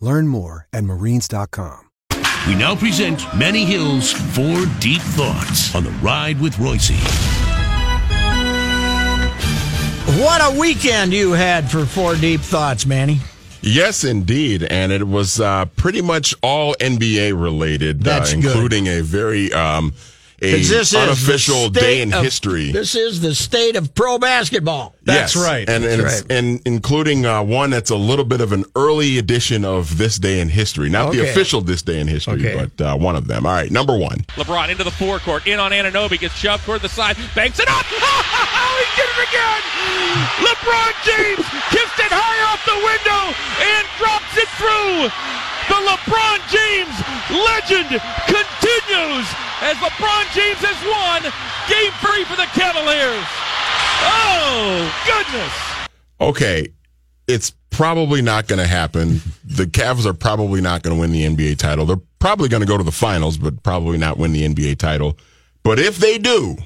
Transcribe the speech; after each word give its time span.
Learn 0.00 0.28
more 0.28 0.66
at 0.72 0.84
marines.com. 0.84 1.90
We 2.46 2.54
now 2.54 2.74
present 2.76 3.22
Manny 3.36 3.64
Hill's 3.64 4.12
Four 4.12 4.64
Deep 4.80 5.02
Thoughts 5.02 5.74
on 5.74 5.84
the 5.84 5.90
Ride 6.02 6.40
with 6.40 6.54
Reusse. 6.54 6.96
What 10.22 10.40
a 10.54 10.58
weekend 10.58 11.12
you 11.12 11.32
had 11.32 11.70
for 11.70 11.84
Four 11.84 12.14
Deep 12.16 12.40
Thoughts, 12.40 12.86
Manny. 12.86 13.18
Yes, 13.60 14.04
indeed, 14.04 14.62
and 14.62 14.92
it 14.92 15.06
was 15.06 15.40
uh, 15.40 15.66
pretty 15.76 16.00
much 16.00 16.34
all 16.42 16.74
NBA 16.80 17.38
related, 17.40 18.00
uh, 18.06 18.10
That's 18.18 18.32
good. 18.32 18.44
including 18.44 18.86
a 18.86 19.00
very 19.02 19.52
um, 19.52 19.92
a 20.40 20.52
'Cause 20.52 20.68
this 20.68 20.80
is 20.88 20.90
the 20.90 21.00
unofficial 21.00 21.68
day 21.70 22.00
in 22.00 22.12
of- 22.12 22.22
history. 22.22 22.70
This 22.70 22.94
is 22.94 23.20
the 23.20 23.34
state 23.34 23.74
of 23.76 23.94
pro 23.94 24.18
basketball. 24.18 24.94
Yes, 25.06 25.34
and 25.34 25.68
and, 25.68 26.02
it's, 26.02 26.22
and 26.30 26.60
including 26.64 27.24
uh, 27.26 27.42
one 27.42 27.70
that's 27.70 27.90
a 27.90 27.96
little 27.96 28.24
bit 28.24 28.40
of 28.40 28.52
an 28.52 28.64
early 28.76 29.18
edition 29.18 29.64
of 29.64 29.96
this 29.98 30.18
day 30.18 30.38
in 30.40 30.48
history, 30.48 30.90
not 30.90 31.12
the 31.12 31.28
official 31.28 31.60
this 31.60 31.82
day 31.82 31.98
in 31.98 32.06
history, 32.06 32.46
Okay. 32.46 32.68
but 32.76 32.84
uh, 32.84 32.96
one 32.96 33.16
of 33.16 33.26
them. 33.26 33.46
All 33.46 33.52
right, 33.52 33.70
number 33.70 33.96
one. 33.96 34.18
LeBron 34.36 34.68
into 34.68 34.84
the 34.84 34.90
forecourt, 34.92 35.46
in 35.46 35.58
on 35.58 35.72
Anunoby, 35.72 36.18
gets 36.20 36.34
shoved 36.34 36.64
toward 36.64 36.82
the 36.82 36.88
side, 36.88 37.16
banks 37.34 37.58
it 37.58 37.68
up. 37.68 37.86
he 37.88 38.86
did 39.00 39.08
it 39.08 39.28
again. 39.28 39.62
LeBron 40.44 40.92
James 41.04 41.46
kissed 41.72 41.98
it 41.98 42.12
high 42.12 42.40
off 42.52 42.60
the 42.68 42.78
window 42.78 43.22
and 43.64 43.82
drops 43.98 44.34
it 44.36 44.48
through. 44.60 45.08
The 45.72 45.78
LeBron 45.88 46.38
James 46.52 46.94
legend 47.32 47.88
continues 48.28 49.26
as 49.60 49.76
LeBron 49.76 50.24
James 50.34 50.58
has 50.62 50.78
won 50.86 51.22
game 51.68 51.92
three 52.00 52.24
for 52.24 52.36
the 52.36 52.46
Cavaliers. 52.54 53.26
Oh, 54.00 54.92
goodness. 55.06 55.88
Okay, 56.20 56.68
it's 57.26 57.52
probably 57.70 58.22
not 58.22 58.48
going 58.48 58.58
to 58.60 58.66
happen. 58.66 59.20
The 59.44 59.64
Cavs 59.64 60.06
are 60.06 60.14
probably 60.14 60.60
not 60.60 60.82
going 60.82 60.96
to 60.96 61.00
win 61.00 61.12
the 61.12 61.24
NBA 61.24 61.58
title. 61.58 61.86
They're 61.86 62.00
probably 62.18 62.48
going 62.48 62.62
to 62.62 62.66
go 62.66 62.76
to 62.78 62.84
the 62.84 62.92
finals, 62.92 63.36
but 63.38 63.62
probably 63.62 63.98
not 63.98 64.18
win 64.18 64.32
the 64.32 64.42
NBA 64.42 64.78
title. 64.78 65.18
But 65.62 65.78
if 65.78 65.98
they 65.98 66.18
do, 66.18 66.56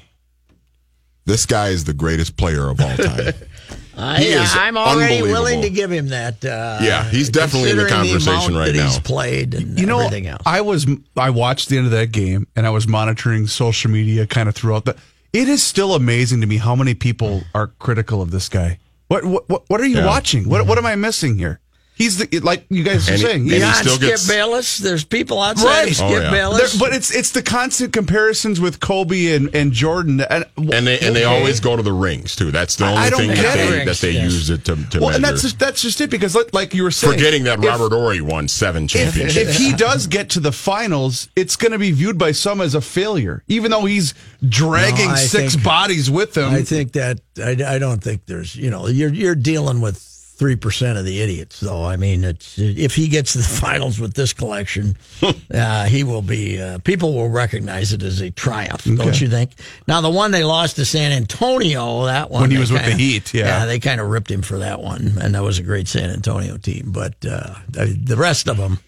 this 1.25 1.45
guy 1.45 1.69
is 1.69 1.85
the 1.85 1.93
greatest 1.93 2.37
player 2.37 2.69
of 2.69 2.79
all 2.79 2.97
time. 2.97 3.33
I, 3.97 4.19
He 4.19 4.25
is 4.29 4.49
I'm 4.55 4.75
already 4.77 5.21
willing 5.21 5.61
to 5.61 5.69
give 5.69 5.91
him 5.91 6.07
that. 6.09 6.43
Uh, 6.43 6.79
Yeah, 6.81 7.03
he's 7.09 7.29
definitely 7.29 7.71
in 7.71 7.77
the 7.77 7.87
conversation 7.87 8.53
amount 8.53 8.55
right 8.55 8.73
that 8.73 8.83
He's 8.83 8.95
now. 8.97 9.01
played 9.03 9.53
and 9.53 9.79
You 9.79 9.85
know, 9.85 9.99
everything 9.99 10.27
else. 10.27 10.41
I 10.45 10.61
was 10.61 10.87
I 11.15 11.29
watched 11.29 11.69
the 11.69 11.77
end 11.77 11.85
of 11.85 11.91
that 11.91 12.11
game 12.11 12.47
and 12.55 12.65
I 12.65 12.71
was 12.71 12.87
monitoring 12.87 13.45
social 13.47 13.91
media 13.91 14.25
kind 14.25 14.49
of 14.49 14.55
throughout 14.55 14.85
that. 14.85 14.97
It 15.31 15.47
is 15.47 15.63
still 15.63 15.93
amazing 15.95 16.41
to 16.41 16.47
me 16.47 16.57
how 16.57 16.75
many 16.75 16.93
people 16.95 17.43
are 17.55 17.67
critical 17.79 18.21
of 18.21 18.31
this 18.31 18.49
guy. 18.49 18.79
What 19.09 19.25
what 19.25 19.47
what, 19.49 19.63
what 19.67 19.81
are 19.81 19.85
you 19.85 19.97
Yeah. 19.97 20.05
watching? 20.07 20.49
What 20.49 20.65
what 20.65 20.77
am 20.77 20.85
I 20.85 20.95
missing 20.95 21.37
here? 21.37 21.59
He's 21.95 22.17
the 22.17 22.39
like 22.39 22.65
you 22.69 22.83
guys 22.83 23.07
are 23.09 23.17
saying. 23.17 23.41
and 23.41 23.51
he's- 23.51 23.53
he 23.53 23.59
Beyond 23.59 23.75
still 23.77 23.95
Skip 23.97 24.09
gets- 24.09 24.27
Bayless, 24.27 24.77
there's 24.79 25.03
people 25.03 25.41
outside 25.41 25.65
Right. 25.85 25.95
Skip 25.95 26.07
Oh, 26.09 26.19
yeah. 26.21 26.31
Bayless. 26.31 26.71
there- 26.73 26.79
but 26.79 26.95
it's 26.95 27.11
it's 27.11 27.29
the 27.31 27.41
constant 27.43 27.93
comparisons 27.93 28.59
with 28.59 28.79
Kobe 28.79 29.33
and, 29.35 29.53
and 29.55 29.71
Jordan 29.71 30.21
and 30.21 30.45
and 30.57 30.87
they 30.87 30.99
and 30.99 31.15
they 31.15 31.23
always 31.23 31.59
go 31.59 31.75
to 31.75 31.83
the 31.83 31.93
rings 31.93 32.35
too. 32.35 32.49
That's 32.51 32.75
the 32.77 32.85
only 32.87 32.97
I 32.97 33.09
thing 33.11 33.27
that 33.29 33.55
they, 33.57 33.81
it. 33.81 33.85
that 33.85 33.97
they 33.97 34.11
Yes. 34.11 34.23
use 34.31 34.49
it 34.49 34.65
to, 34.65 34.75
to 34.75 34.99
well, 34.99 35.09
measure. 35.09 35.15
and 35.17 35.23
that's 35.23 35.41
just, 35.43 35.59
that's 35.59 35.81
just 35.81 36.01
it 36.01 36.09
because 36.09 36.35
like, 36.35 36.53
like 36.53 36.73
you 36.73 36.83
were 36.83 36.91
saying, 36.91 37.13
Forgetting 37.13 37.43
that 37.43 37.59
if- 37.59 37.65
Robert 37.65 37.91
Horry 37.91 38.21
won 38.21 38.47
seven 38.47 38.87
championships. 38.87 39.49
if 39.51 39.57
he 39.57 39.71
does 39.73 40.07
get 40.07 40.29
to 40.31 40.39
the 40.39 40.51
finals, 40.51 41.29
it's 41.35 41.55
going 41.55 41.71
to 41.73 41.79
be 41.79 41.91
viewed 41.91 42.17
by 42.17 42.31
some 42.31 42.59
as 42.59 42.73
a 42.75 42.81
failure, 42.81 43.43
even 43.47 43.69
though 43.71 43.85
he's 43.85 44.13
dragging 44.47 45.09
No, 45.09 45.15
six 45.15 45.53
think- 45.53 45.63
bodies 45.63 46.09
with 46.09 46.35
him. 46.37 46.49
I 46.51 46.63
think 46.63 46.93
that 46.93 47.19
I, 47.37 47.51
I 47.75 47.77
don't 47.79 48.03
think 48.03 48.25
there's 48.25 48.55
you 48.55 48.69
know 48.71 48.87
you're 48.87 49.13
you're 49.13 49.35
dealing 49.35 49.79
with 49.81 50.01
three 50.43 50.55
percent 50.57 50.97
of 50.97 51.05
the 51.05 51.21
idiots 51.21 51.61
though. 51.61 51.85
I 51.85 51.95
mean, 51.95 52.25
it's 52.25 52.59
if 52.59 52.95
he 52.95 53.07
gets 53.07 53.31
to 53.31 53.37
the 53.37 53.43
finals 53.61 53.97
with 53.97 54.13
this 54.13 54.33
collection, 54.33 54.97
uh, 55.53 55.85
he 55.85 56.03
will 56.03 56.21
be. 56.21 56.61
Uh, 56.61 56.79
people 56.79 57.13
will 57.13 57.29
recognize 57.29 57.93
it 57.93 58.03
as 58.03 58.19
a 58.19 58.29
triumph, 58.29 58.83
don't 58.83 59.21
you 59.21 59.29
think? 59.29 59.51
Now 59.87 60.01
the 60.01 60.09
one 60.09 60.31
they 60.31 60.43
lost 60.43 60.75
to 60.75 60.83
San 60.83 61.13
Antonio, 61.13 62.03
that 62.07 62.29
one 62.29 62.41
When 62.41 62.51
he 62.51 62.57
was 62.57 62.73
with 62.73 62.83
the 62.83 62.91
Heat, 62.91 63.33
yeah. 63.33 63.65
they 63.65 63.79
kind 63.79 64.01
of 64.01 64.09
ripped 64.09 64.29
him 64.29 64.41
for 64.41 64.57
that 64.57 64.81
one, 64.81 65.13
and 65.21 65.33
that 65.33 65.43
was 65.43 65.59
a 65.59 65.63
great 65.63 65.87
San 65.87 66.09
Antonio 66.09 66.57
team. 66.57 66.91
But 66.91 67.15
uh, 67.25 67.55
the 67.69 68.17
rest 68.17 68.49
of 68.49 68.57
them, 68.57 68.79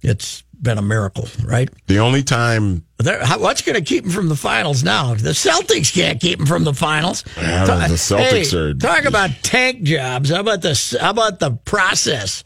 it's 0.00 0.43
been 0.62 0.78
a 0.78 0.82
miracle, 0.82 1.28
right? 1.44 1.68
the 1.86 1.98
only 1.98 2.22
time 2.22 2.84
They're- 2.98 3.24
how- 3.24 3.38
what's 3.38 3.62
going 3.62 3.74
to 3.76 3.82
keep 3.82 4.04
them 4.04 4.12
from 4.12 4.28
the 4.28 4.36
finals 4.36 4.82
now? 4.82 5.14
The 5.14 5.30
Celtics 5.30 5.92
can't 5.92 6.20
keep 6.20 6.38
them 6.38 6.46
from 6.46 6.64
the 6.64 6.74
finals. 6.74 7.24
Yeah, 7.36 7.64
Ta- 7.64 7.88
the 7.88 7.94
Celtics 7.94 8.50
hey, 8.50 8.56
are- 8.58 8.74
talk 8.74 9.04
about 9.04 9.30
tank 9.42 9.82
jobs. 9.82 10.30
How 10.30 10.40
about 10.40 10.62
the 10.62 10.98
how 11.00 11.10
about 11.10 11.40
the 11.40 11.50
process? 11.64 12.44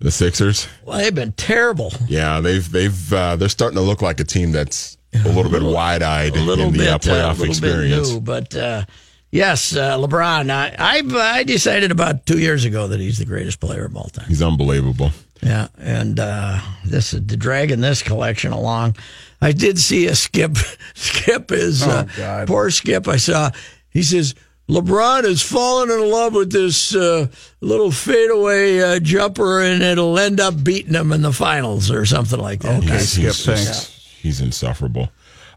the 0.00 0.10
Sixers, 0.10 0.66
Well, 0.84 0.98
they've 0.98 1.14
been 1.14 1.32
terrible. 1.32 1.92
yeah, 2.08 2.40
they've 2.40 2.68
they've 2.70 3.12
uh, 3.12 3.36
they're 3.36 3.48
starting 3.48 3.76
to 3.76 3.82
look 3.82 4.02
like 4.02 4.18
a 4.18 4.24
team 4.24 4.50
that's 4.50 4.96
a 5.14 5.28
little 5.28 5.50
bit 5.52 5.62
wide 5.62 6.02
eyed 6.02 6.34
in 6.36 6.46
the 6.46 6.56
bit, 6.56 6.88
uh, 6.88 6.94
uh, 6.94 6.98
playoff 6.98 7.38
little 7.38 7.44
experience. 7.50 8.08
bit 8.08 8.14
new, 8.14 8.20
but 8.20 8.54
uh, 8.56 8.84
yes, 9.30 9.76
uh, 9.76 9.96
LeBron. 9.98 10.50
I, 10.50 10.74
I 10.78 11.02
I 11.38 11.44
decided 11.44 11.92
about 11.92 12.26
two 12.26 12.38
years 12.40 12.64
ago 12.64 12.88
that 12.88 12.98
he's 12.98 13.18
the 13.18 13.24
greatest 13.26 13.60
player 13.60 13.84
of 13.84 13.96
all 13.96 14.08
time. 14.08 14.26
He's 14.26 14.42
unbelievable. 14.42 15.12
Yeah, 15.42 15.68
and 15.76 16.20
uh, 16.20 16.60
this 16.84 17.12
is 17.12 17.20
dragging 17.20 17.80
this 17.80 18.02
collection 18.02 18.52
along. 18.52 18.96
I 19.40 19.50
did 19.52 19.78
see 19.78 20.06
a 20.06 20.14
skip. 20.14 20.56
Skip 20.94 21.50
is 21.50 21.82
uh, 21.82 22.44
poor 22.46 22.70
Skip. 22.70 23.08
I 23.08 23.16
saw. 23.16 23.50
He 23.90 24.02
says 24.04 24.36
LeBron 24.68 25.24
has 25.24 25.42
fallen 25.42 25.90
in 25.90 26.10
love 26.10 26.34
with 26.34 26.52
this 26.52 26.94
uh, 26.94 27.26
little 27.60 27.90
fadeaway 27.90 28.80
uh, 28.80 29.00
jumper, 29.00 29.60
and 29.60 29.82
it'll 29.82 30.18
end 30.18 30.38
up 30.38 30.62
beating 30.62 30.94
him 30.94 31.12
in 31.12 31.22
the 31.22 31.32
finals 31.32 31.90
or 31.90 32.06
something 32.06 32.38
like 32.38 32.60
that. 32.60 32.84
He's, 32.84 33.10
Skip, 33.10 33.24
he's, 33.24 33.44
thanks. 33.44 33.88
he's 34.20 34.40
insufferable. 34.40 35.10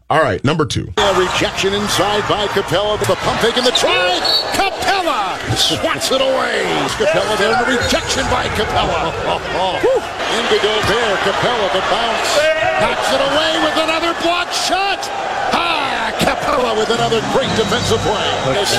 All 0.08 0.22
right, 0.22 0.38
number 0.44 0.64
two. 0.64 0.86
A 0.98 1.18
rejection 1.18 1.74
inside 1.74 2.22
by 2.30 2.46
Capela. 2.54 2.94
The 3.10 3.18
pump 3.26 3.42
fake 3.42 3.58
and 3.58 3.66
the 3.66 3.74
try. 3.74 4.22
Capela 4.54 5.34
swats 5.58 6.14
it 6.14 6.22
away. 6.22 6.62
Capela 6.94 7.34
there 7.42 7.50
and 7.50 7.66
the 7.66 7.74
rejection 7.74 8.22
by 8.30 8.46
Capela. 8.54 9.10
Whew. 9.82 9.98
Into 10.38 10.62
Gobert. 10.62 11.18
Capela 11.26 11.66
the 11.74 11.82
bounce. 11.90 12.30
Knocks 12.78 13.10
it 13.10 13.18
away 13.18 13.50
with 13.66 13.76
another 13.82 14.14
block 14.22 14.46
shot. 14.54 15.02
Ah, 15.50 16.14
Capela 16.22 16.78
with 16.78 16.90
another 16.94 17.18
great 17.34 17.50
defensive 17.58 17.98
play. 18.06 18.30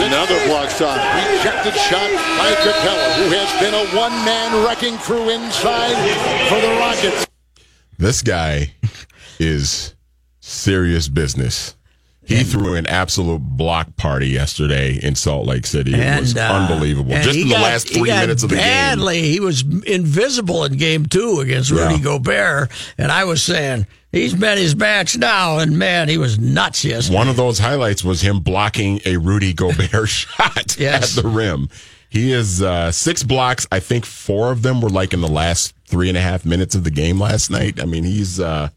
Another 0.07 0.39
block 0.47 0.71
shot. 0.71 0.95
Rejected 1.27 1.75
shot 1.75 2.07
by 2.39 2.56
Capela, 2.63 3.07
who 3.19 3.35
has 3.35 3.51
been 3.59 3.75
a 3.75 3.83
one-man 4.00 4.63
wrecking 4.63 4.95
crew 5.00 5.27
inside 5.27 6.00
for 6.47 6.62
the 6.63 6.71
Rockets. 6.80 7.27
This 7.97 8.21
guy 8.21 8.71
is 9.39 9.94
serious 10.47 11.07
business. 11.07 11.75
He 12.23 12.44
threw 12.44 12.75
an 12.75 12.85
absolute 12.88 13.39
block 13.41 13.95
party 13.95 14.27
yesterday 14.27 14.99
in 15.01 15.15
Salt 15.15 15.47
Lake 15.47 15.65
City. 15.65 15.94
It 15.94 16.19
was 16.19 16.35
uh, 16.35 16.41
unbelievable. 16.41 17.13
and 17.13 17.23
Just 17.23 17.39
in 17.39 17.47
the 17.47 17.53
got- 17.53 17.61
last 17.61 17.88
three 17.88 18.01
minutes 18.09 18.44
of 18.44 18.49
the 18.49 18.57
game. 18.57 18.63
badly. 18.65 19.21
He 19.21 19.39
was 19.39 19.61
invisible 19.85 20.65
in 20.65 20.73
game 20.75 21.05
two 21.05 21.39
against 21.39 21.71
Rudy 21.71 21.95
Yeah. 21.95 22.01
Gobert, 22.01 22.69
and 22.97 23.13
I 23.13 23.23
was 23.23 23.41
saying 23.41 23.88
he's 24.11 24.35
met 24.35 24.57
his 24.57 24.75
match 24.75 25.17
now, 25.17 25.59
and 25.59 25.79
man, 25.79 26.09
he 26.09 26.17
was 26.17 26.38
nuts 26.38 26.83
yesterday. 26.83 27.15
One 27.15 27.29
of 27.29 27.38
those 27.38 27.59
highlights 27.59 28.03
was 28.03 28.19
him 28.19 28.41
blocking 28.41 28.99
a 29.05 29.15
Rudy 29.15 29.53
Gobert 29.53 29.89
shot 30.09 30.77
Yes. 30.77 31.17
at 31.17 31.23
the 31.23 31.29
rim. 31.29 31.69
He 32.09 32.33
is 32.33 32.61
uh, 32.61 32.91
six 32.91 33.23
blocks. 33.23 33.65
I 33.71 33.79
think 33.79 34.05
four 34.05 34.51
of 34.51 34.63
them 34.63 34.81
were 34.81 34.89
like 34.89 35.13
in 35.13 35.21
the 35.21 35.27
last 35.29 35.73
three 35.85 36.09
and 36.09 36.17
a 36.17 36.21
half 36.21 36.45
minutes 36.45 36.75
of 36.75 36.83
the 36.83 36.91
game 36.91 37.21
last 37.21 37.49
night. 37.49 37.81
I 37.81 37.85
mean, 37.85 38.03
he's 38.03 38.38
uh, 38.38 38.67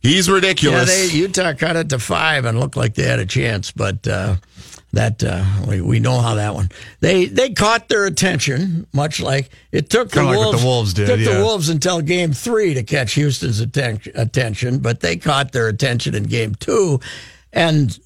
he's 0.00 0.28
Yeah, 0.28 0.34
ridiculous. 0.34 0.86
they, 0.88 1.16
Utah 1.16 1.54
cut 1.54 1.76
it 1.76 1.88
to 1.90 1.98
five 1.98 2.44
and 2.44 2.58
looked 2.60 2.76
like 2.76 2.94
they 2.94 3.04
had 3.04 3.18
a 3.18 3.26
chance, 3.26 3.70
but 3.72 4.06
uh, 4.08 4.36
that 4.92 5.22
uh, 5.22 5.44
we, 5.66 5.80
we 5.80 6.00
know 6.00 6.20
how 6.20 6.34
that 6.36 6.54
one. 6.54 6.70
They 7.00 7.26
they 7.26 7.50
caught 7.50 7.88
their 7.88 8.06
attention, 8.06 8.86
much 8.92 9.20
like 9.20 9.50
it 9.72 9.90
took 9.90 10.10
the 10.10 10.22
like 10.22 10.36
Wolves. 10.36 10.60
the 10.60 10.66
Wolves 10.66 10.94
did, 10.94 11.06
took 11.08 11.20
yeah. 11.20 11.34
the 11.38 11.44
Wolves 11.44 11.68
until 11.68 12.00
game 12.00 12.32
three 12.32 12.74
to 12.74 12.82
catch 12.82 13.12
Houston's 13.14 13.60
atten- 13.60 14.00
attention, 14.14 14.78
but 14.78 15.00
they 15.00 15.16
caught 15.16 15.52
their 15.52 15.68
attention 15.68 16.14
in 16.14 16.22
game 16.24 16.54
two, 16.54 17.00
and 17.52 17.98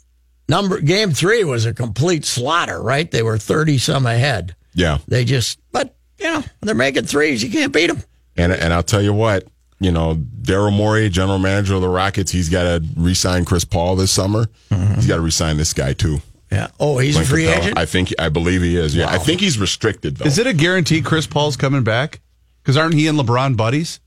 number 0.48 0.80
game 0.80 1.12
three 1.12 1.44
was 1.44 1.66
a 1.66 1.72
complete 1.72 2.24
slaughter. 2.24 2.82
Right, 2.82 3.08
they 3.10 3.22
were 3.22 3.38
thirty 3.38 3.78
some 3.78 4.04
ahead. 4.06 4.56
yeah, 4.74 4.98
They 5.06 5.24
just, 5.24 5.60
but 5.70 5.94
you 6.18 6.24
know, 6.26 6.42
they're 6.62 6.74
making 6.74 7.04
threes. 7.04 7.42
You 7.44 7.50
can't 7.50 7.72
beat 7.72 7.86
them. 7.88 8.02
and 8.36 8.52
and 8.52 8.72
I'll 8.72 8.82
tell 8.82 9.02
you 9.02 9.12
what, 9.12 9.46
you 9.82 9.90
know, 9.92 10.14
Daryl 10.42 10.72
Morey, 10.72 11.08
general 11.10 11.38
manager 11.38 11.74
of 11.74 11.80
the 11.82 11.88
Rockets, 11.88 12.30
he's 12.32 12.48
got 12.48 12.62
to 12.64 12.84
re-sign 12.96 13.44
Chris 13.44 13.64
Paul 13.64 13.96
this 13.96 14.10
summer. 14.10 14.46
He's 14.70 15.06
got 15.06 15.16
to 15.16 15.22
re-sign 15.22 15.56
this 15.56 15.72
guy 15.72 15.92
too. 15.92 16.18
Yeah. 16.50 16.68
Oh, 16.78 16.98
he's 16.98 17.16
a 17.16 17.24
free 17.24 17.44
Capela. 17.44 17.58
agent. 17.58 17.78
I 17.78 17.86
think 17.86 18.12
I 18.18 18.28
believe 18.28 18.60
he 18.62 18.76
is. 18.76 18.94
Yeah, 18.94 19.08
I 19.10 19.18
think 19.18 19.40
he's 19.40 19.58
restricted 19.58 20.16
though. 20.18 20.26
Is 20.26 20.38
it 20.38 20.46
a 20.46 20.52
guarantee 20.52 21.00
Chris 21.00 21.26
Paul's 21.26 21.56
coming 21.56 21.82
back? 21.82 22.20
Because 22.62 22.76
aren't 22.76 22.94
he 22.94 23.06
and 23.08 23.18
LeBron 23.18 23.56
buddies? 23.56 24.00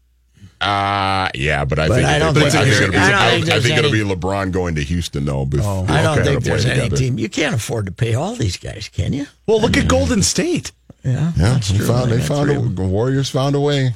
Uh 0.62 1.28
yeah, 1.36 1.66
but 1.66 1.80
I 1.80 1.88
But 1.90 1.96
think 1.96 2.08
I 2.08 2.20
don't 2.20 2.34
think 2.34 2.52
think, 2.52 2.64
there's- 2.66 2.80
it'll 2.82 2.92
be, 2.92 2.98
I 2.98 3.28
I, 3.28 3.32
think 3.42 3.50
I 3.50 3.60
think 3.60 3.78
it'll 3.78 3.92
be 3.92 4.00
LeBron 4.04 4.52
going 4.52 4.76
to 4.76 4.84
Houston 4.84 5.26
though. 5.26 5.46
before 5.46 5.86
I 5.90 6.02
don't 6.02 6.24
think 6.24 6.44
there's 6.44 6.66
any 6.66 6.82
together. 6.84 6.96
team. 6.98 7.20
You 7.20 7.30
can't 7.30 7.56
afford 7.56 7.88
to 7.88 7.92
pay 7.92 8.14
all 8.16 8.36
these 8.36 8.58
guys, 8.58 8.90
can 8.94 9.12
you? 9.12 9.28
Well, 9.48 9.60
look 9.60 9.76
at 9.76 9.88
Golden 9.88 10.22
State. 10.24 10.72
Yeah, 11.04 11.12
Yeah, 11.12 11.32
that's 11.36 11.70
they 11.70 11.78
true. 11.80 11.88
found 11.88 12.12
they 12.12 12.22
found 12.22 12.50
a. 12.52 12.60
Warriors 12.84 13.30
found 13.30 13.56
a 13.56 13.60
way. 13.60 13.94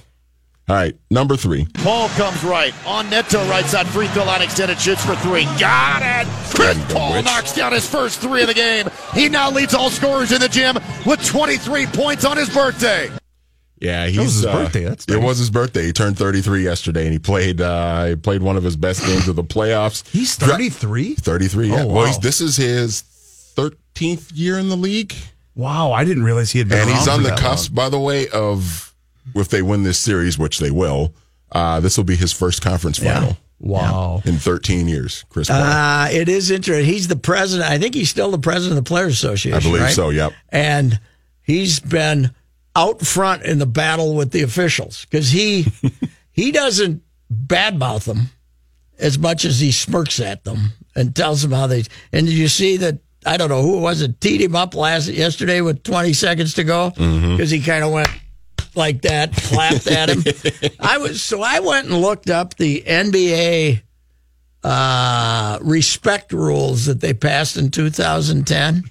All 0.70 0.76
right, 0.76 0.96
number 1.10 1.36
three. 1.36 1.66
Paul 1.76 2.10
comes 2.10 2.44
right. 2.44 2.74
On 2.86 3.10
Neto, 3.10 3.40
right 3.50 3.66
side, 3.66 3.88
free 3.88 4.08
throw 4.10 4.24
line 4.26 4.44
extended, 4.44 4.80
shoots 4.80 5.04
for 5.04 5.16
three. 5.16 5.46
Got 5.60 6.04
it! 6.04 6.28
Chris 6.54 6.78
Good 6.78 6.96
Paul 6.96 7.14
witch. 7.14 7.26
knocks 7.26 7.54
down 7.56 7.72
his 7.74 7.90
first 7.90 8.20
three 8.22 8.42
of 8.42 8.48
the 8.48 8.54
game. 8.54 8.88
He 9.16 9.30
now 9.30 9.50
leads 9.50 9.74
all 9.74 9.90
scorers 9.90 10.32
in 10.32 10.40
the 10.40 10.48
gym 10.48 10.76
with 11.08 11.26
23 11.26 11.88
points 11.88 12.24
on 12.24 12.38
his 12.38 12.50
birthday. 12.54 13.10
Yeah, 13.82 14.08
he's 14.08 14.18
was 14.20 14.34
his 14.36 14.46
uh, 14.46 14.54
birthday. 14.54 14.84
That's 14.84 15.06
it 15.08 15.18
was 15.22 15.38
his 15.40 15.50
birthday. 15.50 15.86
He 15.88 15.92
turned 15.94 16.18
33 16.18 16.64
yesterday, 16.64 17.04
and 17.06 17.14
he 17.14 17.20
played. 17.20 17.62
Uh, 17.62 18.06
he 18.08 18.16
played 18.16 18.44
one 18.44 18.56
of 18.58 18.64
his 18.64 18.76
best 18.76 19.04
games 19.06 19.28
of 19.28 19.36
the 19.38 19.44
playoffs. 19.44 20.08
He's 20.10 20.38
Dra- 20.38 20.50
33? 20.50 21.16
33. 21.16 21.70
Yeah. 21.70 21.74
Oh, 21.84 21.88
Well, 21.88 21.96
wow. 21.96 22.06
he's, 22.06 22.20
this 22.20 22.42
is 22.42 22.58
his 22.58 23.04
13th 23.56 24.32
year 24.36 24.60
in 24.60 24.70
the 24.70 24.78
league, 24.78 25.14
Wow, 25.56 25.92
I 25.92 26.06
didn't 26.06 26.24
realize 26.24 26.52
he 26.52 26.60
had 26.60 26.70
been 26.70 26.80
and 26.88 26.90
he's 26.90 27.08
on 27.08 27.18
for 27.18 27.24
the 27.24 27.30
that 27.30 27.40
cusp, 27.40 27.74
by 27.74 27.90
the 27.90 28.00
way, 28.00 28.30
of 28.30 28.89
if 29.36 29.50
they 29.50 29.62
win 29.62 29.84
this 29.84 30.00
series, 30.00 30.38
which 30.38 30.60
they 30.60 30.72
will. 30.72 31.14
Uh, 31.52 31.80
this 31.80 31.98
will 31.98 32.04
be 32.04 32.16
his 32.16 32.32
first 32.32 32.62
conference 32.62 33.00
final 33.00 33.38
long. 33.60 33.84
Wow. 33.84 34.22
in 34.26 34.38
13 34.38 34.88
years. 34.88 35.26
Chris. 35.30 35.50
Uh, 35.50 36.08
it 36.12 36.30
is 36.30 36.52
interesting. 36.52 36.86
He's 36.86 37.08
the 37.08 37.16
president. 37.16 37.70
I 37.70 37.78
think 37.78 37.96
he's 37.96 38.10
still 38.10 38.32
the 38.32 38.40
president 38.40 38.78
of 38.78 38.84
the 38.86 38.88
Players 38.88 39.14
Association. 39.14 39.58
I 39.58 39.62
believe 39.62 39.82
right? 39.82 39.94
so. 39.94 40.10
Yep. 40.10 40.34
And 40.50 41.00
he's 41.42 41.80
been 41.80 42.32
out 42.76 43.02
front 43.02 43.44
in 43.44 43.60
the 43.60 43.66
battle 43.66 44.16
with 44.16 44.32
the 44.32 44.44
officials 44.44 45.06
because 45.06 45.32
he 45.32 45.66
he 46.32 46.52
doesn't 46.52 47.04
badmouth 47.32 48.06
them 48.06 48.30
as 48.98 49.18
much 49.18 49.46
as 49.46 49.60
he 49.60 49.72
smirks 49.72 50.20
at 50.20 50.44
them 50.44 50.74
and 50.96 51.16
tells 51.16 51.42
them 51.42 51.52
how 51.52 51.68
they. 51.68 51.84
And 52.14 52.28
did 52.28 52.36
you 52.36 52.48
see 52.48 52.78
that? 52.78 53.00
I 53.26 53.36
don't 53.36 53.50
know 53.50 53.62
who 53.62 53.78
it 53.78 53.82
was 53.82 54.00
that 54.00 54.22
teed 54.22 54.40
him 54.40 54.56
up 54.56 54.74
last 54.74 55.10
yesterday 55.10 55.60
with 55.60 55.84
20 55.84 56.14
seconds 56.14 56.54
to 56.54 56.64
go 56.64 56.92
because 56.92 57.52
he 57.52 57.60
kind 57.60 57.84
of 57.84 57.92
went 57.92 58.08
like 58.80 59.04
that, 59.04 59.34
clapped 59.36 59.86
at 59.86 60.10
him. 60.10 60.24
I 60.80 60.98
was 60.98 61.22
so 61.22 61.44
I 61.44 61.60
went 61.60 61.88
and 61.90 62.02
looked 62.02 62.32
up 62.32 62.56
the 62.56 62.82
NBA 62.82 63.84
uh, 64.64 65.60
respect 65.62 66.34
rules 66.34 66.86
that 66.88 67.00
they 67.00 67.14
passed 67.14 67.56
in 67.58 67.70
2010, 67.72 68.84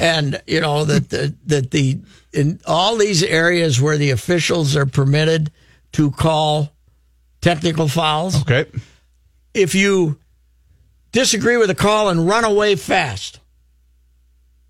and 0.00 0.42
you 0.46 0.60
know 0.60 0.84
that 0.84 1.10
the, 1.10 1.34
that 1.46 1.70
the 1.70 2.00
in 2.32 2.58
all 2.66 2.96
these 2.96 3.22
areas 3.22 3.80
where 3.80 3.96
the 3.98 4.10
officials 4.10 4.74
are 4.76 4.86
permitted 4.86 5.50
to 5.92 6.10
call 6.10 6.72
technical 7.40 7.86
fouls, 7.86 8.40
Okay. 8.42 8.66
if 9.52 9.74
you 9.74 10.18
disagree 11.12 11.56
with 11.58 11.70
a 11.70 11.74
call 11.76 12.08
and 12.08 12.26
run 12.26 12.44
away 12.44 12.74
fast, 12.74 13.38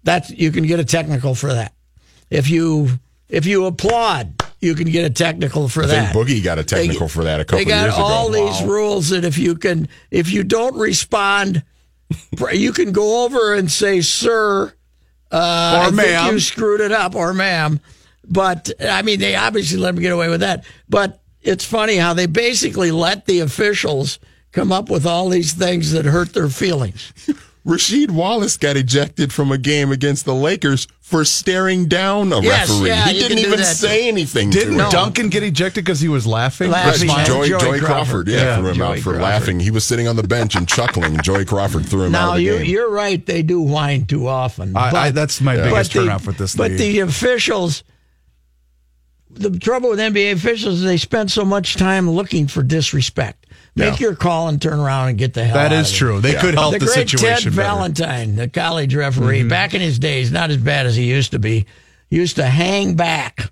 that 0.02 0.28
you 0.28 0.50
can 0.52 0.67
get 0.67 0.78
a 0.78 0.84
technical 0.84 1.34
for 1.34 1.55
that. 1.55 1.72
If 2.28 2.50
you 2.50 2.99
if 3.31 3.46
you 3.46 3.64
applaud, 3.64 4.43
you 4.64 4.75
can 4.75 4.88
get 4.90 5.05
a 5.05 5.11
technical 5.11 5.69
for 5.69 5.84
I 5.84 5.87
that. 5.87 6.12
think 6.14 6.28
Boogie 6.28 6.43
got 6.43 6.58
a 6.58 6.64
technical 6.64 7.08
for 7.08 7.25
that 7.25 7.40
a 7.40 7.44
couple 7.44 7.58
They 7.58 7.64
got 7.64 7.82
years 7.84 7.94
ago. 7.94 8.02
all 8.05 8.31
these 8.31 8.62
rules 8.62 9.11
that 9.11 9.25
if 9.25 9.38
you 9.38 9.55
can, 9.55 9.88
if 10.11 10.31
you 10.31 10.43
don't 10.43 10.76
respond, 10.76 11.62
you 12.52 12.72
can 12.72 12.93
go 12.93 13.25
over 13.25 13.55
and 13.55 13.70
say, 13.70 14.00
"Sir," 14.00 14.72
uh, 15.31 15.81
I 15.82 15.84
think 15.87 15.96
ma'am. 15.96 16.32
you 16.34 16.40
screwed 16.40 16.81
it 16.81 16.93
up, 16.93 17.14
or 17.14 17.32
"Ma'am." 17.34 17.81
But 18.26 18.70
I 18.81 19.02
mean, 19.02 19.20
they 19.20 19.37
obviously 19.37 19.78
let 19.78 19.94
them 19.94 20.02
get 20.02 20.12
away 20.12 20.28
with 20.28 20.40
that. 20.40 20.64
But 20.88 21.20
it's 21.43 21.64
funny 21.64 21.96
how 21.96 22.14
they 22.14 22.26
basically 22.26 22.90
let 22.90 23.26
the 23.26 23.40
officials 23.40 24.19
come 24.52 24.72
up 24.72 24.88
with 24.88 25.05
all 25.06 25.28
these 25.28 25.52
things 25.52 25.93
that 25.93 26.05
hurt 26.05 26.32
their 26.32 26.49
feelings. 26.49 27.12
Rasheed 27.66 28.11
Wallace 28.11 28.58
got 28.58 28.76
ejected 28.76 29.32
from 29.32 29.50
a 29.50 29.56
game 29.56 29.90
against 29.90 30.26
the 30.26 30.34
Lakers 30.34 30.87
for 31.00 31.25
staring 31.25 31.87
down 31.88 32.31
a 32.31 32.40
Yes, 32.43 32.69
referee. 32.69 32.88
yeah, 32.88 33.08
he 33.08 33.19
didn't 33.20 33.38
even 33.38 33.58
that. 33.61 33.64
say 33.76 34.06
anything. 34.06 34.50
Didn't 34.50 34.76
to. 34.76 34.88
Duncan 34.90 35.31
get 35.31 35.43
ejected 35.43 35.82
because 35.82 35.99
he 36.00 36.08
was 36.08 36.26
laughing? 36.26 36.70
Laughing. 36.70 37.08
Or 37.08 37.16
Yeah, 37.16 37.25
Joy. 37.25 37.49
Joy, 37.49 37.58
Joey 37.58 37.78
Crawford, 37.78 37.87
Crawford. 37.87 38.28
yeah, 38.28 38.37
Yeah, 38.43 38.56
threw 38.58 38.66
him 38.69 38.75
Joey 38.76 38.87
out 38.87 38.99
for 38.99 39.02
Crawford. 39.12 39.22
laughing. 39.22 39.61
He 39.61 39.70
was 39.70 39.84
sitting 39.84 40.06
on 40.06 40.16
the 40.16 40.22
bench 40.22 40.55
and 40.56 40.69
chuckling. 40.69 41.16
Joey 41.22 41.46
Crawford 41.46 41.87
threw 41.87 42.02
him 42.05 42.14
out 42.14 42.26
Now 42.32 42.34
you, 42.34 42.58
game. 42.58 42.66
you're 42.66 42.90
right; 42.90 43.25
they 43.25 43.43
do 43.43 43.62
whine 43.62 44.05
too 44.05 44.28
often. 44.28 44.76
I, 44.76 44.90
I, 44.90 45.10
that's 45.10 45.40
my 45.40 45.56
biggest 45.56 45.94
but 45.94 46.00
turnoff 46.02 46.26
with 46.26 46.37
this 46.37 46.55
But 46.55 46.72
league. 46.72 46.78
the 46.81 46.99
officials, 47.00 47.82
the 49.31 49.58
trouble 49.58 49.88
with 49.88 49.99
NBA 50.00 50.32
officials 50.32 50.81
is 50.81 50.82
they 50.84 50.99
spend 50.99 51.31
so 51.32 51.46
much 51.46 51.76
time 51.76 52.10
looking 52.10 52.46
for 52.46 52.62
disrespect. 52.62 53.44
Make 53.76 53.98
Yeah. 53.98 54.06
your 54.06 54.14
call 54.14 54.48
and 54.48 54.62
turn 54.62 54.78
around 54.78 55.08
and 55.08 55.18
get 55.18 55.34
the 55.34 55.44
hell 55.44 55.56
that 55.56 55.72
is 55.72 55.90
true. 55.90 56.20
They 56.20 56.34
could 56.34 56.54
help 56.54 56.74
the 56.74 56.78
the, 56.78 56.86
great 56.86 57.08
situation 57.08 57.52
Ted 57.52 57.56
better. 57.56 57.68
Mm-hmm. 57.68 57.94
Valentine, 57.94 58.36
the 58.36 58.48
college 58.48 58.94
referee, 58.94 59.42
back 59.44 59.74
in 59.74 59.80
his 59.80 59.98
days, 59.98 60.30
not 60.30 60.50
as 60.50 60.58
bad 60.58 60.86
as 60.86 60.94
he 60.94 61.04
used 61.04 61.32
to 61.32 61.38
be, 61.40 61.66
used 62.08 62.36
to 62.36 62.44
hang 62.46 62.94
back, 62.94 63.50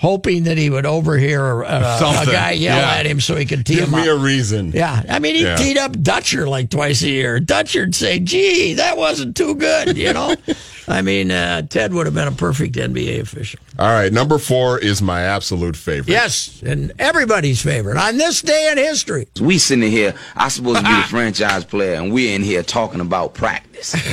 hoping 0.00 0.44
that 0.44 0.56
he 0.56 0.70
would 0.70 0.86
overhear 0.86 1.62
uh, 1.62 1.96
a 1.96 1.98
Something. 1.98 2.32
guy 2.32 2.52
yell 2.52 2.78
Yeah. 2.78 2.94
at 2.94 3.04
him 3.06 3.20
so 3.20 3.36
he 3.36 3.44
could 3.44 3.66
tee 3.66 3.74
him 3.74 3.92
up. 3.94 4.00
Give 4.00 4.00
him 4.00 4.04
me 4.06 4.10
up. 4.10 4.18
a 4.18 4.24
reason. 4.24 4.72
Yeah, 4.72 5.02
I 5.08 5.18
mean, 5.18 5.34
he 5.34 5.42
Yeah. 5.42 5.56
teed 5.56 5.76
up 5.76 6.00
Dutcher 6.02 6.48
like 6.48 6.70
twice 6.70 7.02
a 7.02 7.08
year. 7.10 7.38
Dutcher'd 7.38 7.94
say, 7.94 8.18
"Gee, 8.18 8.74
that 8.74 8.96
wasn't 8.96 9.36
too 9.36 9.54
good," 9.54 9.96
you 9.98 10.12
know. 10.14 10.34
I 10.88 11.02
mean, 11.02 11.30
uh, 11.30 11.62
Ted 11.68 11.92
would 11.94 12.06
have 12.06 12.14
been 12.14 12.26
a 12.28 12.32
perfect 12.32 12.76
NBA 12.76 13.20
official. 13.20 13.60
All 13.78 13.88
right, 13.90 14.12
number 14.12 14.38
four 14.38 14.78
is 14.78 15.00
my 15.02 15.20
absolute 15.22 15.76
favorite. 15.76 16.08
Yes, 16.12 16.60
and 16.66 16.92
everybody's 16.98 17.60
favorite 17.62 17.96
on 17.98 18.16
this 18.16 18.40
day 18.42 18.70
in 18.72 18.78
history. 18.78 19.28
We 19.40 19.58
sitting 19.58 19.88
here, 19.90 20.14
I'm 20.34 20.50
supposed 20.50 20.78
to 20.80 20.84
be 20.84 20.96
the 20.96 21.02
franchise 21.08 21.64
player, 21.64 21.94
and 21.94 22.10
we're 22.12 22.34
in 22.34 22.42
here 22.42 22.62
talking 22.62 23.00
about 23.00 23.34
practice. 23.34 23.94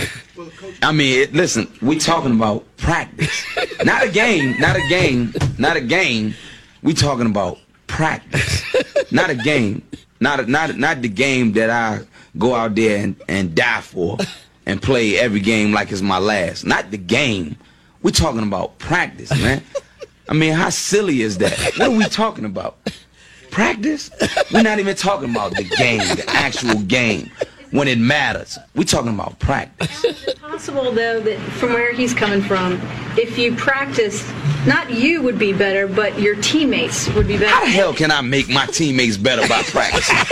I 0.82 0.91
mean, 0.91 1.29
listen, 1.32 1.72
we 1.82 1.98
talking 1.98 2.32
about 2.32 2.65
practice, 2.77 3.46
not 3.84 4.03
a 4.03 4.10
game, 4.10 4.60
not 4.60 4.75
a 4.75 4.88
game, 4.88 5.34
not 5.58 5.77
a 5.77 5.82
game. 5.82 6.34
We 6.84 6.94
talking 6.94 7.25
about 7.25 7.60
practice, 7.88 8.63
not 9.12 9.29
a 9.29 9.36
game, 9.36 9.84
not 10.20 10.39
a, 10.39 10.46
not 10.46 10.77
not 10.77 11.01
the 11.01 11.10
game 11.10 11.53
that 11.53 11.70
I 11.70 12.01
go 12.38 12.53
out 12.53 12.75
there 12.75 13.03
and, 13.03 13.15
and 13.27 13.56
die 13.56 13.82
for, 13.82 14.17
and 14.65 14.82
play 14.82 15.17
every 15.17 15.39
game 15.39 15.72
like 15.72 15.91
it's 15.91 16.01
my 16.01 16.20
last. 16.20 16.65
Not 16.65 16.91
the 16.91 16.98
game. 16.98 17.58
We 18.03 18.12
talking 18.12 18.44
about 18.44 18.77
practice, 18.77 19.32
man. 19.32 19.63
I 20.29 20.34
mean, 20.34 20.53
how 20.53 20.70
silly 20.70 21.22
is 21.22 21.38
that? 21.39 21.58
What 21.77 21.89
are 21.89 21.91
we 21.91 22.03
talking 22.06 22.46
about? 22.46 22.77
Practice? 23.50 24.12
We're 24.53 24.62
not 24.62 24.77
even 24.79 24.96
talking 24.96 25.32
about 25.32 25.56
the 25.56 25.63
game, 25.63 26.00
the 26.00 26.25
actual 26.27 26.79
game, 26.82 27.32
when 27.71 27.88
it 27.88 27.97
matters. 27.97 28.57
We're 28.75 28.83
talking 28.83 29.13
about 29.13 29.39
practice. 29.39 30.05
possible 30.41 30.91
though 30.91 31.19
that 31.19 31.39
from 31.53 31.74
where 31.74 31.93
he's 31.93 32.13
coming 32.13 32.41
from, 32.41 32.79
if 33.17 33.38
you 33.38 33.55
practice, 33.55 34.29
not 34.65 34.89
you 34.91 35.21
would 35.21 35.38
be 35.39 35.53
better, 35.53 35.88
but 35.88 36.19
your 36.19 36.36
teammates 36.36 37.07
would 37.09 37.27
be 37.27 37.38
better? 37.38 37.50
How 37.50 37.65
the 37.65 37.71
hell 37.71 37.93
can 37.93 38.12
I 38.12 38.21
make 38.21 38.50
my 38.50 38.65
teammates 38.67 39.17
better 39.17 39.47
by 39.47 39.62
practicing? 39.63 40.15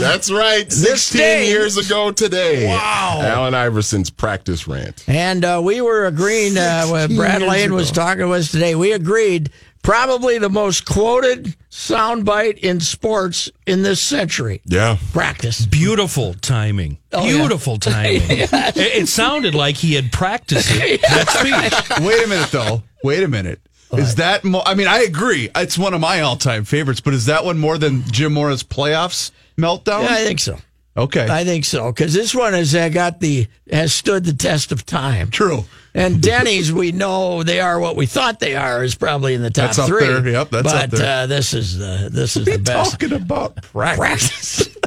That's 0.00 0.30
right. 0.30 0.66
This 0.68 1.02
16 1.04 1.20
day- 1.20 1.48
years 1.48 1.76
ago 1.76 2.10
today. 2.12 2.66
Wow. 2.66 3.20
Allen 3.22 3.54
Iverson's 3.54 4.10
practice 4.10 4.66
rant. 4.66 5.04
And 5.08 5.44
uh, 5.44 5.60
we 5.62 5.80
were 5.80 6.06
agreeing, 6.06 6.56
uh, 6.56 6.86
when 6.86 7.16
Brad 7.16 7.40
years 7.40 7.50
Lane 7.50 7.74
was 7.74 7.90
talking 7.90 8.20
to 8.20 8.32
us 8.32 8.50
today, 8.50 8.74
we 8.74 8.92
agreed 8.92 9.50
probably 9.82 10.38
the 10.38 10.50
most 10.50 10.84
quoted 10.86 11.56
soundbite 11.70 12.58
in 12.58 12.80
sports 12.80 13.50
in 13.66 13.82
this 13.82 14.00
century. 14.00 14.60
Yeah. 14.66 14.98
Practice. 15.12 15.66
Beautiful 15.66 16.34
timing. 16.34 16.98
Oh, 17.12 17.24
yeah. 17.26 17.36
Beautiful 17.38 17.78
timing. 17.78 18.22
it, 18.28 18.76
it 18.76 19.08
sounded 19.08 19.54
like 19.54 19.76
he 19.76 19.94
had 19.94 20.12
practiced 20.12 20.70
it, 20.72 21.00
that 21.08 21.28
speech. 21.30 22.06
Wait 22.06 22.24
a 22.24 22.28
minute, 22.28 22.50
though. 22.50 22.82
Wait 23.02 23.22
a 23.22 23.28
minute. 23.28 23.60
Is 23.92 24.16
that? 24.16 24.44
Mo- 24.44 24.62
I 24.64 24.74
mean, 24.74 24.86
I 24.86 25.00
agree. 25.00 25.50
It's 25.56 25.76
one 25.76 25.94
of 25.94 26.00
my 26.00 26.20
all-time 26.20 26.64
favorites. 26.64 27.00
But 27.00 27.12
is 27.14 27.26
that 27.26 27.44
one 27.44 27.58
more 27.58 27.76
than 27.76 28.04
Jim 28.04 28.32
Mora's 28.34 28.62
playoffs 28.62 29.32
meltdown? 29.58 30.02
Yeah, 30.04 30.14
I 30.14 30.24
think 30.24 30.38
so. 30.38 30.58
Okay. 30.96 31.26
I 31.28 31.44
think 31.44 31.64
so 31.64 31.90
because 31.90 32.12
this 32.14 32.32
one 32.34 32.52
has 32.52 32.72
uh, 32.74 32.88
got 32.88 33.18
the 33.20 33.48
has 33.72 33.92
stood 33.92 34.24
the 34.24 34.32
test 34.32 34.70
of 34.70 34.86
time. 34.86 35.30
True. 35.30 35.64
And 35.92 36.22
Denny's, 36.22 36.72
we 36.72 36.92
know 36.92 37.42
they 37.42 37.60
are 37.60 37.80
what 37.80 37.96
we 37.96 38.06
thought 38.06 38.38
they 38.38 38.54
are, 38.54 38.84
is 38.84 38.94
probably 38.94 39.34
in 39.34 39.42
the 39.42 39.50
top 39.50 39.66
That's 39.66 39.78
up 39.80 39.88
three. 39.88 40.06
there. 40.06 40.28
Yep, 40.28 40.50
that's 40.50 40.72
but, 40.72 40.84
up 40.84 40.90
there. 40.90 41.22
Uh, 41.22 41.26
this 41.26 41.52
is 41.52 41.78
the 41.78 42.08
this 42.12 42.36
is 42.36 42.44
the 42.44 42.58
best 42.58 42.92
talking 42.92 43.12
about 43.12 43.56
practice. 43.62 44.68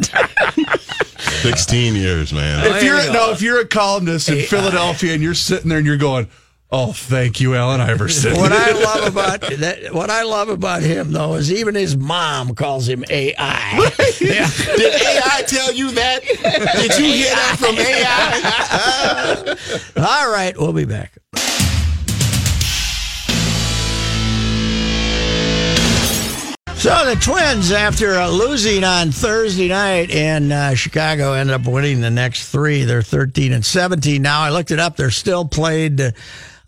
16 1.41 1.95
years, 1.95 2.31
man. 2.31 2.65
if 2.75 2.83
you're 2.83 3.11
no, 3.11 3.31
if 3.31 3.41
you're 3.41 3.59
a 3.59 3.67
columnist 3.67 4.29
in 4.29 4.35
Hey, 4.35 4.45
Philadelphia 4.45 5.13
and 5.13 5.21
you're 5.21 5.33
sitting 5.33 5.69
there 5.69 5.77
and 5.79 5.87
you're 5.87 5.97
going, 5.97 6.29
"Oh, 6.73 6.91
thank 6.91 7.39
you, 7.39 7.55
Allen 7.55 7.79
Iverson." 7.79 8.35
what 8.35 8.51
I 8.51 8.71
love 8.83 9.07
about 9.07 9.39
that, 9.41 9.93
what 9.93 10.09
I 10.09 10.23
love 10.23 10.49
about 10.49 10.81
him 10.81 11.11
though 11.11 11.35
is 11.35 11.51
even 11.51 11.75
his 11.75 11.95
mom 11.95 12.55
calls 12.55 12.89
him 12.89 13.05
AI. 13.09 13.91
Yeah. 14.19 14.49
Did 14.75 15.01
AI 15.01 15.43
tell 15.47 15.71
you 15.73 15.91
that? 15.91 16.23
Did 16.23 16.97
you 16.97 17.05
hear 17.05 17.35
that 17.35 17.57
from 17.59 17.77
AI? 17.77 19.55
All 20.07 20.31
right, 20.31 20.57
we'll 20.57 20.73
be 20.73 20.85
back. 20.85 21.13
So 26.83 27.05
the 27.05 27.15
Twins, 27.15 27.71
after 27.71 28.15
uh, 28.15 28.29
losing 28.29 28.83
on 28.83 29.13
Thursday 29.13 29.69
night 29.69 30.09
in 30.09 30.51
uh, 30.51 30.75
Chicago, 30.75 31.31
ended 31.31 31.55
up 31.55 31.65
winning 31.65 32.01
the 32.01 32.09
next 32.09 32.49
three. 32.49 32.83
They're 32.83 33.01
13 33.01 33.53
and 33.53 33.65
17 33.65 34.21
now. 34.21 34.41
I 34.41 34.49
looked 34.49 34.69
it 34.69 34.79
up. 34.79 34.97
They're 34.97 35.09
still 35.09 35.45
played 35.45 36.01
uh, 36.01 36.11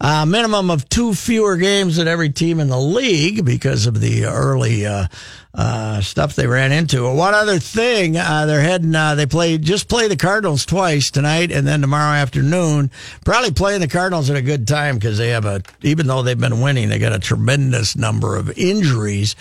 a 0.01 0.25
minimum 0.25 0.69
of 0.69 0.87
two 0.89 1.13
fewer 1.13 1.57
games 1.57 1.95
than 1.95 2.07
every 2.07 2.29
team 2.29 2.59
in 2.59 2.67
the 2.67 2.79
league 2.79 3.45
because 3.45 3.87
of 3.87 4.01
the 4.01 4.25
early 4.25 4.85
uh, 4.85 5.07
uh, 5.53 6.01
stuff 6.01 6.35
they 6.35 6.47
ran 6.47 6.71
into. 6.71 7.09
One 7.13 7.33
other 7.33 7.59
thing, 7.59 8.17
uh, 8.17 8.45
they're 8.45 8.61
heading. 8.61 8.93
Uh, 8.93 9.15
they 9.15 9.25
play 9.25 9.57
just 9.57 9.87
play 9.87 10.07
the 10.07 10.17
Cardinals 10.17 10.65
twice 10.65 11.11
tonight, 11.11 11.51
and 11.51 11.65
then 11.65 11.81
tomorrow 11.81 12.15
afternoon. 12.15 12.91
Probably 13.23 13.51
playing 13.51 13.81
the 13.81 13.87
Cardinals 13.87 14.29
at 14.29 14.35
a 14.35 14.41
good 14.41 14.67
time 14.67 14.95
because 14.95 15.17
they 15.17 15.29
have 15.29 15.45
a. 15.45 15.61
Even 15.81 16.07
though 16.07 16.23
they've 16.23 16.39
been 16.39 16.61
winning, 16.61 16.89
they 16.89 16.99
got 16.99 17.13
a 17.13 17.19
tremendous 17.19 17.95
number 17.95 18.35
of 18.35 18.57
injuries 18.57 19.35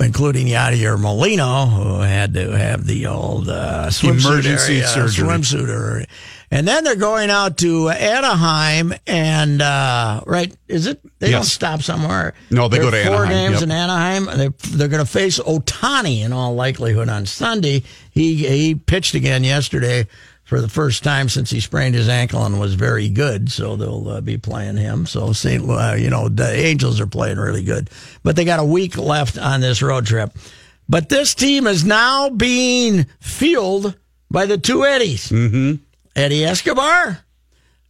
including 0.00 0.46
Yadier 0.46 0.96
Molina, 0.96 1.66
who 1.66 1.98
had 2.00 2.34
to 2.34 2.56
have 2.56 2.86
the 2.86 3.06
old 3.06 3.48
uh, 3.48 3.86
swimsuit 3.88 4.26
Emergency 4.26 4.74
area, 4.74 4.86
surgery. 4.86 5.26
swimsuit 5.26 5.68
area. 5.68 6.06
And 6.50 6.66
then 6.66 6.82
they're 6.82 6.96
going 6.96 7.28
out 7.28 7.58
to 7.58 7.90
Anaheim, 7.90 8.94
and 9.06 9.60
uh, 9.60 10.22
right, 10.26 10.54
is 10.66 10.86
it? 10.86 11.00
They 11.18 11.30
don't 11.30 11.44
stop 11.44 11.82
somewhere. 11.82 12.32
No, 12.50 12.68
they 12.68 12.78
There 12.78 12.90
go 12.90 12.90
to 12.90 13.04
four 13.04 13.26
Anaheim, 13.26 13.50
games 13.50 13.54
yep. 13.54 13.62
in 13.64 13.70
Anaheim. 13.70 14.24
They're, 14.24 14.54
they're 14.70 14.88
going 14.88 15.04
to 15.04 15.10
face 15.10 15.38
Ohtani 15.38 16.24
in 16.24 16.32
all 16.32 16.54
likelihood 16.54 17.10
on 17.10 17.26
Sunday. 17.26 17.82
He 18.10 18.46
he 18.46 18.74
pitched 18.74 19.14
again 19.14 19.44
yesterday 19.44 20.06
for 20.44 20.62
the 20.62 20.68
first 20.68 21.04
time 21.04 21.28
since 21.28 21.50
he 21.50 21.60
sprained 21.60 21.94
his 21.94 22.08
ankle 22.08 22.42
and 22.46 22.58
was 22.58 22.72
very 22.72 23.10
good. 23.10 23.52
So 23.52 23.76
they'll 23.76 24.08
uh, 24.08 24.20
be 24.22 24.38
playing 24.38 24.78
him. 24.78 25.04
So 25.04 25.34
St. 25.34 25.62
Uh, 25.68 25.96
you 25.98 26.08
know, 26.08 26.30
the 26.30 26.50
Angels 26.50 26.98
are 27.00 27.06
playing 27.06 27.36
really 27.36 27.62
good, 27.62 27.90
but 28.22 28.34
they 28.34 28.46
got 28.46 28.58
a 28.58 28.64
week 28.64 28.96
left 28.96 29.36
on 29.36 29.60
this 29.60 29.82
road 29.82 30.06
trip. 30.06 30.32
But 30.88 31.10
this 31.10 31.34
team 31.34 31.66
is 31.66 31.84
now 31.84 32.30
being 32.30 33.04
fueled 33.20 33.94
by 34.30 34.46
the 34.46 34.56
two 34.56 34.86
Eddies. 34.86 35.28
Mm-hmm. 35.28 35.82
Eddie 36.18 36.44
Escobar. 36.44 37.20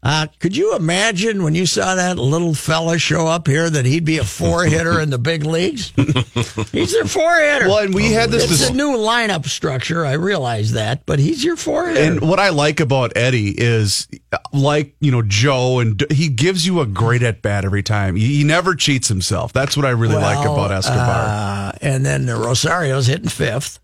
Uh, 0.01 0.27
could 0.39 0.57
you 0.57 0.77
imagine 0.77 1.43
when 1.43 1.57
you 1.57 1.67
saw 1.67 1.97
that 1.97 2.19
little 2.19 2.55
fella 2.55 2.99
show 2.99 3.27
up 3.27 3.49
here 3.49 3.69
that 3.69 3.85
he'd 3.85 4.05
be 4.05 4.19
a 4.19 4.25
four 4.25 4.65
hitter 4.65 5.01
in 5.01 5.11
the 5.11 5.19
big 5.19 5.45
leagues? 5.45 5.93
he's 6.73 6.93
their 6.93 7.05
four 7.07 7.35
hitter. 7.35 7.67
Well, 7.67 7.79
and 7.79 7.93
we 7.93 8.13
had 8.13 8.31
this 8.31 8.45
It's 8.45 8.61
dis- 8.61 8.71
a 8.71 8.75
new 8.75 8.97
lineup 8.97 9.47
structure. 9.47 10.07
I 10.07 10.13
realize 10.13 10.73
that, 10.73 11.05
but 11.05 11.19
he's 11.19 11.43
your 11.43 11.57
four 11.57 11.89
hitter. 11.89 12.01
And 12.01 12.21
what 12.21 12.39
I 12.39 12.51
like 12.51 12.79
about 12.79 13.17
Eddie 13.17 13.53
is, 13.57 14.07
like 14.53 14.95
you 15.01 15.11
know 15.11 15.23
Joe, 15.23 15.81
and 15.81 16.05
he 16.13 16.29
gives 16.29 16.65
you 16.65 16.81
a 16.81 16.87
great 16.87 17.23
at 17.25 17.43
bat 17.43 17.65
every 17.65 17.83
time. 17.83 18.15
He, 18.15 18.37
he 18.37 18.45
never 18.45 18.77
cheats 18.77 19.09
himself. 19.09 19.53
That's 19.53 19.77
what 19.77 19.85
I 19.85 19.91
really 19.91 20.15
like 20.17 20.47
about 20.47 20.71
Escobar. 20.71 21.25
Uh, 21.27 21.73
and 21.81 22.07
then 22.07 22.27
the 22.27 22.37
Rosario's 22.37 23.09
hitting 23.09 23.31
fifth. 23.31 23.81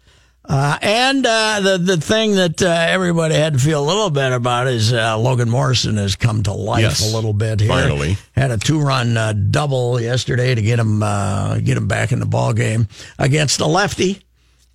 Uh, 0.47 0.77
and 0.83 1.25
uh, 1.27 1.61
the 1.61 1.79
the 1.79 1.97
thing 1.97 2.35
that 2.35 2.61
uh, 2.63 2.67
everybody 2.69 3.35
had 3.35 3.55
to 3.55 3.59
feel 3.59 3.83
a 3.83 3.87
little 3.87 4.11
bit 4.11 4.31
about 4.31 4.67
is 4.67 4.93
uh, 4.93 5.17
Logan 5.17 5.49
Morrison 5.49 5.97
has 5.97 6.17
come 6.17 6.43
to 6.43 6.53
life 6.53 6.83
Yes. 6.83 7.11
a 7.13 7.17
little 7.17 7.33
bit 7.33 7.61
here. 7.61 7.71
Finally. 7.71 8.19
had 8.33 8.51
a 8.51 8.59
two 8.59 8.79
run 8.81 9.17
uh, 9.17 9.33
double 9.33 9.99
yesterday 9.99 10.55
to 10.55 10.61
get 10.61 10.79
him 10.79 11.03
uh, 11.03 11.59
get 11.61 11.79
him 11.79 11.89
back 11.89 12.13
in 12.13 12.19
the 12.21 12.27
ball 12.27 12.53
game 12.53 12.89
against 13.19 13.61
a 13.61 13.67
lefty. 13.67 14.21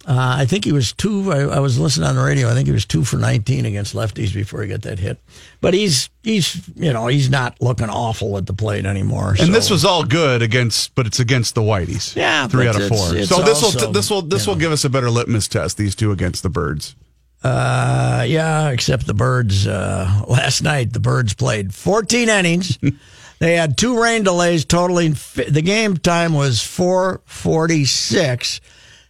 Uh, 0.07 0.37
I 0.39 0.45
think 0.45 0.63
he 0.63 0.71
was 0.71 0.93
two. 0.93 1.31
I, 1.31 1.39
I 1.41 1.59
was 1.59 1.77
listening 1.77 2.07
on 2.07 2.15
the 2.15 2.23
radio. 2.23 2.49
I 2.49 2.53
think 2.53 2.67
he 2.67 2.71
was 2.71 2.85
two 2.85 3.03
for 3.03 3.17
nineteen 3.17 3.65
against 3.65 3.93
lefties 3.93 4.33
before 4.33 4.61
he 4.63 4.69
got 4.69 4.81
that 4.83 4.97
hit. 4.97 5.19
But 5.61 5.73
he's 5.73 6.09
he's 6.23 6.67
you 6.75 6.93
know 6.93 7.07
he's 7.07 7.29
not 7.29 7.61
looking 7.61 7.89
awful 7.89 8.37
at 8.37 8.45
the 8.45 8.53
plate 8.53 8.85
anymore. 8.85 9.31
and 9.31 9.39
so- 9.39 9.45
this 9.51 9.69
was 9.69 9.83
all 9.83 10.03
good 10.05 10.41
against, 10.41 10.95
but 10.95 11.05
it's 11.05 11.19
against 11.19 11.53
the 11.53 11.61
Whiteys. 11.61 12.15
Yeah, 12.15 12.47
three 12.47 12.67
out 12.67 12.77
of 12.77 12.83
it's- 12.83 12.97
four. 13.09 13.15
it's 13.15 13.27
so 13.29 13.41
this 13.43 13.61
will 13.61 13.91
this 13.91 14.09
will 14.09 14.21
this 14.21 14.47
will 14.47 14.55
give 14.55 14.71
us 14.71 14.85
a 14.85 14.89
better 14.89 15.09
litmus 15.09 15.49
test. 15.49 15.77
These 15.77 15.95
two 15.95 16.11
against 16.13 16.43
the 16.43 16.49
Birds. 16.49 16.95
Uh, 17.43 18.23
yeah, 18.27 18.69
except 18.69 19.05
the 19.05 19.13
Birds. 19.13 19.67
Uh, 19.67 20.23
last 20.27 20.61
night, 20.63 20.93
the 20.93 20.99
Birds 20.99 21.33
played 21.33 21.73
14 21.73 22.29
innings. 22.29 22.77
they 23.39 23.55
had 23.55 23.77
two 23.77 24.01
rain 24.01 24.23
delays, 24.23 24.65
totaling 24.65 25.13
fi- 25.13 25.49
the 25.49 25.61
game 25.61 25.97
time 25.97 26.33
was 26.33 26.59
4:46, 26.59 28.59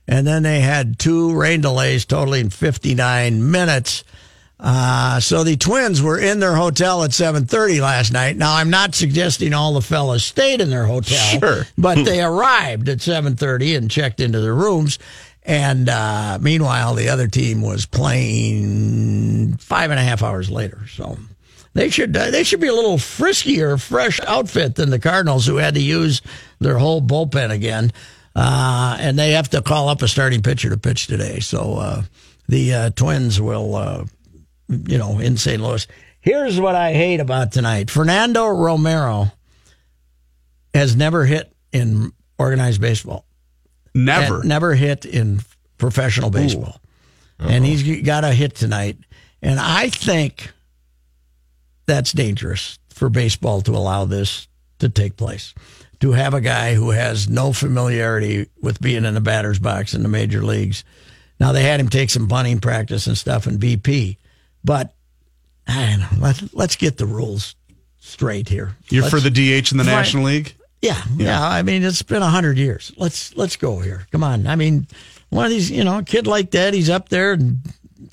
and 0.09 0.25
then 0.27 0.43
they 0.43 0.59
had 0.59 0.97
two 0.99 1.33
rain 1.33 1.61
delays, 1.61 2.03
totaling 2.03 2.49
59 2.49 3.49
minutes. 3.51 4.03
Uh, 4.59 5.21
so 5.21 5.45
the 5.45 5.55
Twins 5.55 6.01
were 6.01 6.19
in 6.19 6.39
their 6.41 6.55
hotel 6.55 7.03
at 7.03 7.11
7:30 7.11 7.79
last 7.79 8.11
night. 8.11 8.35
Now, 8.35 8.55
I'm 8.55 8.69
not 8.69 8.93
suggesting 8.93 9.53
all 9.53 9.73
the 9.73 9.81
fellas 9.81 10.25
stayed 10.25 10.59
in 10.59 10.69
their 10.69 10.85
hotel, 10.85 11.39
Sure. 11.39 11.65
but 11.77 12.03
they 12.03 12.21
arrived 12.21 12.89
at 12.89 12.97
7:30 12.97 13.77
and 13.77 13.89
checked 13.89 14.19
into 14.19 14.41
their 14.41 14.53
rooms. 14.55 14.99
And 15.43 15.87
uh, 15.87 16.39
meanwhile, 16.41 16.93
the 16.95 17.07
other 17.07 17.27
team 17.27 17.61
was 17.61 17.85
playing 17.85 19.57
five 19.57 19.91
and 19.91 19.99
a 19.99 20.03
half 20.03 20.21
hours 20.23 20.49
later. 20.49 20.79
So 20.93 21.17
they 21.73 21.89
should 21.89 22.15
uh, 22.15 22.29
they 22.31 22.43
should 22.43 22.59
be 22.59 22.67
a 22.67 22.73
little 22.73 22.97
friskier, 22.97 23.79
fresh 23.81 24.19
outfit 24.27 24.75
than 24.75 24.89
the 24.89 24.99
Cardinals, 24.99 25.45
who 25.45 25.55
had 25.57 25.75
to 25.75 25.81
use 25.81 26.21
their 26.59 26.77
whole 26.77 27.01
bullpen 27.01 27.51
again. 27.51 27.91
Uh, 28.41 28.95
and 29.01 29.19
they 29.19 29.31
have 29.31 29.49
to 29.49 29.61
call 29.61 29.89
up 29.89 30.01
a 30.01 30.07
starting 30.07 30.41
pitcher 30.41 30.69
to 30.69 30.77
pitch 30.77 31.07
today. 31.07 31.39
So 31.41 31.73
uh, 31.75 32.03
the 32.47 32.73
uh, 32.73 32.89
Twins 32.91 33.41
will, 33.41 33.75
uh, 33.75 34.05
you 34.69 34.97
know, 34.97 35.19
in 35.19 35.35
St. 35.35 35.61
Louis. 35.61 35.85
Here's 36.21 36.57
what 36.57 36.73
I 36.73 36.93
hate 36.93 37.19
about 37.19 37.51
tonight: 37.51 37.89
Fernando 37.91 38.47
Romero 38.47 39.31
has 40.73 40.95
never 40.95 41.25
hit 41.25 41.51
in 41.73 42.13
organized 42.37 42.79
baseball 42.79 43.25
Never. 43.93 44.39
and 44.39 44.49
never 44.49 44.73
hit 44.73 45.05
in 45.05 45.41
professional 45.77 46.29
baseball. 46.29 46.79
And 47.39 47.65
he's 47.65 48.01
got 48.01 48.23
a 48.23 48.33
hit 48.33 48.55
tonight. 48.55 48.97
And 49.41 49.59
I 49.59 49.89
think 49.89 50.51
that's 51.85 52.11
dangerous 52.11 52.79
for 52.89 53.09
baseball 53.09 53.61
to 53.61 53.71
allow 53.71 54.05
this 54.05 54.47
to 54.79 54.89
take 54.89 55.15
place. 55.15 55.53
To 56.01 56.11
have 56.13 56.33
a 56.33 56.39
guy 56.41 56.75
who 56.75 56.91
has 56.91 57.27
no 57.27 57.51
familiarity 57.51 58.47
with 58.61 58.79
being 58.79 59.03
in 59.03 59.13
the 59.15 59.19
batter's 59.21 59.59
box 59.59 59.93
in 59.93 60.01
the 60.01 60.07
major 60.09 60.41
leagues. 60.41 60.85
Now, 61.41 61.51
they 61.51 61.63
had 61.63 61.79
him 61.79 61.89
take 61.89 62.09
some 62.09 62.25
bunting 62.27 62.59
practice 62.59 63.05
and 63.07 63.17
stuff 63.17 63.47
in 63.47 63.57
BP, 63.59 64.17
but 64.63 64.93
I 65.67 65.89
don't 65.91 65.99
know, 65.99 66.07
let, 66.25 66.41
let's 66.53 66.75
get 66.77 66.97
the 66.97 67.05
rules 67.05 67.55
straight 67.99 68.47
here. 68.47 68.77
You're 68.89 69.03
Let's- 69.03 69.13
for 69.13 69.19
the 69.19 69.29
DH 69.29 69.71
in 69.73 69.77
the 69.77 69.83
Right. 69.83 69.91
National 69.91 70.23
League. 70.23 70.53
yeah, 70.81 71.01
yeah. 71.17 71.45
I 71.45 71.63
mean, 71.63 71.83
it's 71.83 72.01
been 72.01 72.21
a 72.21 72.29
hundred 72.29 72.57
years. 72.57 72.93
Let's 72.95 73.35
let's 73.35 73.57
go 73.57 73.79
here. 73.79 74.07
Come 74.11 74.23
on. 74.23 74.47
I 74.47 74.55
mean, 74.55 74.87
one 75.29 75.43
of 75.45 75.51
these, 75.51 75.69
you 75.69 75.83
know, 75.83 75.97
a 75.99 76.03
kid 76.03 76.27
like 76.27 76.51
that, 76.51 76.73
he's 76.73 76.89
up 76.89 77.09
there 77.09 77.33
and 77.33 77.59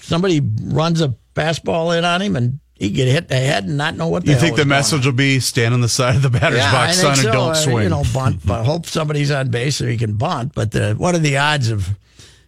somebody 0.00 0.40
runs 0.64 1.00
a 1.00 1.14
fastball 1.36 1.96
in 1.96 2.04
on 2.04 2.20
him 2.20 2.34
and 2.34 2.58
he 2.78 2.90
get 2.90 3.08
hit 3.08 3.24
in 3.24 3.28
the 3.28 3.36
head 3.36 3.64
and 3.64 3.76
not 3.76 3.96
know 3.96 4.08
what 4.08 4.24
the 4.24 4.32
You 4.32 4.38
think 4.38 4.56
the 4.56 4.64
message 4.66 5.04
will 5.06 5.12
be 5.12 5.40
stand 5.40 5.72
on 5.74 5.80
the 5.80 5.88
side 5.88 6.14
of 6.16 6.22
the 6.22 6.30
batter's 6.30 6.58
yeah, 6.58 6.72
box, 6.72 6.98
son, 6.98 7.14
think 7.14 7.24
and 7.26 7.32
don't 7.32 7.50
Uh, 7.50 7.54
swing? 7.54 7.82
You 7.84 7.88
know, 7.88 8.02
bunt. 8.12 8.40
but 8.46 8.64
hope 8.64 8.86
somebody's 8.86 9.30
on 9.30 9.48
base 9.48 9.76
so 9.76 9.86
he 9.86 9.96
can 9.96 10.14
bunt. 10.14 10.54
But 10.54 10.72
the, 10.72 10.94
what 10.94 11.14
are 11.14 11.18
the 11.18 11.38
odds 11.38 11.70
of? 11.70 11.88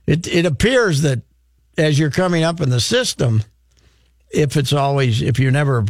It 0.06 0.26
it 0.26 0.44
appears 0.47 1.02
that 1.02 1.23
as 1.76 1.99
you're 1.99 2.11
coming 2.11 2.42
up 2.44 2.61
in 2.61 2.68
the 2.70 2.80
system, 2.80 3.42
if 4.30 4.56
it's 4.56 4.73
always 4.73 5.23
if 5.23 5.38
you're 5.38 5.50
never 5.50 5.85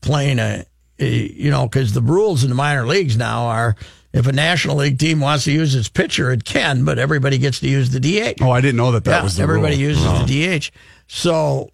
playing 0.00 0.38
a, 0.38 0.64
a 0.98 1.06
you 1.08 1.50
know, 1.50 1.66
because 1.68 1.92
the 1.92 2.02
rules 2.02 2.42
in 2.44 2.48
the 2.50 2.54
minor 2.56 2.86
leagues 2.86 3.16
now 3.16 3.44
are 3.46 3.76
if 4.12 4.26
a 4.26 4.32
national 4.32 4.76
league 4.76 4.98
team 4.98 5.20
wants 5.20 5.44
to 5.44 5.52
use 5.52 5.74
its 5.74 5.88
pitcher, 5.88 6.30
it 6.30 6.44
can, 6.44 6.84
but 6.84 6.98
everybody 6.98 7.38
gets 7.38 7.60
to 7.60 7.68
use 7.68 7.90
the 7.90 8.00
DH. 8.00 8.42
oh, 8.42 8.50
I 8.50 8.60
didn't 8.60 8.76
know 8.76 8.92
that 8.92 9.04
that 9.04 9.18
yeah, 9.18 9.22
was 9.22 9.36
the 9.36 9.42
everybody 9.42 9.76
rule. 9.76 9.84
uses 9.88 10.04
the 10.04 10.58
DH. 10.58 10.70
So 11.06 11.70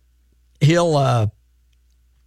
he'll, 0.61 0.95
uh, 0.97 1.27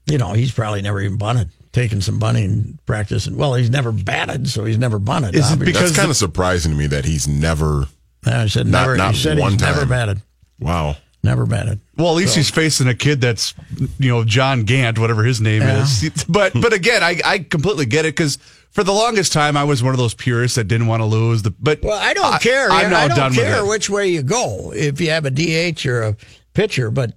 you 0.05 0.17
know, 0.17 0.33
he's 0.33 0.51
probably 0.51 0.81
never 0.81 1.01
even 1.01 1.17
bunted. 1.17 1.49
taking 1.71 2.01
some 2.01 2.19
bunting 2.19 2.77
practice. 2.85 3.27
And 3.27 3.37
well, 3.37 3.53
he's 3.55 3.69
never 3.69 3.91
batted, 3.91 4.49
so 4.49 4.65
he's 4.65 4.77
never 4.77 4.99
bunted. 4.99 5.35
Is 5.35 5.51
it 5.51 5.59
because 5.59 5.81
That's 5.91 5.95
kind 5.95 6.09
of 6.09 6.17
surprising 6.17 6.71
to 6.73 6.77
me 6.77 6.87
that 6.87 7.05
he's 7.05 7.27
never. 7.27 7.85
I 8.25 8.47
said 8.47 8.67
not- 8.67 8.81
never. 8.81 8.97
not 8.97 9.13
he 9.13 9.19
said 9.21 9.39
one 9.39 9.53
he's 9.53 9.61
never 9.61 9.85
batted. 9.85 10.21
Wow. 10.59 10.97
Never 11.23 11.45
batted. 11.45 11.79
Well, 11.97 12.09
at 12.09 12.15
least 12.15 12.35
he's 12.35 12.49
facing 12.49 12.87
a 12.87 12.95
kid 12.95 13.21
that's, 13.21 13.53
you 13.99 14.09
know, 14.09 14.23
John 14.23 14.63
Gant, 14.63 14.97
whatever 14.97 15.23
his 15.23 15.39
name 15.39 15.61
Yeah. 15.61 15.83
is. 15.83 16.25
But 16.27 16.53
but 16.53 16.73
again, 16.73 17.03
I, 17.03 17.19
I 17.23 17.39
completely 17.39 17.85
get 17.85 18.05
it 18.05 18.15
because 18.15 18.37
for 18.71 18.83
the 18.83 18.91
longest 18.91 19.31
time 19.31 19.55
I 19.55 19.63
was 19.63 19.83
one 19.83 19.93
of 19.93 19.99
those 19.99 20.13
purists 20.15 20.55
that 20.55 20.63
didn't 20.65 20.87
want 20.87 21.01
to 21.01 21.05
lose. 21.05 21.43
The 21.43 21.51
but 21.51 21.83
Well, 21.83 21.97
I 21.97 22.13
don't 22.13 22.41
care. 22.41 22.69
I'm 22.71 22.89
now 22.89 22.99
I 23.01 23.07
don't 23.07 23.17
done 23.17 23.33
care 23.33 23.57
with 23.61 23.65
it. 23.65 23.69
which 23.69 23.89
way 23.89 24.07
you 24.09 24.23
go. 24.23 24.71
If 24.75 24.99
you 24.99 25.11
have 25.11 25.25
a 25.25 25.31
DH 25.31 25.85
or 25.85 26.01
a 26.01 26.15
pitcher, 26.53 26.89
but 26.89 27.13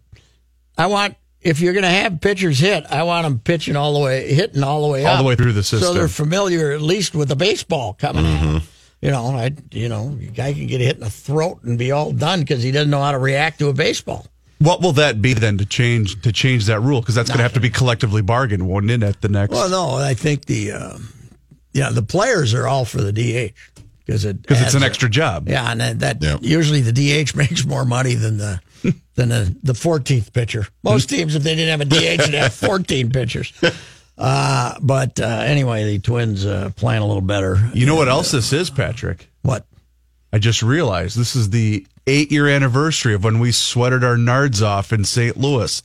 I 0.76 0.86
want 0.86 1.16
if 1.44 1.60
you're 1.60 1.74
going 1.74 1.84
to 1.84 1.90
have 1.90 2.20
pitchers 2.20 2.58
hit, 2.58 2.84
I 2.90 3.02
want 3.02 3.24
them 3.24 3.38
pitching 3.38 3.76
all 3.76 3.92
the 3.92 4.00
way, 4.00 4.32
hitting 4.32 4.62
all 4.64 4.82
the 4.82 4.88
way 4.88 5.04
All 5.04 5.14
up, 5.14 5.18
the 5.18 5.24
way 5.24 5.36
through 5.36 5.52
the 5.52 5.62
system, 5.62 5.88
so 5.88 5.94
they're 5.94 6.08
familiar 6.08 6.72
at 6.72 6.80
least 6.80 7.14
with 7.14 7.28
the 7.28 7.36
baseball 7.36 7.94
coming. 7.94 8.24
Mm-hmm. 8.24 8.58
You 9.02 9.10
know, 9.10 9.26
I 9.26 9.52
you 9.70 9.88
know, 9.90 10.18
a 10.20 10.24
guy 10.26 10.54
can 10.54 10.66
get 10.66 10.80
hit 10.80 10.96
in 10.96 11.00
the 11.02 11.10
throat 11.10 11.62
and 11.62 11.78
be 11.78 11.92
all 11.92 12.12
done 12.12 12.40
because 12.40 12.62
he 12.62 12.72
doesn't 12.72 12.90
know 12.90 13.02
how 13.02 13.12
to 13.12 13.18
react 13.18 13.58
to 13.58 13.68
a 13.68 13.74
baseball. 13.74 14.26
What 14.58 14.80
will 14.80 14.92
that 14.92 15.20
be 15.20 15.34
then 15.34 15.58
to 15.58 15.66
change 15.66 16.22
to 16.22 16.32
change 16.32 16.64
that 16.66 16.80
rule? 16.80 17.00
Because 17.00 17.14
that's 17.14 17.28
going 17.28 17.38
to 17.38 17.42
have 17.42 17.52
to 17.52 17.60
be 17.60 17.68
collectively 17.68 18.22
bargained, 18.22 18.66
won't 18.66 18.90
it? 18.90 19.02
At 19.02 19.20
the 19.20 19.28
next, 19.28 19.52
Well, 19.52 19.68
no, 19.68 19.96
I 19.96 20.14
think 20.14 20.46
the 20.46 20.72
uh, 20.72 20.98
yeah 21.74 21.90
the 21.90 22.02
players 22.02 22.54
are 22.54 22.66
all 22.66 22.86
for 22.86 23.02
the 23.02 23.12
DH 23.12 23.52
because 24.06 24.24
it 24.24 24.40
because 24.40 24.62
it's 24.62 24.74
an 24.74 24.82
extra 24.82 25.10
job. 25.10 25.48
Yeah, 25.48 25.70
and 25.70 25.80
that, 25.80 25.98
that 26.00 26.22
Yep. 26.22 26.38
usually 26.42 26.80
the 26.80 26.92
DH 26.92 27.36
makes 27.36 27.66
more 27.66 27.84
money 27.84 28.14
than 28.14 28.38
the 28.38 28.60
than 29.14 29.28
the 29.28 29.56
the 29.62 29.72
14th 29.72 30.32
pitcher. 30.32 30.66
Most 30.82 31.08
teams, 31.08 31.34
if 31.34 31.42
they 31.42 31.54
didn't 31.54 31.78
have 31.78 31.80
a 31.80 31.84
DH, 32.18 32.20
would 32.26 32.34
have 32.34 32.52
14 32.54 33.10
pitchers. 33.10 33.52
Uh, 34.16 34.74
but 34.80 35.18
uh, 35.20 35.24
anyway, 35.24 35.84
the 35.84 35.98
Twins 35.98 36.46
uh, 36.46 36.70
playing 36.76 37.02
a 37.02 37.06
little 37.06 37.20
better. 37.20 37.70
You 37.74 37.86
know 37.86 37.96
what 37.96 38.08
else 38.08 38.30
this 38.30 38.52
is, 38.52 38.70
Patrick? 38.70 39.28
What? 39.42 39.66
I 40.32 40.38
just 40.38 40.62
realized 40.62 41.16
this 41.18 41.34
is 41.36 41.50
the 41.50 41.86
eight 42.06 42.30
year 42.30 42.48
anniversary 42.48 43.14
of 43.14 43.24
when 43.24 43.38
we 43.38 43.50
sweated 43.52 44.04
our 44.04 44.16
nards 44.16 44.62
off 44.64 44.92
in 44.92 45.04
St. 45.04 45.36
Louis 45.36 45.82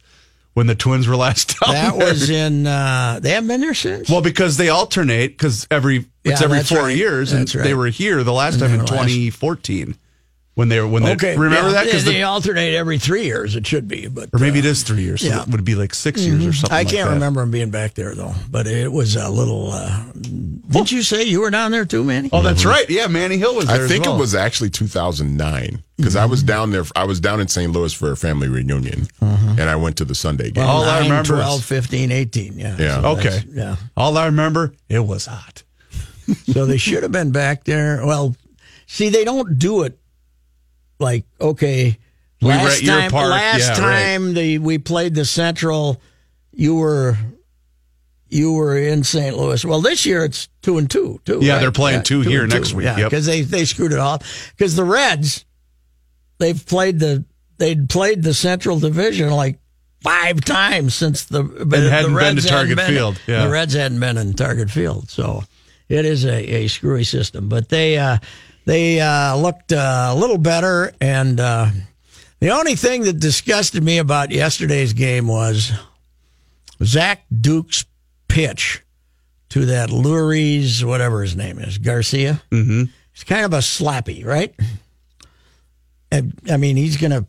when 0.54 0.68
the 0.68 0.76
Twins 0.76 1.08
were 1.08 1.16
last 1.16 1.56
down 1.62 1.74
That 1.74 1.98
there. 1.98 2.08
was 2.08 2.30
in. 2.30 2.68
Uh, 2.68 3.20
they 3.22 3.32
haven't 3.32 3.48
been 3.48 3.62
there 3.62 3.74
since. 3.74 4.10
Well, 4.10 4.22
because 4.22 4.58
they 4.58 4.70
alternate, 4.70 5.30
because 5.30 5.68
every 5.72 6.06
it's 6.24 6.42
Yeah, 6.42 6.46
every 6.46 6.64
four 6.64 6.84
right. 6.86 6.96
years, 6.98 7.32
and 7.32 7.54
right. 7.56 7.64
they 7.64 7.74
were 7.74 7.88
here 7.88 8.24
the 8.24 8.34
last 8.34 8.56
And 8.56 8.62
time 8.64 8.72
in 8.74 8.78
were 8.80 8.86
last- 8.86 9.08
2014 9.08 9.96
when 10.60 10.68
they 10.68 10.82
were 10.82 10.88
when 10.90 11.04
they 11.04 11.14
okay, 11.14 11.38
remember 11.38 11.70
yeah, 11.70 11.76
that 11.76 11.86
because 11.86 12.04
they, 12.04 12.16
they 12.16 12.24
alternate 12.24 12.76
every 12.76 13.00
three 13.00 13.24
years. 13.24 13.56
It 13.56 13.66
should 13.66 13.88
be, 13.88 14.10
but 14.10 14.28
or 14.34 14.40
maybe 14.40 14.58
uh, 14.58 14.64
it 14.64 14.66
is 14.66 14.84
three 14.84 15.04
years. 15.04 15.22
So 15.22 15.28
yeah. 15.28 15.44
it 15.44 15.48
would 15.48 15.64
be 15.64 15.74
like 15.76 15.96
6 15.96 16.20
years 16.26 16.46
or 16.46 16.52
something. 16.52 16.76
I 16.78 16.84
can't 16.84 17.08
that. 17.08 17.14
remember 17.14 17.42
him 17.44 17.50
being 17.50 17.70
back 17.70 17.94
there 17.94 18.14
though. 18.14 18.34
But 18.52 18.68
it 18.68 18.92
was 18.92 19.16
a 19.16 19.30
little. 19.30 19.72
Uh, 19.72 20.04
didn't 20.12 20.92
you 20.92 21.02
say 21.02 21.24
you 21.24 21.40
were 21.40 21.50
down 21.50 21.72
there 21.72 21.86
too, 21.86 22.04
Manny? 22.04 22.30
Oh, 22.34 22.42
that's 22.42 22.66
right. 22.66 22.90
Yeah, 22.90 23.08
Manny 23.08 23.38
Hill 23.38 23.56
was 23.56 23.68
there. 23.68 23.78
I 23.80 23.84
as 23.84 23.90
think 23.90 24.04
well. 24.04 24.18
it 24.18 24.20
was 24.20 24.36
actually 24.36 24.70
2009 24.70 25.82
because 25.96 26.18
I 26.18 26.24
Mm-hmm. 26.24 26.32
was 26.32 26.44
down 26.44 26.72
there. 26.72 26.84
I 26.94 27.06
was 27.06 27.22
down 27.22 27.40
in 27.40 27.48
St. 27.48 27.72
Louis 27.72 27.94
for 27.94 28.12
a 28.12 28.18
family 28.18 28.50
reunion, 28.50 29.08
and 29.22 29.62
I 29.62 29.78
went 29.78 29.96
to 30.00 30.04
the 30.06 30.14
Sunday 30.16 30.52
game. 30.52 30.66
All 30.66 30.84
I 30.84 31.00
remember 31.00 31.36
is- 31.36 31.40
12, 31.40 31.64
15, 31.64 32.12
18. 32.12 32.60
Yeah. 32.60 32.76
Yeah. 32.78 33.02
So 33.02 33.08
Okay. 33.18 33.44
Yeah. 33.50 33.78
All 33.96 34.18
I 34.18 34.26
remember, 34.26 34.74
it 34.90 35.00
was 35.00 35.26
hot. 35.26 35.64
So 36.48 36.66
they 36.66 36.78
should 36.78 37.04
have 37.04 37.14
been 37.14 37.32
back 37.32 37.64
there. 37.64 38.06
Well, 38.06 38.36
see, 38.88 39.08
they 39.08 39.24
don't 39.24 39.58
do 39.58 39.84
it 39.84 39.98
like 41.00 41.26
okay. 41.40 41.98
We 42.42 42.48
last 42.48 42.86
time, 42.86 43.12
park. 43.12 43.30
last 43.32 43.78
Yeah, 43.78 43.86
right. 43.86 44.34
the 44.34 44.60
we 44.60 44.78
played 44.78 45.14
the 45.14 45.26
Central, 45.26 46.00
you 46.54 46.76
were 46.76 47.18
you 48.30 48.54
were 48.54 48.78
in 48.78 49.04
St. 49.04 49.36
Louis. 49.36 49.66
Well, 49.66 49.82
this 49.82 50.06
year 50.06 50.24
it's 50.24 50.48
two 50.62 50.78
and 50.78 50.90
two. 50.90 51.20
Two. 51.26 51.40
Yeah, 51.42 51.54
right? 51.54 51.60
they're 51.60 51.72
playing 51.72 52.04
two 52.04 52.22
here 52.22 52.44
and 52.44 52.54
next 52.54 52.74
week. 52.74 52.86
Yeah, 52.86 52.98
Yep. 52.98 53.10
because 53.10 53.26
they 53.26 53.42
they 53.42 53.66
screwed 53.66 53.92
it 53.92 54.00
off. 54.00 54.54
Because 54.56 54.76
the 54.76 54.84
Reds, 54.86 55.46
they've 56.38 56.64
played 56.66 57.00
the 57.00 57.26
they'd 57.58 57.90
played 57.90 58.24
the 58.24 58.34
Central 58.34 58.80
Division 58.80 59.32
like 59.32 59.60
five 60.02 60.40
times 60.42 60.96
since 60.96 61.26
the 61.26 61.44
but 61.44 61.80
hadn't 61.80 61.92
the 62.04 62.08
been 62.08 62.14
Reds 62.16 62.44
to 62.44 62.50
Target 62.50 62.78
hadn't 62.80 62.94
been- 62.94 62.96
Field. 62.96 63.22
Yeah. 63.28 63.46
The 63.46 63.52
Reds 63.52 63.74
hadn't 63.74 64.00
been 64.00 64.18
in 64.18 64.34
Target 64.34 64.70
Field, 64.72 65.10
so 65.10 65.44
it 65.90 66.06
is 66.06 66.24
a, 66.24 66.56
a 66.64 66.68
screwy 66.68 67.04
system. 67.04 67.50
But 67.50 67.68
they 67.70 67.98
uh, 67.98 68.20
they 68.70 69.00
uh, 69.02 69.36
looked 69.36 69.74
uh, 69.74 70.12
a 70.12 70.16
little 70.16 70.38
better, 70.38 70.94
and 71.02 71.40
uh, 71.40 71.70
the 72.40 72.52
only 72.52 72.76
thing 72.76 73.02
that 73.06 73.20
disgusted 73.20 73.84
me 73.84 73.98
about 73.98 74.30
yesterday's 74.30 74.94
game 74.94 75.28
was 75.28 75.72
Zach 76.84 77.24
Duke's 77.36 77.86
pitch 78.28 78.84
to 79.50 79.66
that 79.66 79.90
Luries, 79.90 80.86
whatever 80.86 81.24
his 81.24 81.36
name 81.36 81.58
is, 81.58 81.80
Garcia. 81.80 82.44
Mm-hmm. 82.52 82.84
It's 83.12 83.24
kind 83.24 83.44
of 83.44 83.54
a 83.54 83.58
slappy, 83.58 84.24
right? 84.24 84.54
And, 86.12 86.40
I 86.48 86.58
mean, 86.58 86.78
he's 86.78 86.98
gonna 86.98 87.26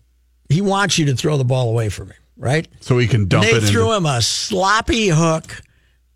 he 0.50 0.60
wants 0.60 0.98
you 0.98 1.06
to 1.06 1.16
throw 1.16 1.38
the 1.38 1.44
ball 1.44 1.70
away 1.70 1.88
from 1.88 2.08
him, 2.08 2.20
right? 2.36 2.68
So 2.80 2.98
he 2.98 3.06
can 3.06 3.28
dump 3.28 3.46
they 3.46 3.52
it 3.52 3.62
threw 3.62 3.94
into. 3.94 3.96
him 3.96 4.04
a 4.04 4.20
sloppy 4.20 5.08
hook 5.08 5.62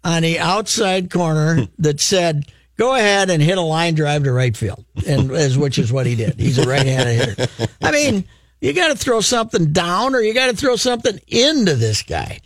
on 0.05 0.21
the 0.21 0.39
outside 0.39 1.11
corner 1.11 1.67
that 1.79 1.99
said, 1.99 2.45
"Go 2.77 2.95
ahead 2.95 3.31
and 3.31 3.43
hit 3.43 3.59
a 3.59 3.63
line 3.63 3.95
drive 3.95 4.25
to 4.25 4.33
right 4.33 4.57
field," 4.57 4.85
and 5.07 5.31
as 5.33 5.57
which 5.59 5.79
is 5.79 5.93
what 5.93 6.07
he 6.07 6.15
did. 6.15 6.39
He's 6.41 6.59
a 6.59 6.69
right-handed 6.69 7.39
hitter. 7.39 7.69
I 7.83 7.91
mean, 7.93 8.25
you 8.61 8.73
got 8.73 8.89
to 8.89 8.97
throw 8.97 9.21
something 9.21 9.73
down, 9.73 10.15
or 10.15 10.21
you 10.21 10.35
got 10.35 10.47
to 10.51 10.57
throw 10.57 10.77
something 10.77 11.19
into 11.29 11.75
this 11.75 12.03
guy. 12.03 12.41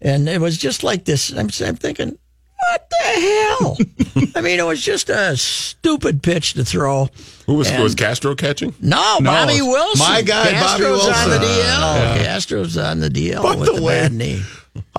And 0.00 0.28
it 0.28 0.40
was 0.40 0.58
just 0.58 0.82
like 0.84 1.04
this. 1.04 1.30
I'm, 1.30 1.48
I'm 1.66 1.76
thinking, 1.76 2.18
what 2.58 2.90
the 2.90 2.96
hell? 3.06 3.78
I 4.36 4.40
mean, 4.42 4.58
it 4.60 4.66
was 4.66 4.82
just 4.82 5.08
a 5.08 5.36
stupid 5.36 6.22
pitch 6.22 6.54
to 6.54 6.64
throw. 6.64 7.08
Who 7.46 7.54
was 7.54 7.70
And- 7.70 7.82
was 7.82 7.94
Castro 7.94 8.34
catching? 8.34 8.74
No, 8.80 9.18
No, 9.20 9.30
Bobby 9.30 9.60
Wilson. 9.62 9.98
my 10.06 10.22
guy, 10.22 10.44
Bobby 10.44 10.56
Castro's 10.84 11.06
on 11.06 11.30
the 11.30 11.38
Wilson. 11.38 11.62
DL. 11.64 12.24
Castro's 12.24 12.76
on 12.78 13.00
the 13.00 13.08
DL 13.10 13.42
By 13.42 13.56
with 13.56 13.68
the 13.70 13.74
the, 13.76 13.82
way- 13.82 14.00
bad 14.02 14.12
knee. 14.12 14.42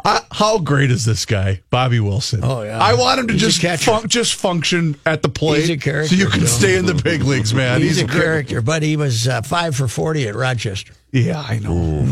I, 0.04 0.22
how 0.32 0.60
great 0.60 0.92
is 0.92 1.04
this 1.06 1.26
guy, 1.26 1.62
Bobby 1.70 2.00
Wilson? 2.00 2.42
Oh, 2.44 2.62
yeah. 2.64 2.80
I 2.82 2.94
want 2.94 3.20
him 3.20 3.28
to 3.28 3.34
He's 3.34 3.58
just 3.58 3.84
fun- 3.84 4.08
just 4.08 4.36
function 4.36 4.96
at 5.06 5.22
the 5.22 5.30
plate, 5.30 5.62
He's 5.62 5.70
a 5.72 5.78
character, 5.78 6.10
so 6.10 6.16
you 6.16 6.28
can 6.30 6.46
stay 6.48 6.78
in 6.78 6.86
the 6.86 6.94
big 6.94 7.24
leagues, 7.24 7.54
man. 7.54 7.82
He's, 7.82 8.02
a 8.02 8.06
great- 8.06 8.22
character, 8.22 8.62
but 8.62 8.84
he 8.84 8.96
was 8.98 9.28
uh, 9.28 9.42
five 9.42 9.76
for 9.76 9.88
forty 9.88 10.28
at 10.28 10.36
Rochester. 10.36 10.94
Yeah, 11.12 11.40
I 11.42 11.60
know. 11.60 12.06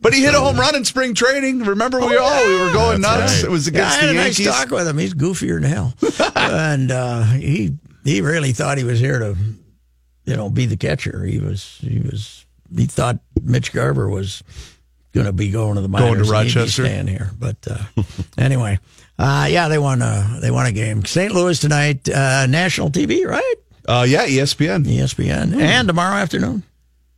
But 0.00 0.14
he 0.14 0.22
hit 0.22 0.34
a 0.34 0.38
home 0.40 0.56
run 0.56 0.76
in 0.76 0.84
spring 0.84 1.14
training. 1.14 1.60
Remember, 1.64 1.98
we 2.00 2.16
all 2.16 2.46
we 2.46 2.60
were 2.60 2.72
going 2.72 3.00
nuts. 3.00 3.42
right. 3.42 3.44
It 3.44 3.50
was 3.50 3.68
Oh, 3.68 3.72
Yeah, 3.74 3.80
I 3.82 3.86
against 3.86 4.00
had 4.00 4.08
the 4.08 4.12
a 4.12 4.14
nice 4.14 4.44
talk 4.44 4.70
with 4.70 4.86
him. 4.88 4.98
He's 4.98 5.14
goofier 5.14 5.60
than 5.60 5.70
hell, 5.70 5.94
and 6.36 6.90
uh, 6.92 7.22
he 7.24 7.76
he 8.04 8.20
really 8.22 8.52
thought 8.52 8.78
he 8.78 8.84
was 8.84 9.00
here 9.00 9.18
to, 9.18 9.36
you 10.24 10.36
know, 10.36 10.48
be 10.50 10.66
the 10.66 10.76
catcher. 10.76 11.24
He 11.24 11.38
was 11.40 11.78
he 11.80 11.98
was 12.00 12.44
he 12.74 12.86
thought 12.86 13.18
Mitch 13.42 13.72
Garver 13.72 14.08
was 14.08 14.42
going 15.12 15.26
to 15.26 15.32
be 15.32 15.50
going 15.50 15.76
to 15.76 15.80
the 15.80 15.88
minors. 15.88 16.08
Going 16.08 16.24
to 16.24 16.30
Rochester? 16.30 16.82
staying 16.84 17.06
here. 17.06 17.30
But 17.38 17.56
uh, 17.70 18.02
anyway, 18.38 18.78
uh, 19.18 19.46
yeah, 19.50 19.68
they 19.68 19.78
won 19.78 20.02
a 20.02 20.38
they 20.40 20.50
won 20.50 20.66
a 20.66 20.72
game. 20.72 21.04
St. 21.04 21.32
Louis 21.32 21.58
tonight, 21.58 22.08
uh, 22.08 22.46
national 22.46 22.90
TV, 22.90 23.26
right? 23.26 23.54
Uh, 23.88 24.04
yeah, 24.08 24.26
ESPN. 24.26 24.84
ESPN, 24.84 25.58
and 25.58 25.88
tomorrow 25.88 26.16
afternoon. 26.16 26.62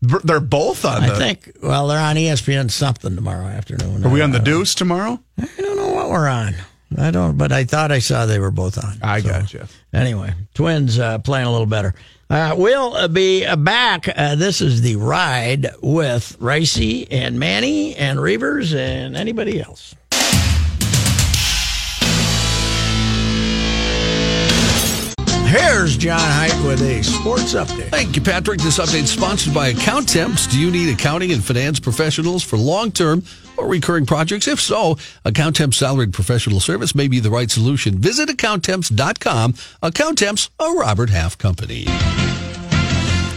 They're 0.02 0.40
both 0.40 0.84
on 0.86 1.02
I 1.02 1.08
the. 1.10 1.16
think. 1.16 1.50
Well, 1.62 1.88
they're 1.88 1.98
on 2.00 2.16
ESPN 2.16 2.70
something 2.70 3.14
tomorrow 3.14 3.44
afternoon. 3.46 4.02
Are 4.06 4.08
we 4.08 4.22
on 4.22 4.30
the 4.30 4.38
Uh, 4.38 4.44
Deuce 4.44 4.74
tomorrow? 4.74 5.20
I 5.38 5.46
don't 5.58 5.76
know 5.76 5.92
what 5.92 6.08
we're 6.08 6.26
on. 6.28 6.54
I 6.96 7.10
don't, 7.10 7.36
but 7.36 7.52
I 7.52 7.64
thought 7.64 7.92
I 7.92 7.98
saw 7.98 8.24
they 8.24 8.38
were 8.38 8.50
both 8.50 8.82
on. 8.82 8.96
I 9.02 9.20
So, 9.20 9.28
got 9.28 9.52
you. 9.52 9.64
Anyway, 9.92 10.32
Twins 10.54 10.98
uh, 10.98 11.18
playing 11.18 11.46
a 11.46 11.50
little 11.52 11.66
better. 11.66 11.94
Uh, 12.30 12.54
we'll 12.56 12.94
uh, 12.94 13.08
be 13.08 13.44
back. 13.56 14.08
Uh, 14.16 14.36
this 14.36 14.60
is 14.60 14.82
the 14.82 14.94
ride 14.94 15.66
with 15.82 16.38
Reusse 16.38 17.08
and 17.10 17.40
Manny 17.40 17.96
and 17.96 18.20
Reavers 18.20 18.72
and 18.72 19.16
anybody 19.16 19.60
else. 19.60 19.96
Here's 25.50 25.96
John 25.96 26.20
Height 26.20 26.54
with 26.64 26.80
a 26.80 27.02
sports 27.02 27.54
update. 27.54 27.88
Thank 27.88 28.14
you, 28.14 28.22
Patrick. 28.22 28.60
This 28.60 28.78
update 28.78 29.02
is 29.02 29.10
sponsored 29.10 29.52
by 29.52 29.72
Accountemps. 29.72 30.48
Do 30.48 30.60
you 30.60 30.70
need 30.70 30.94
accounting 30.94 31.32
and 31.32 31.42
finance 31.42 31.80
professionals 31.80 32.44
for 32.44 32.56
long 32.56 32.92
term 32.92 33.24
or 33.56 33.66
recurring 33.66 34.06
projects? 34.06 34.46
If 34.46 34.60
so, 34.60 34.94
Accountemps 35.24 35.74
salaried 35.74 36.12
professional 36.12 36.60
service 36.60 36.94
may 36.94 37.08
be 37.08 37.18
the 37.18 37.30
right 37.30 37.50
solution. 37.50 37.98
Visit 37.98 38.28
Accountemps.com. 38.28 39.54
Account 39.82 40.18
Temps, 40.18 40.50
a 40.60 40.70
Robert 40.70 41.10
Half 41.10 41.36
company. 41.36 41.86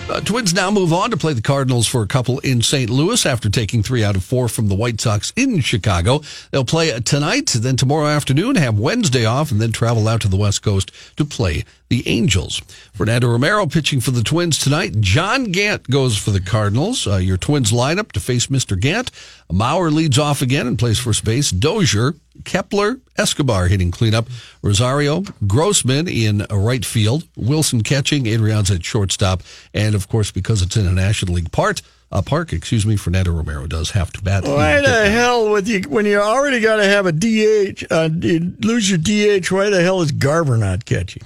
Uh, 0.09 0.19
Twins 0.19 0.53
now 0.53 0.69
move 0.69 0.93
on 0.93 1.09
to 1.09 1.17
play 1.17 1.33
the 1.33 1.41
Cardinals 1.41 1.87
for 1.87 2.03
a 2.03 2.07
couple 2.07 2.37
in 2.39 2.61
St. 2.61 2.89
Louis 2.89 3.25
after 3.25 3.49
taking 3.49 3.81
three 3.81 4.03
out 4.03 4.15
of 4.15 4.23
four 4.23 4.47
from 4.47 4.67
the 4.67 4.75
White 4.75 5.01
Sox 5.01 5.33
in 5.35 5.61
Chicago. 5.61 6.21
They'll 6.51 6.65
play 6.65 6.91
tonight, 6.99 7.47
then 7.55 7.77
tomorrow 7.77 8.05
afternoon, 8.05 8.55
have 8.57 8.77
Wednesday 8.77 9.25
off, 9.25 9.49
and 9.49 9.59
then 9.59 9.71
travel 9.71 10.07
out 10.07 10.21
to 10.21 10.27
the 10.27 10.37
West 10.37 10.61
Coast 10.61 10.91
to 11.15 11.25
play 11.25 11.63
the 11.89 12.07
Angels. 12.07 12.59
Fernando 12.93 13.27
Romero 13.27 13.65
pitching 13.67 13.99
for 13.99 14.11
the 14.11 14.23
Twins 14.23 14.57
tonight. 14.57 14.99
John 14.99 15.45
Gant 15.45 15.89
goes 15.89 16.17
for 16.17 16.31
the 16.31 16.41
Cardinals. 16.41 17.05
Uh, 17.05 17.17
your 17.17 17.37
Twins 17.37 17.71
lineup 17.71 18.11
to 18.13 18.19
face 18.19 18.47
Mr. 18.47 18.79
Gant. 18.79 19.11
Mauer 19.51 19.91
leads 19.91 20.17
off 20.17 20.41
again 20.41 20.67
and 20.67 20.79
plays 20.79 20.99
first 20.99 21.23
base. 21.23 21.51
Dozier 21.51 22.15
Kepler, 22.45 22.99
Escobar 23.17 23.67
hitting 23.67 23.91
cleanup, 23.91 24.27
Rosario, 24.61 25.23
Grossman 25.45 26.07
in 26.07 26.45
right 26.49 26.83
field, 26.83 27.27
Wilson 27.35 27.83
catching, 27.83 28.23
Adrianza 28.25 28.75
at 28.75 28.83
shortstop, 28.83 29.43
and 29.73 29.93
of 29.95 30.09
course, 30.09 30.31
because 30.31 30.61
it's 30.61 30.75
in 30.75 30.87
a 30.87 30.91
National 30.91 31.35
League 31.35 31.51
part, 31.51 31.81
uh, 32.11 32.21
park, 32.21 32.53
excuse 32.53 32.85
me, 32.85 32.95
Fernando 32.95 33.31
Romero 33.31 33.65
does 33.65 33.91
have 33.91 34.11
to 34.13 34.21
bat. 34.21 34.43
Why 34.43 34.81
the 34.81 35.09
hell 35.09 35.51
with 35.51 35.67
you 35.67 35.81
when 35.89 36.05
you 36.05 36.19
already 36.19 36.59
got 36.59 36.77
to 36.77 36.85
have 36.85 37.05
a 37.05 37.11
DH? 37.11 37.85
Uh, 37.89 38.09
you 38.21 38.53
lose 38.61 38.89
your 38.89 38.99
DH. 38.99 39.51
Why 39.51 39.69
the 39.69 39.81
hell 39.81 40.01
is 40.01 40.11
Garver 40.11 40.57
not 40.57 40.85
catching? 40.85 41.23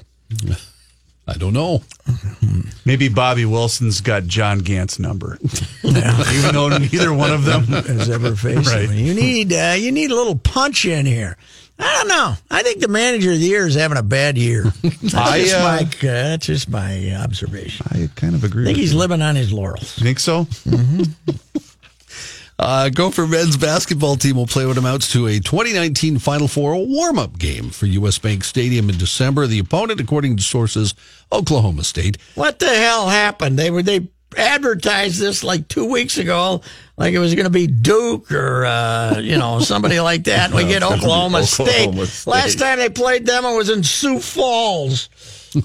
I 1.30 1.34
don't 1.38 1.54
know. 1.54 1.84
Maybe 2.86 3.10
Bobby 3.10 3.44
Wilson's 3.46 4.00
got 4.00 4.24
John 4.28 4.60
Gant's 4.60 4.98
number, 4.98 5.38
even 5.84 6.54
though 6.54 6.70
neither 6.78 7.14
one 7.14 7.32
of 7.32 7.44
them 7.44 7.64
has 7.66 8.10
ever 8.10 8.34
faced 8.36 8.68
Right. 8.74 8.90
him. 8.90 8.98
You 8.98 9.14
need 9.14 9.52
uh, 9.52 9.76
you 9.78 9.92
need 9.92 10.10
a 10.12 10.16
little 10.16 10.38
punch 10.38 10.86
in 10.86 11.06
here. 11.06 11.36
I 11.80 11.94
don't 11.98 12.08
know. 12.08 12.34
I 12.50 12.64
think 12.64 12.80
the 12.80 12.88
manager 12.88 13.34
of 13.34 13.40
the 13.40 13.46
year 13.46 13.68
is 13.68 13.76
having 13.76 13.98
a 14.00 14.04
bad 14.04 14.36
year. 14.38 14.64
That's, 14.82 15.14
I, 15.14 15.40
just, 15.42 15.56
uh, 15.56 15.60
my, 15.64 15.78
uh, 15.80 15.88
that's 16.02 16.46
just 16.48 16.70
my 16.70 17.14
observation. 17.16 17.86
I 17.92 18.10
kind 18.16 18.34
of 18.34 18.44
agree. 18.44 18.64
I 18.64 18.68
think 18.68 18.78
he's 18.80 18.94
you. 18.94 18.98
living 19.00 19.22
on 19.22 19.36
his 19.36 19.54
laurels. 19.54 19.94
Think 19.94 20.20
so? 20.20 20.48
Uh, 22.60 22.90
Gopher 22.90 23.28
men's 23.28 23.56
basketball 23.56 24.16
team 24.16 24.36
will 24.36 24.48
play 24.48 24.66
what 24.66 24.78
amounts 24.78 25.12
to 25.14 25.28
a 25.28 25.40
2019 25.40 26.18
Final 26.18 26.48
Four 26.48 26.76
warm 26.88 27.20
up 27.20 27.38
game 27.38 27.70
for 27.70 27.86
U.S. 27.86 28.18
Bank 28.18 28.44
Stadium 28.44 28.90
in 28.90 28.98
December. 28.98 29.46
The 29.46 29.60
opponent, 29.60 30.00
according 30.02 30.38
to 30.38 30.44
sources, 30.44 30.96
Oklahoma 31.32 31.84
State. 31.84 32.18
What 32.36 32.58
the 32.60 32.70
hell 32.70 33.10
happened? 33.10 33.60
They 33.60 33.70
were 33.70 33.84
they 33.84 34.08
advertised 34.36 35.20
this 35.20 35.44
like 35.44 35.68
two 35.68 35.90
weeks 35.90 36.18
ago, 36.18 36.62
like 36.98 37.14
it 37.14 37.20
was 37.20 37.36
going 37.36 37.46
to 37.46 37.52
be 37.52 37.68
Duke 37.68 38.32
or 38.32 38.66
uh, 38.66 39.20
you 39.20 39.38
know 39.38 39.60
somebody 39.62 40.00
like 40.00 40.24
that. 40.24 40.52
We 40.52 40.66
get 40.66 40.82
Oklahoma, 40.82 41.40
Oklahoma 41.40 41.44
State. 41.46 42.08
State. 42.08 42.32
Last 42.32 42.58
time 42.58 42.80
they 42.80 42.90
played 42.90 43.28
them, 43.28 43.46
it 43.46 43.56
was 43.56 43.70
in 43.70 43.84
Sioux 43.84 44.20
Falls. 44.20 45.10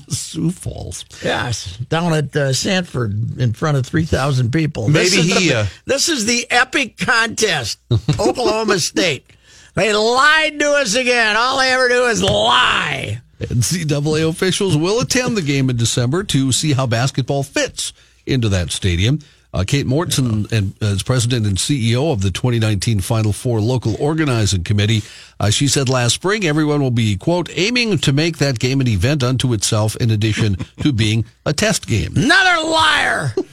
Sioux 0.08 0.50
Falls. 0.50 1.04
Yes, 1.22 1.76
down 1.88 2.12
at 2.12 2.34
uh, 2.36 2.52
Sanford 2.52 3.38
in 3.40 3.52
front 3.52 3.76
of 3.76 3.86
three 3.86 4.04
thousand 4.04 4.52
people. 4.52 4.88
This 4.88 5.14
Maybe 5.14 5.28
is 5.28 5.38
he, 5.38 5.48
The, 5.48 5.54
uh, 5.56 5.66
this 5.84 6.08
is 6.08 6.26
the 6.26 6.46
epic 6.50 6.98
contest. 6.98 7.78
Oklahoma 8.18 8.78
State. 8.78 9.26
They 9.74 9.92
lied 9.94 10.58
to 10.60 10.70
us 10.72 10.94
again. 10.94 11.36
All 11.36 11.58
they 11.58 11.72
ever 11.72 11.88
do 11.88 12.04
is 12.06 12.22
lie. 12.22 13.22
NCAA 13.40 14.28
officials 14.28 14.76
will 14.76 15.00
attend 15.00 15.36
the 15.36 15.42
game 15.42 15.70
in 15.70 15.76
December 15.76 16.22
to 16.24 16.52
see 16.52 16.72
how 16.74 16.86
basketball 16.86 17.42
fits 17.42 17.92
into 18.26 18.48
that 18.50 18.70
stadium. 18.70 19.18
Uh, 19.54 19.64
Kate 19.66 19.86
Mortenson, 19.86 20.50
and, 20.50 20.72
as 20.82 21.02
president 21.02 21.46
and 21.46 21.58
CEO 21.58 22.10
of 22.10 22.22
the 22.22 22.30
2019 22.30 23.00
Final 23.00 23.32
Four 23.34 23.60
Local 23.60 23.94
Organizing 24.00 24.64
Committee, 24.64 25.02
uh, 25.40 25.50
she 25.50 25.68
said 25.68 25.90
last 25.90 26.14
spring 26.14 26.44
everyone 26.44 26.80
will 26.80 26.90
be, 26.90 27.16
quote, 27.16 27.50
aiming 27.52 27.98
to 27.98 28.12
make 28.14 28.38
that 28.38 28.58
game 28.58 28.80
an 28.80 28.88
event 28.88 29.22
unto 29.22 29.52
itself 29.52 29.94
in 29.96 30.10
addition 30.10 30.54
to 30.82 30.92
being 30.92 31.26
a 31.44 31.52
test 31.52 31.86
game. 31.86 32.16
Another 32.16 32.66
liar. 32.68 33.34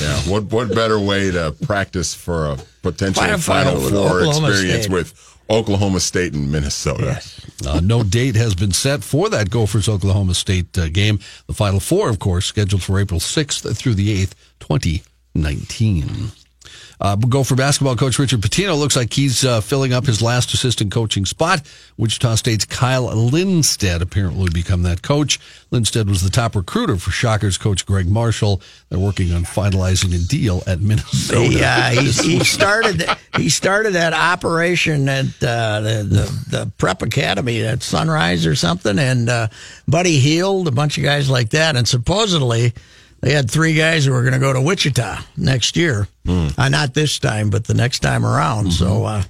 Yeah. 0.00 0.18
What 0.22 0.44
what 0.44 0.74
better 0.74 0.98
way 0.98 1.30
to 1.30 1.54
practice 1.62 2.12
for 2.12 2.46
a 2.46 2.56
potential 2.82 3.22
Final 3.22 3.38
Final, 3.38 3.80
Four 3.80 3.90
Four 3.90 4.28
experience 4.30 4.84
State. 4.86 4.92
with 4.92 5.36
Oklahoma 5.48 6.00
State 6.00 6.34
and 6.34 6.50
Minnesota? 6.50 7.22
Uh, 7.64 7.80
no 7.84 8.02
date 8.02 8.34
has 8.34 8.56
been 8.56 8.72
set 8.72 9.04
for 9.04 9.28
that 9.28 9.48
Gophers 9.50 9.88
Oklahoma 9.88 10.34
State 10.34 10.76
uh, 10.76 10.88
game. 10.88 11.20
The 11.46 11.52
Final 11.52 11.78
Four, 11.78 12.08
of 12.08 12.18
course, 12.18 12.46
scheduled 12.46 12.82
for 12.82 12.98
April 12.98 13.20
6th 13.20 13.76
through 13.76 13.94
the 13.94 14.26
8th, 14.26 14.32
2019. 15.42 16.32
Uh, 16.98 17.14
for 17.44 17.54
basketball 17.54 17.94
coach 17.94 18.18
Richard 18.18 18.40
Pitino 18.40 18.76
looks 18.78 18.96
like 18.96 19.12
he's 19.12 19.44
uh, 19.44 19.60
filling 19.60 19.92
up 19.92 20.06
his 20.06 20.22
last 20.22 20.54
assistant 20.54 20.90
coaching 20.90 21.26
spot. 21.26 21.60
Wichita 21.98 22.36
State's 22.36 22.64
Kyle 22.64 23.04
Lindsted 23.14 24.00
apparently 24.00 24.44
will 24.44 24.50
become 24.50 24.82
that 24.84 25.02
coach. 25.02 25.38
Lindsted 25.70 26.08
was 26.08 26.22
the 26.22 26.30
top 26.30 26.56
recruiter 26.56 26.96
for 26.96 27.10
Shockers 27.10 27.58
coach 27.58 27.84
Gregg 27.84 28.08
Marshall. 28.08 28.62
They're 28.88 28.98
working 28.98 29.32
on 29.34 29.42
finalizing 29.42 30.14
a 30.14 30.26
deal 30.26 30.62
at 30.66 30.80
Minnesota. 30.80 31.52
Yeah, 31.52 31.90
he, 31.90 32.10
he 32.38 32.44
started 32.44 33.04
he 33.36 33.50
started 33.50 33.92
that 33.92 34.14
operation 34.14 35.06
at 35.10 35.26
uh, 35.42 35.80
the, 35.80 36.02
the 36.08 36.56
the 36.58 36.72
prep 36.78 37.02
academy 37.02 37.62
at 37.62 37.82
Sunrise 37.82 38.46
or 38.46 38.54
something, 38.54 38.98
and 38.98 39.28
uh, 39.28 39.48
Buddy 39.86 40.18
Hield, 40.18 40.66
a 40.66 40.72
bunch 40.72 40.96
of 40.96 41.04
guys 41.04 41.28
like 41.28 41.50
that, 41.50 41.76
and 41.76 41.86
supposedly 41.86 42.72
they 43.20 43.32
had 43.32 43.50
three 43.50 43.74
guys 43.74 44.04
who 44.04 44.12
were 44.12 44.22
going 44.22 44.34
to 44.34 44.38
go 44.38 44.52
to 44.52 44.60
Wichita 44.60 45.20
next 45.36 45.76
year. 45.76 46.08
Uh, 46.28 46.68
not 46.68 46.94
this 46.94 47.18
time, 47.18 47.50
but 47.50 47.64
the 47.66 47.74
next 47.74 48.00
time 48.00 48.24
around. 48.24 48.72
So. 48.72 49.04
Uh, 49.04 49.22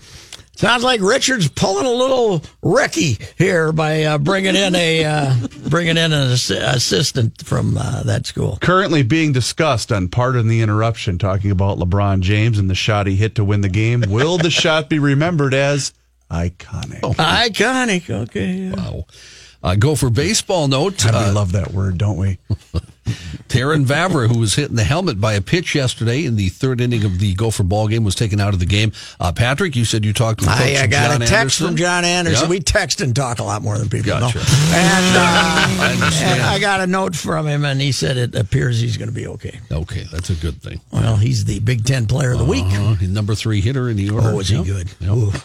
Sounds 0.56 0.82
like 0.82 1.02
Richard's 1.02 1.48
pulling 1.50 1.84
a 1.84 1.90
little 1.90 2.42
Ricky 2.62 3.18
here 3.36 3.72
by 3.72 4.04
uh, 4.04 4.16
bringing 4.16 4.56
in 4.56 4.74
a 4.74 5.04
uh, 5.04 5.34
bringing 5.68 5.98
in 5.98 6.14
an 6.14 6.32
ass- 6.32 6.48
assistant 6.48 7.44
from 7.44 7.76
uh, 7.76 8.04
that 8.04 8.24
school. 8.24 8.56
Currently 8.62 9.02
being 9.02 9.32
discussed 9.32 9.92
on 9.92 10.08
Pardon 10.08 10.48
the 10.48 10.62
Interruption, 10.62 11.18
talking 11.18 11.50
about 11.50 11.76
LeBron 11.76 12.20
James 12.20 12.58
and 12.58 12.70
the 12.70 12.74
shot 12.74 13.06
he 13.06 13.16
hit 13.16 13.34
to 13.34 13.44
win 13.44 13.60
the 13.60 13.68
game. 13.68 14.02
Will 14.08 14.38
the 14.38 14.48
shot 14.62 14.88
be 14.88 14.98
remembered 14.98 15.52
as 15.52 15.92
iconic? 16.30 17.00
Iconic. 17.02 18.08
Okay. 18.22 18.70
Wow. 18.70 19.04
Uh, 19.66 19.74
Gopher 19.74 20.10
baseball 20.10 20.68
note. 20.68 21.02
God, 21.02 21.14
uh, 21.16 21.24
we 21.26 21.32
love 21.34 21.50
that 21.50 21.72
word, 21.72 21.98
don't 21.98 22.16
we? 22.16 22.38
Terrin 23.48 23.84
Vavra, 23.84 24.28
who 24.28 24.38
was 24.38 24.54
hit 24.54 24.70
in 24.70 24.76
the 24.76 24.84
helmet 24.84 25.20
by 25.20 25.34
a 25.34 25.40
pitch 25.40 25.74
yesterday 25.74 26.24
in 26.24 26.36
the 26.36 26.50
third 26.50 26.80
inning 26.80 27.04
of 27.04 27.18
the 27.18 27.34
Gopher 27.34 27.64
ball 27.64 27.88
game, 27.88 28.04
was 28.04 28.14
taken 28.14 28.40
out 28.40 28.54
of 28.54 28.60
the 28.60 28.66
game. 28.66 28.92
Uh, 29.18 29.32
Patrick, 29.32 29.74
you 29.74 29.84
said 29.84 30.04
you 30.04 30.12
talked 30.12 30.44
to 30.44 30.50
I, 30.50 30.82
I 30.82 30.86
got 30.86 31.10
John 31.10 31.22
a 31.22 31.26
text 31.26 31.32
Anderson. 31.32 31.66
from 31.66 31.76
John 31.76 32.04
Anderson. 32.04 32.44
Yeah. 32.44 32.50
We 32.50 32.60
text 32.60 33.00
and 33.00 33.14
talk 33.14 33.40
a 33.40 33.42
lot 33.44 33.60
more 33.62 33.76
than 33.76 33.88
people 33.88 34.06
Gotcha. 34.10 34.38
know. 34.38 34.44
And, 34.70 35.16
uh, 35.16 35.20
I 35.20 36.20
and 36.22 36.42
I 36.42 36.58
got 36.60 36.80
a 36.80 36.86
note 36.86 37.16
from 37.16 37.48
him, 37.48 37.64
and 37.64 37.80
he 37.80 37.90
said 37.90 38.16
it 38.16 38.36
appears 38.36 38.80
he's 38.80 38.96
going 38.96 39.08
to 39.08 39.14
be 39.14 39.26
okay. 39.26 39.58
Okay, 39.72 40.04
that's 40.12 40.30
a 40.30 40.34
good 40.34 40.62
thing. 40.62 40.80
Well, 40.92 41.16
he's 41.16 41.44
the 41.44 41.58
Big 41.58 41.84
Ten 41.84 42.06
Player 42.06 42.32
of 42.32 42.38
the 42.38 42.44
Week. 42.44 42.64
Uh-huh. 42.64 42.94
He's 42.94 43.08
number 43.08 43.34
three 43.34 43.60
hitter 43.60 43.88
in 43.88 43.96
the 43.96 44.10
order. 44.10 44.28
Oh, 44.30 44.38
is 44.38 44.48
he 44.48 44.56
Yep. 44.58 44.64
good? 44.64 44.90
Yep. 45.00 45.42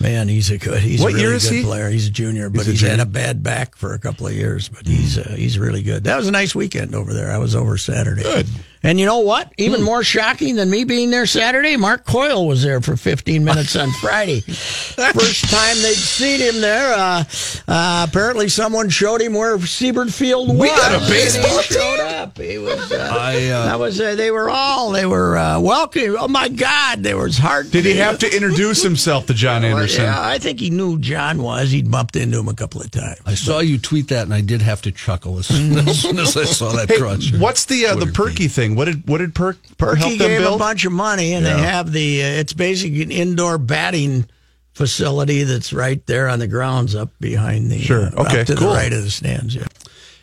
Man, 0.00 0.28
he's 0.28 0.50
a 0.50 0.56
good. 0.56 0.80
He's 0.82 1.00
What 1.00 1.08
a 1.12 1.14
really 1.16 1.20
year 1.26 1.34
is 1.34 1.48
good 1.48 1.56
he? 1.56 1.62
player. 1.62 1.90
He's 1.90 2.06
a 2.06 2.10
junior, 2.10 2.48
but 2.48 2.60
He's 2.60 2.68
a 2.68 2.70
he's, 2.70 2.80
junior? 2.80 2.96
had 2.96 3.00
a 3.06 3.10
bad 3.10 3.42
back 3.42 3.76
for 3.76 3.92
a 3.92 3.98
couple 3.98 4.26
of 4.26 4.32
years. 4.32 4.68
But 4.68 4.86
he's 4.86 5.18
uh, 5.18 5.34
he's 5.36 5.58
really 5.58 5.82
good. 5.82 6.04
That 6.04 6.16
was 6.16 6.26
a 6.26 6.30
nice 6.30 6.54
weekend 6.54 6.94
over 6.94 7.12
there. 7.12 7.30
I 7.30 7.36
was 7.38 7.54
over 7.54 7.76
Saturday. 7.76 8.22
Good. 8.22 8.46
And 8.82 8.98
you 8.98 9.04
know 9.04 9.18
what? 9.18 9.52
Even 9.58 9.82
more 9.82 10.02
shocking 10.02 10.56
than 10.56 10.70
me 10.70 10.84
being 10.84 11.10
there 11.10 11.26
Saturday, 11.26 11.76
Mark 11.76 12.06
Coyle 12.06 12.46
was 12.46 12.62
there 12.62 12.80
for 12.80 12.96
15 12.96 13.44
minutes 13.44 13.76
on 13.76 13.90
Friday. 13.92 14.40
First 14.40 15.50
time 15.50 15.76
they'd 15.82 15.94
seen 15.94 16.40
him 16.40 16.60
there. 16.62 16.94
Uh, 16.94 17.24
uh, 17.68 18.06
apparently, 18.08 18.48
someone 18.48 18.88
showed 18.88 19.20
him 19.20 19.34
where 19.34 19.58
Siebert 19.60 20.10
Field 20.10 20.48
was. 20.48 20.58
We 20.58 20.68
got 20.68 20.92
a 20.92 20.96
and 20.96 21.04
he 21.04 21.10
baseball 21.10 21.60
showed 21.60 22.00
up. 22.00 22.38
He 22.38 22.56
was. 22.58 22.90
Uh, 22.90 23.08
I, 23.12 23.48
uh, 23.48 23.64
that 23.66 23.78
was. 23.78 24.00
Uh, 24.00 24.14
they 24.14 24.30
were 24.30 24.48
all. 24.48 24.90
They 24.92 25.04
were 25.04 25.36
uh, 25.36 25.60
welcome. 25.60 26.16
Oh 26.18 26.28
my 26.28 26.48
God! 26.48 27.02
There 27.02 27.18
was 27.18 27.36
heart. 27.36 27.70
Did 27.70 27.84
he 27.84 27.96
have 27.96 28.18
to 28.20 28.34
introduce 28.34 28.82
himself 28.82 29.26
to 29.26 29.34
John 29.34 29.62
Anderson? 29.66 30.04
Yeah, 30.04 30.18
I 30.20 30.38
think 30.38 30.58
he 30.58 30.70
knew 30.70 30.98
John 30.98 31.42
was. 31.42 31.70
He'd 31.70 31.90
bumped 31.90 32.16
into 32.16 32.38
him 32.38 32.48
a 32.48 32.54
couple 32.54 32.80
of 32.80 32.90
times. 32.90 33.20
I 33.26 33.34
saw 33.34 33.58
you 33.58 33.78
tweet 33.78 34.08
that, 34.08 34.22
and 34.22 34.32
I 34.32 34.40
did 34.40 34.62
have 34.62 34.80
to 34.82 34.92
chuckle 34.92 35.38
as 35.38 35.46
soon 35.46 35.76
as, 35.78 36.00
soon 36.00 36.18
as 36.18 36.34
I 36.36 36.44
saw 36.44 36.72
that 36.72 36.88
Hey, 36.88 36.98
crunch. 36.98 37.34
what's 37.36 37.66
the 37.66 37.86
uh, 37.86 37.94
the 37.96 38.06
Perky 38.06 38.48
thing? 38.48 38.69
What 38.76 38.86
did 38.86 39.08
what 39.08 39.18
did 39.18 39.34
Perk 39.34 39.58
Perky 39.78 39.98
help 40.00 40.10
them 40.18 40.18
gave 40.18 40.46
a 40.46 40.56
bunch 40.58 40.84
of 40.84 40.92
money, 40.92 41.32
and 41.34 41.44
they 41.46 41.50
have 41.50 41.90
the. 41.92 42.22
Uh, 42.22 42.26
it's 42.26 42.52
basically 42.52 43.02
an 43.02 43.10
indoor 43.10 43.58
batting 43.58 44.26
facility 44.72 45.42
that's 45.44 45.72
right 45.72 46.04
there 46.06 46.28
on 46.28 46.38
the 46.38 46.48
grounds 46.48 46.94
up 46.94 47.10
behind 47.20 47.70
the. 47.70 47.80
Sure. 47.80 48.06
uh, 48.06 48.22
Okay, 48.26 48.40
up 48.42 48.46
to 48.46 48.54
cool. 48.56 48.68
the 48.70 48.74
right 48.74 48.92
of 48.92 49.02
the 49.02 49.10
stands. 49.10 49.54
Yeah. 49.54 49.66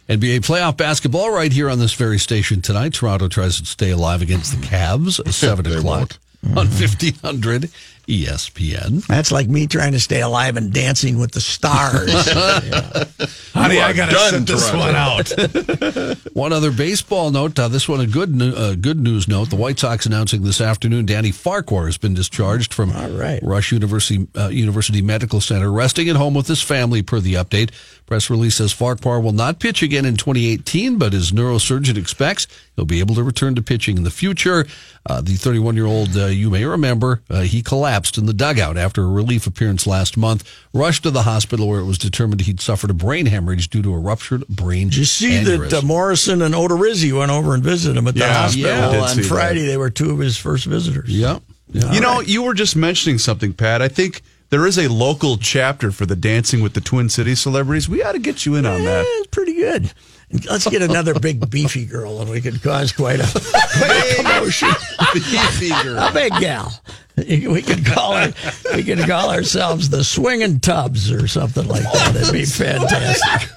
NBA 0.09 0.39
playoff 0.39 0.77
basketball 0.77 1.31
right 1.31 1.51
here 1.51 1.69
on 1.69 1.79
this 1.79 1.93
very 1.93 2.17
station 2.17 2.61
tonight. 2.61 2.93
Toronto 2.93 3.27
tries 3.27 3.59
to 3.59 3.65
stay 3.65 3.91
alive 3.91 4.21
against 4.21 4.51
the 4.59 4.65
Cavs 4.65 5.19
at 5.19 5.33
7 5.33 5.65
They 5.69 5.75
o'clock 5.77 6.13
on 6.45 6.67
1500 6.67 7.69
ESPN. 8.07 9.05
That's 9.07 9.31
like 9.31 9.47
me 9.47 9.67
trying 9.67 9.91
to 9.91 9.99
stay 9.99 10.21
alive 10.21 10.55
and 10.57 10.71
dancing 10.71 11.19
with 11.19 11.31
the 11.31 11.41
stars. 11.41 12.09
Honey, 13.53 13.81
I 13.81 13.93
gotta 13.93 14.11
done, 14.13 14.33
sit 14.33 14.47
this 14.47 14.69
Toronto. 14.69 14.85
one 14.85 14.95
out. 14.95 16.27
One 16.37 16.53
other 16.53 16.71
baseball 16.71 17.31
note. 17.31 17.57
Uh, 17.57 17.67
this 17.67 17.89
one, 17.89 17.99
a 17.99 18.05
good 18.05 18.39
uh, 18.41 18.75
good 18.75 18.99
news 18.99 19.27
note. 19.27 19.49
The 19.49 19.55
White 19.55 19.79
Sox 19.79 20.05
announcing 20.05 20.43
this 20.43 20.61
afternoon 20.61 21.05
Danny 21.07 21.31
Farquhar 21.31 21.87
has 21.87 21.97
been 21.97 22.13
discharged 22.13 22.73
from 22.73 22.91
All 22.95 23.09
right. 23.09 23.41
Rush 23.41 23.71
University 23.71 24.27
uh, 24.35 24.49
University 24.49 25.01
Medical 25.01 25.41
Center, 25.41 25.71
resting 25.71 26.07
at 26.09 26.15
home 26.15 26.35
with 26.35 26.47
his 26.47 26.61
family. 26.61 27.01
Per 27.01 27.19
the 27.19 27.33
update, 27.33 27.71
press 28.05 28.29
release 28.29 28.55
says 28.55 28.71
Farquhar 28.71 29.19
will 29.19 29.31
not 29.31 29.59
pitch 29.59 29.81
again 29.81 30.05
in 30.05 30.15
2018, 30.15 30.97
but 30.97 31.13
his 31.13 31.31
neurosurgeon 31.31 31.97
expects 31.97 32.47
he'll 32.77 32.85
be 32.85 32.99
able 33.01 33.15
to 33.15 33.23
return 33.23 33.55
to 33.55 33.61
pitching 33.61 33.97
in 33.97 34.03
the 34.03 34.09
future. 34.11 34.65
Uh, 35.05 35.19
the 35.19 35.33
31 35.33 35.75
year 35.75 35.85
old, 35.85 36.15
uh, 36.15 36.27
you 36.27 36.49
may 36.49 36.63
remember, 36.63 37.21
uh, 37.29 37.41
he 37.41 37.61
collapsed 37.61 38.17
in 38.17 38.25
the 38.25 38.33
dugout 38.33 38.77
after 38.77 39.03
a 39.03 39.07
relief 39.07 39.45
appearance 39.47 39.85
last 39.85 40.15
month. 40.15 40.49
Rushed 40.73 41.03
to 41.03 41.11
the 41.11 41.23
hospital 41.23 41.67
where 41.67 41.79
it 41.79 41.85
was 41.85 41.97
determined 41.97 42.41
he'd 42.41 42.61
suffered 42.61 42.89
a 42.89 42.93
brain 42.93 43.25
hemorrhage 43.25 43.69
due 43.69 43.81
to 43.81 43.93
a 43.93 43.97
ruptured 43.97 44.47
brain. 44.47 44.87
Did 44.89 44.97
you 44.97 45.05
see 45.05 45.31
aneurysm. 45.31 45.69
that 45.69 45.73
uh, 45.79 45.81
Morrison 45.81 46.41
and 46.41 46.53
Odorizzi 46.53 47.17
went 47.17 47.31
over 47.31 47.53
and 47.53 47.63
visited 47.63 47.97
him 47.97 48.07
at 48.07 48.13
the 48.13 48.21
Yeah, 48.21 48.33
hospital 48.33 48.69
yeah, 48.69 49.01
on 49.01 49.09
see 49.09 49.21
that. 49.21 49.27
Friday? 49.27 49.65
They 49.65 49.77
were 49.77 49.89
two 49.89 50.11
of 50.11 50.19
his 50.19 50.37
first 50.37 50.65
visitors. 50.65 51.09
Yeah. 51.09 51.39
yeah. 51.71 51.91
you 51.91 51.99
know, 51.99 52.21
you 52.21 52.43
were 52.43 52.53
just 52.53 52.75
mentioning 52.75 53.17
something, 53.17 53.53
Pat. 53.53 53.81
I 53.81 53.87
think 53.87 54.21
there 54.49 54.65
is 54.65 54.77
a 54.77 54.87
local 54.87 55.37
chapter 55.37 55.91
for 55.91 56.05
the 56.05 56.15
Dancing 56.15 56.61
with 56.61 56.73
the 56.73 56.79
Twin 56.81 57.09
Cities 57.09 57.39
celebrities. 57.41 57.89
We 57.89 58.03
ought 58.03 58.13
to 58.13 58.19
get 58.19 58.45
you 58.45 58.55
in 58.55 58.65
on 58.65 58.83
that. 58.83 59.25
It's 59.57 59.93
pretty 60.29 60.41
good. 60.41 60.49
Let's 60.49 60.67
get 60.67 60.81
another 60.81 61.13
big 61.19 61.49
beefy 61.49 61.85
girl, 61.85 62.19
and 62.21 62.29
we 62.29 62.41
could 62.41 62.61
cause 62.61 62.91
quite 62.91 63.19
a, 63.19 63.27
quite 63.31 64.13
a 64.19 64.23
commotion. 64.23 64.69
Beefy 65.13 65.69
girl. 65.83 65.99
A 65.99 66.11
big 66.13 66.33
gal. 66.39 66.81
We 67.17 67.61
could 67.61 67.85
call 67.85 68.15
her. 68.15 68.33
We 68.75 68.83
could 68.83 68.99
call 69.07 69.31
ourselves 69.31 69.89
the 69.89 70.03
Swinging 70.03 70.59
Tubs 70.59 71.11
or 71.11 71.27
something 71.27 71.67
like 71.67 71.83
that. 71.83 72.15
It'd 72.15 72.33
be 72.33 72.45
fantastic. 72.45 73.49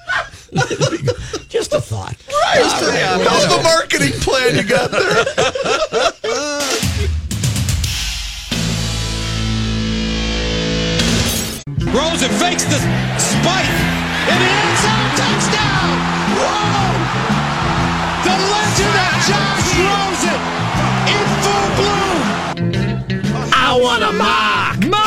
It'd 0.52 1.06
be- 1.06 1.12
Just 1.48 1.72
a 1.74 1.80
thought. 1.80 2.16
How's 2.30 3.48
the 3.56 3.62
marketing 3.62 4.12
plan 4.20 4.56
you 4.56 4.62
got 4.62 4.90
there? 4.92 5.24
Rosen 11.96 12.30
fakes 12.38 12.64
the 12.64 12.78
spike. 13.18 13.70
In 14.30 14.38
the 14.38 14.50
end 14.50 14.76
zone, 14.82 15.10
Josh 19.26 19.70
Rosen 19.86 20.40
in 21.14 21.26
full 21.42 21.68
bloom. 21.76 22.20
I 23.52 23.78
want 23.80 24.02
a 24.02 24.12
mock. 24.12 24.99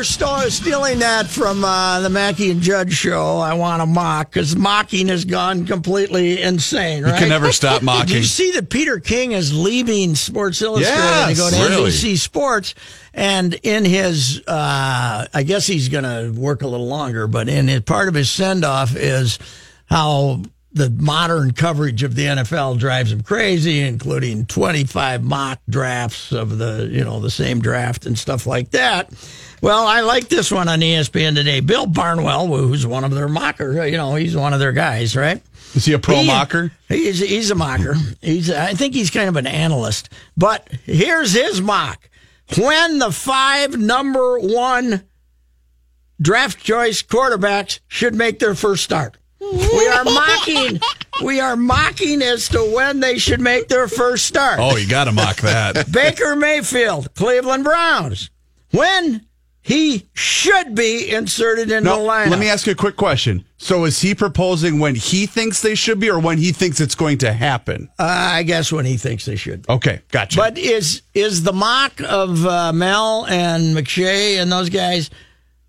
We're 0.00 0.04
still 0.04 0.38
stealing 0.50 1.00
that 1.00 1.26
from 1.26 1.62
uh, 1.62 2.00
the 2.00 2.08
Mackey 2.08 2.50
and 2.50 2.62
Judd 2.62 2.90
show. 2.90 3.36
I 3.36 3.52
want 3.52 3.82
to 3.82 3.86
mock 3.86 4.30
because 4.32 4.56
mocking 4.56 5.08
has 5.08 5.26
gone 5.26 5.66
completely 5.66 6.40
insane. 6.40 7.02
Right? 7.02 7.12
You 7.12 7.18
can 7.18 7.28
never 7.28 7.52
stop 7.52 7.82
mocking. 7.82 8.06
Did 8.06 8.16
you 8.16 8.22
see 8.22 8.52
that 8.52 8.70
Peter 8.70 8.98
King 8.98 9.32
is 9.32 9.54
leaving 9.54 10.14
Sports 10.14 10.62
Illustrated 10.62 10.96
to 11.02 11.34
go 11.36 11.50
to 11.50 11.54
Yes, 11.54 11.70
really? 11.70 11.90
NBC 11.90 12.16
Sports? 12.16 12.74
And 13.12 13.52
in 13.62 13.84
his, 13.84 14.42
uh, 14.46 15.26
I 15.34 15.42
guess 15.42 15.66
he's 15.66 15.90
going 15.90 16.04
to 16.04 16.32
work 16.34 16.62
a 16.62 16.66
little 16.66 16.88
longer, 16.88 17.26
but 17.26 17.50
in 17.50 17.68
his, 17.68 17.80
part 17.80 18.08
of 18.08 18.14
his 18.14 18.30
send 18.30 18.64
off 18.64 18.96
is 18.96 19.38
how 19.84 20.40
the 20.72 20.88
modern 20.90 21.52
coverage 21.52 22.02
of 22.02 22.14
the 22.14 22.26
NFL 22.26 22.78
drives 22.78 23.10
him 23.12 23.22
crazy, 23.22 23.80
including 23.80 24.46
25 24.46 25.24
mock 25.24 25.60
drafts 25.68 26.30
of 26.32 26.58
the, 26.58 26.88
you 26.90 27.02
know, 27.04 27.18
the 27.20 27.30
same 27.30 27.60
draft 27.60 28.06
and 28.06 28.16
stuff 28.18 28.46
like 28.46 28.70
that. 28.70 29.10
Well, 29.62 29.86
I 29.86 30.00
like 30.00 30.28
this 30.28 30.50
one 30.50 30.68
on 30.68 30.80
ESPN 30.80 31.34
today. 31.34 31.60
Bill 31.60 31.86
Barnwell, 31.86 32.46
who's 32.46 32.86
one 32.86 33.04
of 33.04 33.10
their 33.10 33.28
mocker, 33.28 33.84
you 33.84 33.96
know, 33.96 34.14
he's 34.14 34.36
one 34.36 34.52
of 34.54 34.60
their 34.60 34.72
guys, 34.72 35.16
right? 35.16 35.42
Is 35.74 35.84
he 35.84 35.92
a 35.92 35.98
pro 35.98 36.16
He- 36.16 36.26
mocker? 36.26 36.72
He's 36.88 37.20
he's 37.20 37.50
a 37.50 37.54
mocker. 37.54 37.94
He's 38.20 38.50
I 38.50 38.74
think 38.74 38.94
he's 38.94 39.10
kind 39.10 39.28
of 39.28 39.36
an 39.36 39.46
analyst. 39.46 40.08
But 40.36 40.68
here's 40.84 41.32
his 41.32 41.60
mock: 41.60 42.08
when 42.58 42.98
the 42.98 43.12
five 43.12 43.78
number 43.78 44.38
one 44.40 45.04
draft 46.20 46.58
choice 46.58 47.02
quarterbacks 47.02 47.78
should 47.86 48.14
make 48.16 48.40
their 48.40 48.54
first 48.56 48.82
start. 48.82 49.16
We 49.40 49.88
are 49.88 50.04
mocking. 50.04 50.80
We 51.24 51.40
are 51.40 51.56
mocking 51.56 52.22
as 52.22 52.48
to 52.50 52.58
when 52.74 53.00
they 53.00 53.18
should 53.18 53.40
make 53.40 53.68
their 53.68 53.88
first 53.88 54.26
start. 54.26 54.58
Oh, 54.60 54.76
you 54.76 54.88
got 54.88 55.04
to 55.04 55.12
mock 55.12 55.36
that. 55.38 55.90
Baker 55.92 56.36
Mayfield, 56.36 57.14
Cleveland 57.14 57.64
Browns. 57.64 58.30
When 58.72 59.26
he 59.62 60.08
should 60.14 60.74
be 60.74 61.10
inserted 61.10 61.70
into 61.70 61.80
No, 61.84 62.02
the 62.02 62.08
lineup. 62.08 62.30
let 62.30 62.38
me 62.38 62.48
ask 62.48 62.66
you 62.66 62.72
a 62.72 62.76
quick 62.76 62.96
question. 62.96 63.44
So, 63.58 63.84
is 63.84 64.00
he 64.00 64.14
proposing 64.14 64.78
when 64.78 64.94
he 64.94 65.26
thinks 65.26 65.60
they 65.60 65.74
should 65.74 66.00
be, 66.00 66.10
or 66.10 66.18
when 66.18 66.38
he 66.38 66.52
thinks 66.52 66.80
it's 66.80 66.94
going 66.94 67.18
to 67.18 67.32
happen? 67.32 67.90
Uh, 67.98 68.04
I 68.04 68.42
guess 68.42 68.72
when 68.72 68.86
he 68.86 68.96
thinks 68.96 69.26
they 69.26 69.36
should. 69.36 69.68
Okay, 69.68 70.00
gotcha. 70.10 70.38
But 70.38 70.56
is 70.58 71.02
is 71.12 71.42
the 71.42 71.52
mock 71.52 72.00
of 72.00 72.44
uh, 72.46 72.72
Mel 72.72 73.26
and 73.26 73.76
McShay 73.76 74.40
and 74.40 74.50
those 74.50 74.70
guys 74.70 75.10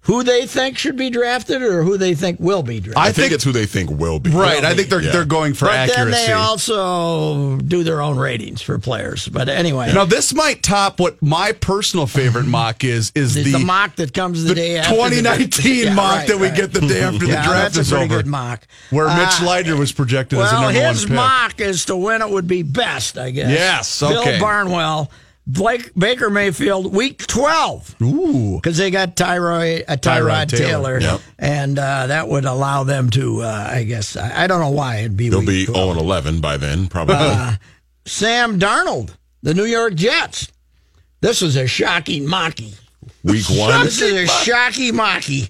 who 0.05 0.23
they 0.23 0.47
think 0.47 0.79
should 0.79 0.95
be 0.97 1.11
drafted 1.11 1.61
or 1.61 1.83
who 1.83 1.95
they 1.95 2.15
think 2.15 2.39
will 2.39 2.63
be 2.63 2.79
drafted? 2.79 2.97
I, 2.97 3.01
I 3.01 3.05
think, 3.11 3.15
think- 3.15 3.33
it's 3.33 3.43
who 3.43 3.51
they 3.51 3.67
think 3.67 3.91
will 3.91 4.19
be. 4.19 4.31
right, 4.31 4.63
I 4.65 4.73
think 4.73 4.89
they're 4.89 5.01
Yeah. 5.01 5.11
they're 5.11 5.25
going 5.25 5.53
for 5.53 5.65
but 5.65 5.75
accuracy. 5.75 6.11
then 6.11 6.27
they 6.27 6.33
also 6.33 7.57
do 7.57 7.83
their 7.83 8.01
own 8.01 8.17
ratings 8.17 8.61
for 8.63 8.79
players. 8.79 9.27
But 9.27 9.47
anyway, 9.47 9.93
now, 9.93 10.05
this 10.05 10.33
might 10.33 10.63
top 10.63 10.99
what 10.99 11.21
my 11.21 11.51
personal 11.51 12.07
favorite 12.07 12.45
mock 12.47 12.83
is. 12.83 13.11
Is 13.13 13.35
the, 13.35 13.43
the, 13.43 13.51
the 13.53 13.59
mock 13.59 13.95
that 13.97 14.13
comes 14.13 14.41
the, 14.43 14.49
the 14.49 14.55
day 14.55 14.77
after 14.79 14.95
2019 14.95 15.75
Yeah, 15.85 15.93
mock 15.93 16.11
right, 16.17 16.27
that 16.27 16.37
we 16.39 16.47
right. 16.47 16.55
get 16.57 16.73
the 16.73 16.81
day 16.81 17.01
after 17.01 17.19
the 17.19 17.25
draft 17.27 17.45
that's 17.75 17.77
a 17.77 17.81
is 17.81 17.89
pretty 17.91 18.05
over, 18.05 18.17
good 18.17 18.27
mock. 18.27 18.65
where 18.89 19.05
Mitch 19.07 19.41
Uh, 19.41 19.45
Leiter 19.45 19.75
was 19.75 19.91
projected 19.91 20.39
as 20.39 20.49
the 20.49 20.55
Well, 20.55 20.63
number 20.73 20.79
his 20.87 21.01
one 21.03 21.07
pick. 21.09 21.15
mock 21.15 21.61
as 21.61 21.85
to 21.85 21.95
when 21.95 22.21
it 22.23 22.29
would 22.29 22.47
be 22.47 22.63
best, 22.63 23.17
I 23.19 23.29
guess. 23.29 23.49
Yes, 23.51 24.01
Okay. 24.01 24.13
Bill 24.13 24.21
okay. 24.23 24.39
Barnwell, 24.39 25.11
Blake 25.47 25.91
Baker 25.97 26.29
Mayfield, 26.29 26.93
week 26.93 27.25
twelve. 27.25 27.95
Ooh, 28.01 28.55
because 28.55 28.77
they 28.77 28.91
got 28.91 29.15
Tyrod, 29.15 29.83
uh, 29.87 29.95
Tyrod, 29.95 29.97
Tyrod 29.97 30.49
Taylor, 30.49 30.99
Taylor, 30.99 30.99
yep. 30.99 31.21
and 31.39 31.79
uh, 31.79 32.07
that 32.07 32.27
would 32.27 32.45
allow 32.45 32.83
them 32.83 33.09
to, 33.11 33.41
uh, 33.41 33.69
I 33.71 33.83
guess, 33.83 34.15
I, 34.15 34.43
I 34.43 34.47
don't 34.47 34.61
know 34.61 34.69
why 34.69 34.97
it'd 34.97 35.17
be. 35.17 35.29
They'll 35.29 35.45
be 35.45 35.65
12. 35.65 35.95
0 35.95 35.99
11 35.99 36.41
by 36.41 36.57
then, 36.57 36.87
probably. 36.87 37.15
Uh, 37.17 37.55
Sam 38.05 38.59
Darnold, 38.59 39.15
the 39.41 39.53
New 39.53 39.65
York 39.65 39.95
Jets. 39.95 40.51
This 41.21 41.41
is 41.41 41.55
a 41.55 41.67
shocking 41.67 42.27
mocky. 42.27 42.73
Week 43.23 43.45
one. 43.49 43.85
This 43.85 44.01
is 44.01 44.13
a 44.13 44.27
shocking 44.27 44.95
mocky. 44.95 45.49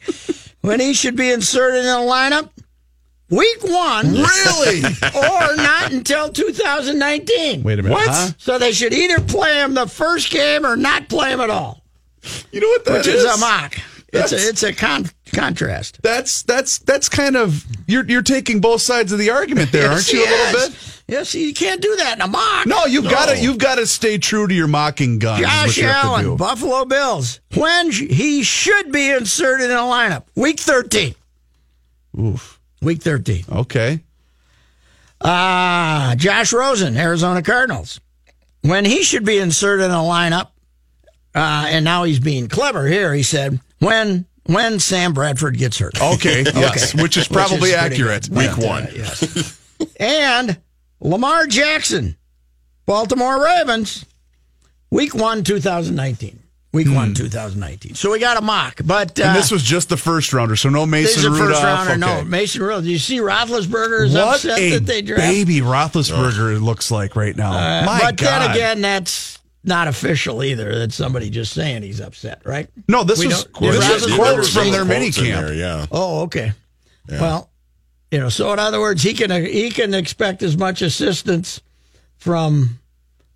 When 0.61 0.79
he 0.79 0.93
should 0.93 1.15
be 1.15 1.31
inserted 1.31 1.79
in 1.79 1.85
the 1.85 1.91
lineup, 1.91 2.49
week 3.31 3.63
one, 3.63 4.13
really? 4.13 4.83
or 5.15 5.55
not 5.55 5.91
until 5.91 6.29
2019. 6.31 7.63
Wait 7.63 7.79
a 7.79 7.83
minute. 7.83 7.91
What? 7.95 8.07
huh? 8.07 8.29
So 8.37 8.59
they 8.59 8.71
should 8.71 8.93
either 8.93 9.19
play 9.21 9.59
him 9.61 9.73
the 9.73 9.87
first 9.87 10.29
game 10.31 10.65
or 10.65 10.75
not 10.75 11.09
play 11.09 11.31
him 11.31 11.39
at 11.41 11.49
all, 11.49 11.81
You 12.51 12.61
know 12.61 12.67
what 12.67 12.85
that 12.85 12.93
which 12.99 13.07
is? 13.07 13.23
is 13.23 13.35
a 13.35 13.37
mock. 13.39 13.77
It's 14.13 14.33
a, 14.33 14.35
it's 14.35 14.63
a 14.63 14.73
con- 14.73 15.09
contrast. 15.33 16.01
That's 16.03 16.43
that's 16.43 16.79
that's 16.79 17.07
kind 17.07 17.37
of 17.37 17.65
you're 17.87 18.03
you're 18.05 18.21
taking 18.21 18.59
both 18.59 18.81
sides 18.81 19.13
of 19.13 19.19
the 19.19 19.29
argument 19.29 19.71
there, 19.71 19.89
aren't 19.89 20.11
you? 20.11 20.19
A 20.19 20.27
little 20.29 20.69
bit. 20.69 21.03
Yes, 21.07 21.33
you 21.33 21.53
can't 21.53 21.81
do 21.81 21.95
that 21.95 22.15
in 22.15 22.21
a 22.21 22.27
mock. 22.27 22.65
No, 22.67 22.85
you've 22.85 23.05
got 23.09 23.29
to 23.29 23.41
you've 23.41 23.57
got 23.57 23.75
to 23.75 23.87
stay 23.87 24.17
true 24.17 24.47
to 24.47 24.53
your 24.53 24.67
mocking 24.67 25.17
gun. 25.17 25.41
Josh 25.41 25.77
you 25.77 25.83
have 25.85 26.01
to 26.03 26.07
Allen. 26.07 26.35
Buffalo 26.35 26.83
Bills. 26.83 27.39
When 27.55 27.89
he 27.91 28.43
should 28.43 28.91
be 28.91 29.11
inserted 29.11 29.65
in 29.71 29.77
a 29.77 29.79
lineup. 29.79 30.23
Week 30.35 30.59
13. 30.59 31.15
Oof. 32.19 32.59
Week 32.81 33.01
13. 33.01 33.45
Okay. 33.49 34.01
Ah, 35.23 36.15
Josh 36.17 36.51
Rosen, 36.51 36.97
Arizona 36.97 37.41
Cardinals. 37.43 37.99
When 38.61 38.85
he 38.85 39.03
should 39.03 39.23
be 39.25 39.37
inserted 39.37 39.85
in 39.85 39.91
a 39.91 39.95
lineup, 39.95 40.47
uh, 41.35 41.65
and 41.67 41.85
now 41.85 42.03
he's 42.03 42.19
being 42.19 42.47
clever 42.47 42.87
here, 42.87 43.13
he 43.13 43.23
said, 43.23 43.59
when 43.79 44.25
when 44.45 44.79
Sam 44.79 45.13
Bradford 45.13 45.57
gets 45.57 45.77
hurt. 45.77 46.01
Okay. 46.01 46.43
Yes. 46.55 46.93
Which 46.95 47.17
is 47.17 47.27
probably 47.27 47.71
pretty 47.71 47.75
accurate. 47.75 48.29
good. 48.29 48.37
Week 48.37 48.57
uh, 48.57 48.67
one. 48.67 48.87
yes. 48.93 49.59
and 49.99 50.59
Lamar 50.99 51.47
Jackson, 51.47 52.17
Baltimore 52.85 53.43
Ravens, 53.43 54.05
week 54.89 55.13
one, 55.15 55.43
2019. 55.43 56.40
Week 56.73 56.87
one, 56.89 57.13
2019. 57.13 57.95
So 57.95 58.11
we 58.11 58.19
got 58.19 58.37
a 58.37 58.41
mock, 58.41 58.79
but 58.85 59.19
uh, 59.19 59.23
Hmm. 59.23 59.27
and 59.29 59.37
this 59.37 59.51
was 59.51 59.61
just 59.61 59.89
the 59.89 59.97
first 59.97 60.31
rounder, 60.31 60.55
so 60.55 60.69
no 60.69 60.81
this 60.85 60.89
Mason 60.91 61.19
is 61.19 61.25
a 61.25 61.31
Rudolph. 61.31 61.49
first 61.51 61.63
rounder. 61.63 61.97
No, 61.97 62.23
Mason 62.23 62.61
Rudolph. 62.61 62.83
Do 62.85 62.89
you 62.89 62.97
see 62.99 63.17
Roethlisberger 63.17 64.05
is 64.05 64.13
What 64.13 64.35
upset 64.35 64.57
a 64.57 64.69
that 64.71 64.85
they 64.85 65.01
drafted? 65.01 65.29
baby 65.29 65.59
Roethlisberger 65.59 66.55
it 66.55 66.59
looks 66.61 66.89
like 66.89 67.17
right 67.17 67.35
now. 67.35 67.51
Uh, 67.51 67.85
My 67.85 67.99
but 67.99 68.15
God. 68.15 68.25
then 68.41 68.51
again, 68.51 68.81
that's 68.81 69.39
not 69.65 69.89
official 69.89 70.43
either. 70.43 70.79
That's 70.79 70.95
somebody 70.95 71.29
just 71.29 71.51
saying 71.53 71.83
he's 71.83 71.99
upset, 71.99 72.41
right? 72.45 72.69
no, 72.87 73.03
this 73.03 73.19
we 73.19 73.27
was 73.27 73.43
don't- 73.43 73.59
this 73.61 73.75
Roethlisberger 73.75 73.93
was 73.93 74.05
was 74.05 74.15
quotes 74.15 74.53
from 74.53 74.71
their 74.71 74.85
mini 74.85 75.07
Quotes 75.07 75.17
in 75.17 75.25
camp. 75.25 75.45
there, 75.47 75.53
yeah. 75.55 75.85
Oh, 75.91 76.21
okay. 76.21 76.53
Well, 77.09 77.49
you 78.11 78.19
know, 78.19 78.29
so 78.29 78.53
in 78.53 78.59
other 78.59 78.79
words, 78.79 79.03
he 79.03 79.13
can 79.13 79.29
he 79.45 79.71
can 79.71 79.93
expect 79.93 80.41
as 80.41 80.55
much 80.55 80.81
assistance 80.81 81.59
from 82.17 82.79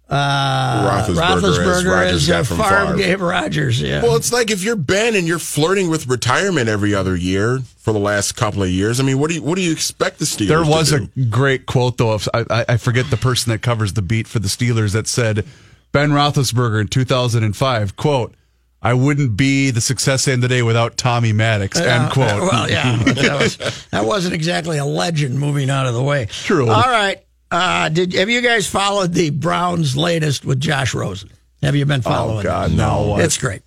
uh, 0.09 0.89
Roethlisberger 0.89 1.09
as 1.09 1.17
Roethlisberger 1.57 1.91
Rodgers 1.91 2.13
as, 2.13 2.27
got 2.27 2.39
uh, 2.39 2.43
from 2.43 2.57
Favre 2.57 2.85
Favre. 2.85 2.97
gave 2.97 3.21
Rodgers. 3.21 3.81
Yeah. 3.81 4.03
Well, 4.03 4.15
it's 4.15 4.31
like 4.31 4.51
if 4.51 4.63
you're 4.63 4.75
Ben 4.75 5.15
and 5.15 5.27
you're 5.27 5.39
flirting 5.39 5.89
with 5.89 6.07
retirement 6.07 6.69
every 6.69 6.93
other 6.93 7.15
year 7.15 7.59
for 7.79 7.91
the 7.93 7.99
last 7.99 8.33
couple 8.33 8.61
of 8.63 8.69
years. 8.69 8.99
I 8.99 9.03
mean, 9.03 9.19
what 9.19 9.29
do 9.29 9.35
you 9.35 9.41
what 9.43 9.55
do 9.55 9.61
you 9.61 9.71
expect 9.71 10.19
the 10.19 10.25
Steelers? 10.25 10.47
There 10.47 10.63
was 10.65 10.89
to 10.91 11.09
a 11.17 11.25
great 11.25 11.65
quote 11.65 11.97
though. 11.97 12.11
Of, 12.11 12.29
I, 12.33 12.45
I- 12.49 12.65
I 12.69 12.77
forget 12.77 13.09
the 13.09 13.17
person 13.17 13.51
that 13.51 13.61
covers 13.61 13.93
the 13.93 14.01
beat 14.01 14.27
for 14.27 14.39
the 14.39 14.47
Steelers 14.47 14.93
that 14.93 15.07
said 15.07 15.45
Ben 15.91 16.11
Roethlisberger 16.11 16.81
in 16.81 16.87
2005 16.87 17.95
quote. 17.95 18.33
I 18.81 18.93
wouldn't 18.93 19.35
be 19.35 19.71
the 19.71 19.81
success 19.81 20.27
end 20.27 20.43
today 20.43 20.61
without 20.61 20.95
Tommy 20.95 21.33
Maddox. 21.33 21.79
end 21.79 22.11
quote. 22.11 22.29
Uh, 22.29 22.49
well, 22.51 22.69
yeah, 22.69 22.95
that, 22.97 23.39
was, 23.39 23.87
that 23.89 24.05
wasn't 24.05 24.35
exactly 24.35 24.77
a 24.77 24.85
legend 24.85 25.39
moving 25.39 25.71
out 25.71 25.87
of 25.87 25.95
the 25.95 26.03
way. 26.03 26.27
True. 26.29 26.69
All 26.69 26.83
right. 26.83 27.24
Uh, 27.55 27.89
did 27.89 28.13
have 28.13 28.29
you 28.29 28.41
guys 28.41 28.67
followed 28.67 29.13
the 29.13 29.29
Browns' 29.29 29.95
latest 29.95 30.43
with 30.45 30.59
Josh 30.59 30.93
Rosen? 30.93 31.29
Have 31.63 31.75
you 31.75 31.85
been 31.85 32.01
following? 32.01 32.39
Oh 32.39 32.43
God, 32.43 32.71
no! 32.73 33.07
what? 33.07 33.21
It's 33.23 33.37
great. 33.37 33.61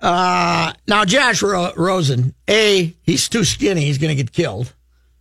Uh, 0.00 0.72
now, 0.88 1.04
Josh 1.04 1.40
Ro- 1.42 1.72
Rosen, 1.76 2.34
A, 2.50 2.92
he's 3.04 3.28
too 3.28 3.44
skinny. 3.44 3.82
He's 3.82 3.98
going 3.98 4.16
to 4.16 4.20
get 4.20 4.32
killed. 4.32 4.72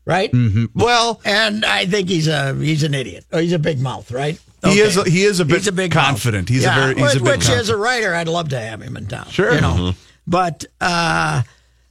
right? 0.06 0.32
hmm 0.32 0.66
Well, 0.74 1.22
And 1.24 1.64
I 1.64 1.86
think 1.86 2.10
he's 2.10 2.28
a 2.28 2.56
he's 2.56 2.82
an 2.84 2.96
idiot. 2.96 3.24
Oh, 3.32 3.38
he's 3.38 3.54
a 3.54 3.60
big 3.60 3.80
mouth, 3.80 4.10
right? 4.12 4.40
He 4.64 4.80
is 4.80 4.98
a- 4.98 5.08
he 5.10 5.24
is 5.24 5.40
a 5.40 5.46
bit 5.46 5.58
He's 5.58 5.68
a 5.68 5.72
big 5.72 5.92
confident. 5.92 6.50
mouth. 6.50 6.56
He's 6.56 6.66
a 6.66 6.72
very- 6.72 6.96
he's 6.96 7.02
a 7.02 7.04
which, 7.20 7.24
bit 7.24 7.38
which 7.38 7.50
as 7.50 7.70
a 7.70 7.78
writer, 7.78 8.14
I'd 8.16 8.28
love 8.28 8.50
to 8.50 8.60
have 8.60 8.82
him 8.82 8.98
in 8.98 9.06
town. 9.06 9.28
Sure. 9.30 9.54
you 9.54 9.62
know. 9.62 9.74
Mhm. 9.76 9.96
But 10.26 10.66
uh, 10.82 11.44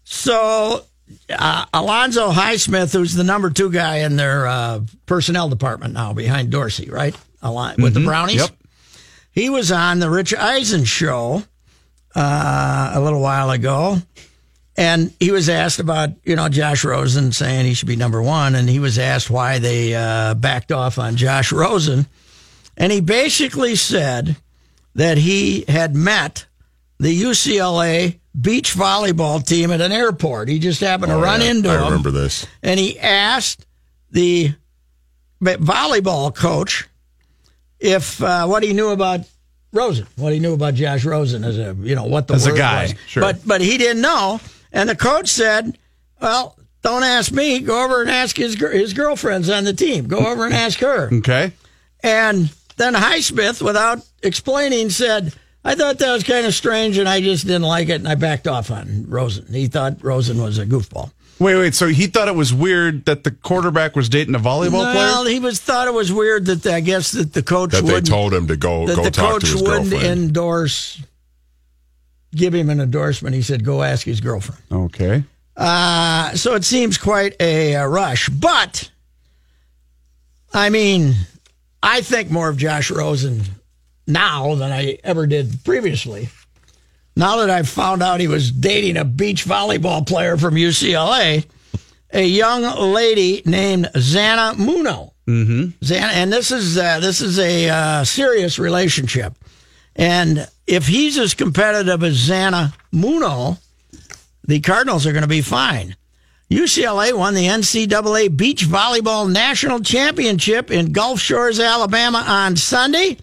so 0.04 0.84
uh, 1.30 1.64
Alonzo 1.72 2.30
Highsmith, 2.30 2.92
who's 2.92 3.14
the 3.14 3.24
number 3.24 3.50
two 3.50 3.70
guy 3.70 3.98
in 3.98 4.16
their 4.16 4.46
uh, 4.46 4.80
personnel 5.06 5.48
department 5.48 5.94
now, 5.94 6.12
behind 6.12 6.50
Dorsey, 6.50 6.88
right? 6.90 7.14
Alon- 7.42 7.76
with 7.82 7.94
the 7.94 8.00
Mhm. 8.00 8.04
Brownies. 8.06 8.36
Yep. 8.40 8.50
He 9.32 9.48
was 9.50 9.70
on 9.72 9.98
the 10.00 10.10
Rich 10.10 10.34
Eisen 10.34 10.84
show 10.84 11.44
uh, 12.16 12.90
a 12.94 13.00
little 13.00 13.20
while 13.20 13.50
ago. 13.50 14.02
And 14.76 15.12
he 15.20 15.30
was 15.30 15.48
asked 15.48 15.78
about, 15.78 16.10
you 16.24 16.36
know, 16.36 16.48
Josh 16.48 16.84
Rosen 16.84 17.32
saying 17.32 17.66
he 17.66 17.74
should 17.74 17.88
be 17.88 17.96
number 17.96 18.22
one. 18.22 18.54
And 18.54 18.68
he 18.68 18.78
was 18.78 18.98
asked 18.98 19.28
why 19.30 19.58
they 19.58 19.94
uh, 19.94 20.34
backed 20.34 20.72
off 20.72 20.98
on 20.98 21.16
Josh 21.16 21.52
Rosen. 21.52 22.06
And 22.76 22.90
he 22.90 23.00
basically 23.00 23.76
said 23.76 24.36
that 24.94 25.18
he 25.18 25.64
had 25.68 25.94
met 25.94 26.46
the 26.98 27.22
UCLA 27.22 28.19
beach 28.38 28.74
volleyball 28.74 29.44
team 29.46 29.70
at 29.70 29.80
an 29.80 29.92
airport. 29.92 30.48
He 30.48 30.58
just 30.58 30.80
happened 30.80 31.10
to 31.10 31.16
Oh, 31.16 31.20
run 31.22 31.40
yeah. 31.40 31.50
into 31.50 31.70
I 31.70 31.76
him. 31.78 31.84
remember 31.84 32.10
this. 32.10 32.46
And 32.62 32.78
he 32.78 32.98
asked 32.98 33.66
the 34.10 34.52
volleyball 35.40 36.34
coach 36.34 36.88
if 37.78 38.22
uh, 38.22 38.46
what 38.46 38.62
he 38.62 38.72
knew 38.72 38.90
about 38.90 39.20
Rosen, 39.72 40.06
what 40.16 40.32
he 40.32 40.38
knew 40.40 40.52
about 40.54 40.74
Josh 40.74 41.04
Rosen 41.04 41.44
as 41.44 41.56
a 41.58 41.76
you 41.80 41.94
know 41.94 42.04
what 42.04 42.26
the 42.28 42.34
As 42.34 42.46
a 42.46 42.52
guy, 42.56 42.82
was. 42.82 42.94
sure. 43.06 43.22
But 43.22 43.46
but 43.46 43.60
he 43.60 43.78
didn't 43.78 44.02
know, 44.02 44.40
and 44.72 44.88
the 44.88 44.96
coach 44.96 45.28
said, 45.28 45.78
"Well, 46.20 46.56
don't 46.82 47.04
ask 47.04 47.30
me. 47.32 47.60
Go 47.60 47.84
over 47.84 48.00
and 48.02 48.10
ask 48.10 48.36
his 48.36 48.54
his 48.60 48.92
girlfriends 48.94 49.48
on 49.48 49.64
the 49.64 49.72
team. 49.72 50.08
Go 50.08 50.18
over 50.26 50.44
and 50.44 50.52
ask 50.54 50.80
her." 50.80 51.08
Okay. 51.18 51.52
And 52.02 52.50
then 52.78 52.94
Highsmith, 52.94 53.62
without 53.62 53.98
explaining, 54.22 54.88
said, 54.90 55.34
I 55.64 55.74
thought 55.74 55.98
that 55.98 56.12
was 56.12 56.24
kind 56.24 56.46
of 56.46 56.54
strange 56.54 56.96
and 56.98 57.08
I 57.08 57.20
just 57.20 57.46
didn't 57.46 57.62
like 57.62 57.88
it 57.88 57.96
and 57.96 58.08
I 58.08 58.14
backed 58.14 58.48
off 58.48 58.70
on 58.70 59.06
Rosen. 59.08 59.52
He 59.52 59.66
thought 59.66 60.02
Rosen 60.02 60.40
was 60.40 60.58
a 60.58 60.66
goofball. 60.66 61.12
Wait, 61.38 61.56
wait. 61.56 61.74
So 61.74 61.88
he 61.88 62.06
thought 62.06 62.28
it 62.28 62.34
was 62.34 62.52
weird 62.52 63.06
that 63.06 63.24
the 63.24 63.30
quarterback 63.30 63.96
was 63.96 64.08
dating 64.08 64.34
a 64.34 64.38
volleyball 64.38 64.72
well, 64.72 64.92
player? 64.92 64.94
Well, 64.94 65.26
he 65.26 65.40
was 65.40 65.58
thought 65.58 65.88
it 65.88 65.94
was 65.94 66.12
weird 66.12 66.46
that 66.46 66.66
I 66.66 66.80
guess 66.80 67.12
that 67.12 67.32
the 67.32 67.42
coach 67.42 67.72
That 67.72 67.84
they 67.84 68.00
told 68.00 68.34
him 68.34 68.46
to 68.48 68.56
go 68.56 68.86
that 68.86 68.96
go 68.96 69.04
the 69.04 69.10
talk 69.10 69.32
coach 69.32 69.42
to 69.42 69.52
his 69.52 69.62
wouldn't 69.62 69.90
girlfriend. 69.90 70.20
endorse 70.20 71.02
give 72.34 72.54
him 72.54 72.70
an 72.70 72.80
endorsement. 72.80 73.34
He 73.34 73.42
said, 73.42 73.64
"Go 73.64 73.82
ask 73.82 74.06
his 74.06 74.20
girlfriend." 74.20 74.62
Okay. 74.70 75.24
Uh, 75.56 76.34
so 76.34 76.54
it 76.54 76.64
seems 76.64 76.96
quite 76.96 77.36
a, 77.40 77.74
uh 77.76 77.86
rush. 77.86 78.28
But, 78.28 78.90
I 80.54 80.70
mean, 80.70 81.14
I 81.82 82.00
think 82.00 82.30
more 82.30 82.48
of 82.48 82.56
Josh 82.56 82.90
Rosen 82.90 83.42
now 84.10 84.54
than 84.54 84.72
I 84.72 84.98
ever 85.04 85.26
did 85.26 85.64
previously. 85.64 86.28
Now 87.16 87.36
that 87.36 87.50
I've 87.50 87.68
found 87.68 88.02
out 88.02 88.20
he 88.20 88.28
was 88.28 88.50
dating 88.50 88.96
a 88.96 89.04
beach 89.04 89.44
volleyball 89.44 90.06
player 90.06 90.36
from 90.36 90.54
UCLA, 90.54 91.44
a 92.12 92.24
young 92.24 92.62
lady 92.92 93.42
named 93.44 93.90
Zana 93.94 94.56
Muno. 94.56 95.12
Mm-hmm. 95.26 95.84
Zana, 95.84 96.12
and 96.12 96.32
this 96.32 96.50
is 96.50 96.76
uh, 96.76 97.00
this 97.00 97.20
is 97.20 97.38
a 97.38 97.68
uh, 97.68 98.04
serious 98.04 98.58
relationship. 98.58 99.34
And 99.96 100.48
if 100.66 100.86
he's 100.86 101.18
as 101.18 101.34
competitive 101.34 102.02
as 102.02 102.16
Zana 102.16 102.74
Muno, 102.92 103.58
the 104.44 104.60
Cardinals 104.60 105.06
are 105.06 105.12
going 105.12 105.22
to 105.22 105.28
be 105.28 105.42
fine. 105.42 105.96
UCLA 106.50 107.12
won 107.12 107.34
the 107.34 107.46
NCAA 107.46 108.36
Beach 108.36 108.66
Volleyball 108.66 109.30
National 109.30 109.78
Championship 109.80 110.70
in 110.70 110.90
Gulf 110.90 111.20
Shores, 111.20 111.60
Alabama 111.60 112.24
on 112.26 112.56
Sunday, 112.56 113.18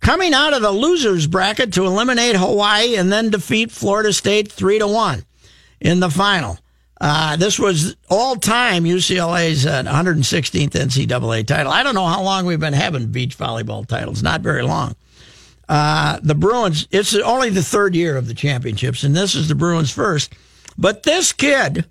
coming 0.00 0.34
out 0.34 0.54
of 0.54 0.62
the 0.62 0.70
losers 0.70 1.26
bracket 1.26 1.72
to 1.74 1.84
eliminate 1.84 2.36
Hawaii 2.36 2.96
and 2.96 3.12
then 3.12 3.30
defeat 3.30 3.70
Florida 3.70 4.12
State 4.12 4.50
3 4.50 4.80
to 4.80 4.88
1 4.88 5.24
in 5.80 6.00
the 6.00 6.10
final. 6.10 6.58
Uh, 7.00 7.36
this 7.36 7.58
was 7.58 7.96
all 8.10 8.36
time 8.36 8.84
UCLA's 8.84 9.64
uh, 9.64 9.82
116th 9.84 10.72
NCAA 10.72 11.46
title. 11.46 11.72
I 11.72 11.82
don't 11.82 11.94
know 11.94 12.06
how 12.06 12.22
long 12.22 12.44
we've 12.44 12.60
been 12.60 12.74
having 12.74 13.06
beach 13.06 13.38
volleyball 13.38 13.86
titles, 13.86 14.22
not 14.22 14.42
very 14.42 14.62
long. 14.62 14.94
Uh, 15.66 16.18
the 16.22 16.34
Bruins, 16.34 16.88
it's 16.90 17.14
only 17.14 17.48
the 17.48 17.62
third 17.62 17.94
year 17.94 18.16
of 18.16 18.26
the 18.26 18.34
championships, 18.34 19.02
and 19.02 19.16
this 19.16 19.34
is 19.34 19.48
the 19.48 19.54
Bruins' 19.54 19.90
first. 19.90 20.34
But 20.76 21.04
this 21.04 21.32
kid 21.32 21.86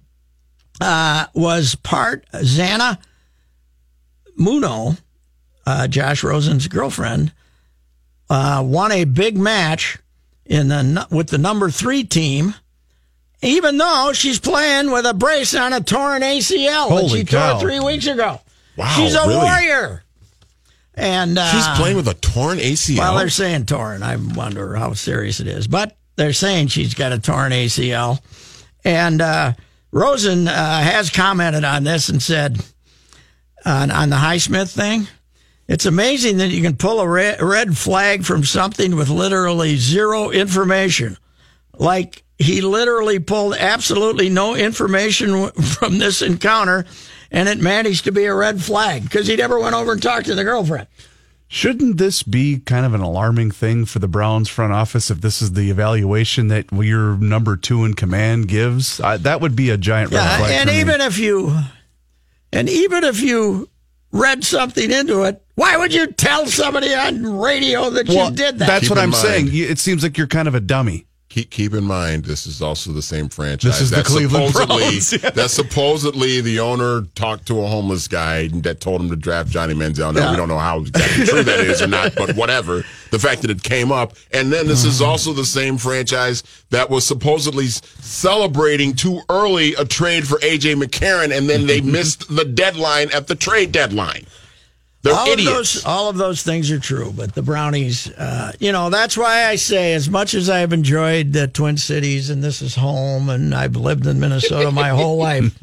uh, 0.81 1.27
was 1.33 1.75
part 1.75 2.25
Zana 2.33 2.99
Muno, 4.35 4.95
uh, 5.65 5.87
Josh 5.87 6.23
Rosen's 6.23 6.67
girlfriend, 6.67 7.31
uh, 8.29 8.63
won 8.65 8.91
a 8.91 9.03
big 9.05 9.37
match 9.37 9.97
in 10.45 10.67
the 10.67 11.07
with 11.11 11.27
the 11.29 11.37
number 11.37 11.69
three 11.69 12.03
team, 12.03 12.55
even 13.41 13.77
though 13.77 14.11
she's 14.13 14.39
playing 14.39 14.91
with 14.91 15.05
a 15.05 15.13
brace 15.13 15.55
on 15.55 15.73
a 15.73 15.81
torn 15.81 16.21
ACL 16.21 16.89
that 17.01 17.09
she 17.09 17.25
cow. 17.25 17.53
tore 17.53 17.61
three 17.61 17.79
weeks 17.79 18.07
ago. 18.07 18.41
Wow, 18.77 18.87
she's 18.95 19.13
a 19.15 19.21
really? 19.27 19.35
warrior. 19.35 20.03
And 20.95 21.37
uh, 21.37 21.49
She's 21.51 21.67
playing 21.77 21.95
with 21.95 22.09
a 22.09 22.13
torn 22.13 22.57
ACL. 22.57 22.97
well, 22.97 23.17
they're 23.17 23.29
saying 23.29 23.67
torn. 23.67 24.03
I 24.03 24.17
wonder 24.17 24.75
how 24.75 24.93
serious 24.93 25.39
it 25.39 25.47
is, 25.47 25.65
but 25.65 25.95
they're 26.17 26.33
saying 26.33 26.67
she's 26.67 26.93
got 26.93 27.13
a 27.13 27.19
torn 27.19 27.53
ACL. 27.53 28.19
And 28.83 29.21
uh, 29.21 29.53
Rosen 29.91 30.49
uh, 30.49 30.81
has 30.81 31.09
commented 31.09 31.63
on 31.63 31.85
this 31.85 32.09
and 32.09 32.21
said 32.21 32.59
on, 33.65 33.91
on 33.91 34.09
the 34.09 34.17
Highsmith 34.17 34.73
thing, 34.73 35.07
it's 35.69 35.85
amazing 35.85 36.37
that 36.37 36.49
you 36.49 36.61
can 36.61 36.75
pull 36.75 36.99
a 36.99 37.07
red, 37.07 37.41
red 37.41 37.77
flag 37.77 38.25
from 38.25 38.43
something 38.43 38.95
with 38.97 39.07
literally 39.09 39.77
zero 39.77 40.31
information. 40.31 41.15
Like 41.77 42.23
he 42.37 42.59
literally 42.61 43.19
pulled 43.19 43.53
absolutely 43.55 44.27
no 44.29 44.55
information 44.55 45.49
from 45.61 45.99
this 45.99 46.21
encounter, 46.21 46.85
and 47.31 47.47
it 47.47 47.59
managed 47.59 48.03
to 48.05 48.11
be 48.11 48.25
a 48.25 48.33
red 48.33 48.61
flag 48.61 49.03
because 49.03 49.27
he 49.27 49.35
never 49.37 49.59
went 49.59 49.75
over 49.75 49.93
and 49.93 50.01
talked 50.03 50.25
to 50.25 50.35
the 50.35 50.43
girlfriend. 50.43 50.87
Shouldn't 51.51 51.97
this 51.97 52.21
be 52.21 52.59
kind 52.59 52.85
of 52.85 52.93
an 52.93 53.01
alarming 53.01 53.49
thing 53.49 53.85
for 53.85 53.97
the 53.97 54.07
Browns 54.07 54.49
front 54.49 54.71
office 54.71 55.09
if 55.09 55.21
this 55.21 55.41
is 55.41 55.53
the 55.53 55.71
evaluation 55.71 56.47
that 56.49 56.71
your 56.71 57.17
number 57.17 57.57
two 57.57 57.85
in 57.85 57.95
command 57.95 58.47
gives? 58.47 58.99
I, 59.01 59.17
that 59.17 59.41
would 59.41 59.55
be 59.55 59.71
a 59.71 59.77
giant 59.77 60.11
red 60.11 60.17
Yeah, 60.19 60.37
flag. 60.37 60.51
and 60.51 60.69
for 60.69 60.75
me. 60.75 60.79
even 60.81 61.01
if 61.01 61.17
you, 61.17 61.57
and 62.53 62.69
even 62.69 63.03
if 63.03 63.19
you 63.21 63.67
read 64.11 64.43
something 64.43 64.91
into 64.91 65.23
it, 65.23 65.43
why 65.59 65.75
would 65.75 65.93
you 65.93 66.07
tell 66.07 66.45
somebody 66.45 66.93
on 66.93 67.37
radio 67.37 67.89
that 67.89 68.07
well, 68.07 68.29
you 68.29 68.35
did 68.35 68.59
that? 68.59 68.67
that's 68.67 68.81
Keep 68.83 68.91
what 68.91 68.99
I'm 68.99 69.09
mind- 69.09 69.21
saying. 69.21 69.49
It 69.51 69.77
seems 69.77 70.03
like 70.03 70.17
you're 70.17 70.27
kind 70.27 70.47
of 70.47 70.55
a 70.55 70.61
dummy. 70.61 71.05
Keep, 71.27 71.51
keep 71.51 71.73
in 71.75 71.83
mind, 71.83 72.25
this 72.25 72.47
is 72.47 72.59
also 72.59 72.91
the 72.91 73.03
same 73.03 73.29
franchise. 73.29 73.73
This 73.73 73.81
is 73.81 73.89
the 73.91 73.97
that 73.97 74.05
Cleveland 74.05 74.51
supposedly, 74.51 74.83
Browns, 74.83 75.13
yeah. 75.23 75.29
That 75.29 75.51
supposedly 75.51 76.41
the 76.41 76.59
owner 76.59 77.01
talked 77.13 77.45
to 77.47 77.61
a 77.61 77.67
homeless 77.67 78.07
guy 78.07 78.47
that 78.47 78.79
told 78.79 79.01
him 79.01 79.09
to 79.09 79.15
draft 79.15 79.49
Johnny 79.49 79.75
Manziel. 79.75 80.11
Now, 80.11 80.21
Yeah. 80.21 80.31
we 80.31 80.37
don't 80.37 80.47
know 80.47 80.57
how 80.57 80.79
exactly 80.79 81.25
true 81.25 81.43
that 81.43 81.59
is 81.59 81.83
or 81.83 81.87
not, 81.87 82.15
but 82.15 82.35
whatever. 82.35 82.83
The 83.11 83.19
fact 83.19 83.43
that 83.43 83.51
it 83.51 83.61
came 83.61 83.91
up. 83.91 84.13
And 84.31 84.51
then 84.51 84.65
this 84.65 84.85
is 84.85 85.01
mm. 85.01 85.07
also 85.07 85.33
the 85.33 85.45
same 85.45 85.77
franchise 85.77 86.41
that 86.71 86.89
was 86.89 87.05
supposedly 87.05 87.67
celebrating 87.67 88.93
too 88.95 89.21
early 89.29 89.75
a 89.75 89.85
trade 89.85 90.27
for 90.27 90.39
A.J. 90.41 90.75
McCarron, 90.75 91.37
and 91.37 91.47
then 91.47 91.67
they 91.67 91.81
missed 91.97 92.33
the 92.33 92.45
deadline 92.45 93.11
at 93.13 93.27
the 93.27 93.35
trade 93.35 93.71
deadline. 93.71 94.25
They're 95.01 95.13
all 95.13 95.27
idiots. 95.27 95.49
Of 95.49 95.55
those, 95.55 95.85
all 95.85 96.09
of 96.09 96.17
those 96.17 96.43
things 96.43 96.69
are 96.71 96.79
true, 96.79 97.13
but 97.15 97.33
the 97.33 97.41
Brownies, 97.41 98.11
uh, 98.11 98.51
you 98.59 98.73
know, 98.73 98.89
that's 98.89 99.17
why 99.17 99.45
I 99.45 99.55
say, 99.55 99.93
as 99.93 100.09
much 100.09 100.33
as 100.33 100.49
I've 100.49 100.73
enjoyed 100.73 101.31
the 101.31 101.47
Twin 101.47 101.77
Cities 101.77 102.29
and 102.29 102.43
this 102.43 102.61
is 102.61 102.75
home, 102.75 103.29
and 103.29 103.55
I've 103.55 103.77
lived 103.77 104.05
in 104.07 104.19
Minnesota 104.19 104.71
my 104.71 104.89
whole 104.89 105.15
life, 105.29 105.57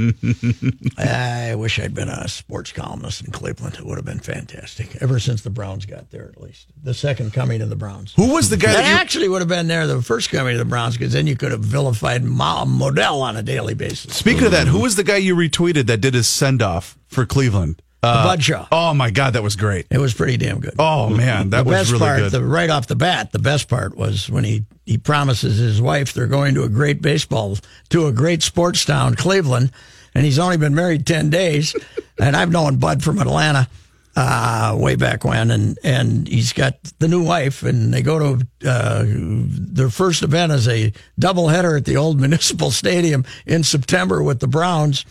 I 0.98 1.54
wish 1.54 1.78
I'd 1.78 1.92
been 1.94 2.08
a 2.08 2.28
sports 2.28 2.72
columnist 2.72 3.24
in 3.24 3.30
Cleveland. 3.32 3.74
It 3.74 3.84
would 3.84 3.98
have 3.98 4.06
been 4.06 4.20
fantastic. 4.20 4.96
Ever 5.02 5.18
since 5.18 5.42
the 5.42 5.50
Browns 5.50 5.84
got 5.84 6.10
there, 6.10 6.30
at 6.34 6.40
least 6.40 6.68
the 6.82 6.94
second 6.94 7.34
coming 7.34 7.60
of 7.60 7.68
the 7.68 7.76
Browns. 7.76 8.14
Who 8.16 8.32
was 8.32 8.48
the 8.48 8.56
guy 8.56 8.72
That 8.72 8.82
that 8.82 8.90
you, 8.90 8.96
actually 8.96 9.28
would 9.28 9.42
have 9.42 9.48
been 9.48 9.66
there 9.66 9.86
the 9.86 10.00
first 10.00 10.30
coming 10.30 10.54
of 10.54 10.58
the 10.58 10.64
Browns, 10.64 10.96
because 10.96 11.12
then 11.12 11.26
you 11.26 11.36
could 11.36 11.52
have 11.52 11.60
vilified 11.60 12.24
Ma- 12.24 12.64
Modell 12.64 13.20
on 13.20 13.36
a 13.36 13.42
daily 13.42 13.74
basis. 13.74 14.16
Speaking 14.16 14.44
of 14.46 14.52
that, 14.52 14.66
who 14.66 14.80
was 14.80 14.96
the 14.96 15.04
guy 15.04 15.16
you 15.16 15.36
retweeted 15.36 15.86
that 15.88 16.00
did 16.00 16.14
his 16.14 16.26
send 16.26 16.62
off 16.62 16.96
for 17.06 17.26
Cleveland? 17.26 17.82
Uh, 18.02 18.24
Bud 18.24 18.42
Shaw. 18.42 18.66
Oh 18.70 18.94
my 18.94 19.10
God, 19.10 19.32
that 19.32 19.42
was 19.42 19.56
great. 19.56 19.86
It 19.90 19.98
was 19.98 20.14
pretty 20.14 20.36
damn 20.36 20.60
good. 20.60 20.74
Oh 20.78 21.08
man, 21.08 21.50
that 21.50 21.64
the 21.64 21.70
was 21.70 21.78
best 21.80 21.92
really 21.92 22.04
part, 22.04 22.18
good. 22.18 22.32
The, 22.32 22.44
right 22.44 22.70
off 22.70 22.86
the 22.86 22.96
bat, 22.96 23.32
the 23.32 23.38
best 23.38 23.68
part 23.68 23.96
was 23.96 24.30
when 24.30 24.44
he, 24.44 24.64
he 24.84 24.98
promises 24.98 25.58
his 25.58 25.82
wife 25.82 26.12
they're 26.12 26.26
going 26.26 26.54
to 26.54 26.62
a 26.62 26.68
great 26.68 27.02
baseball, 27.02 27.58
to 27.88 28.06
a 28.06 28.12
great 28.12 28.42
sports 28.42 28.84
town, 28.84 29.14
Cleveland, 29.14 29.72
and 30.14 30.24
he's 30.24 30.38
only 30.38 30.56
been 30.56 30.74
married 30.74 31.06
10 31.06 31.30
days. 31.30 31.74
and 32.20 32.36
I've 32.36 32.50
known 32.50 32.76
Bud 32.76 33.02
from 33.02 33.18
Atlanta 33.18 33.68
uh, 34.16 34.74
way 34.78 34.96
back 34.96 35.24
when, 35.24 35.50
and, 35.50 35.78
and 35.84 36.26
he's 36.26 36.52
got 36.52 36.82
the 36.98 37.08
new 37.08 37.22
wife, 37.22 37.62
and 37.62 37.92
they 37.92 38.02
go 38.02 38.18
to 38.18 38.46
uh, 38.66 39.04
their 39.06 39.90
first 39.90 40.22
event 40.22 40.52
as 40.52 40.66
a 40.68 40.92
doubleheader 41.20 41.76
at 41.76 41.84
the 41.84 41.96
old 41.98 42.18
municipal 42.20 42.70
stadium 42.70 43.24
in 43.44 43.62
September 43.62 44.22
with 44.22 44.40
the 44.40 44.48
Browns. 44.48 45.04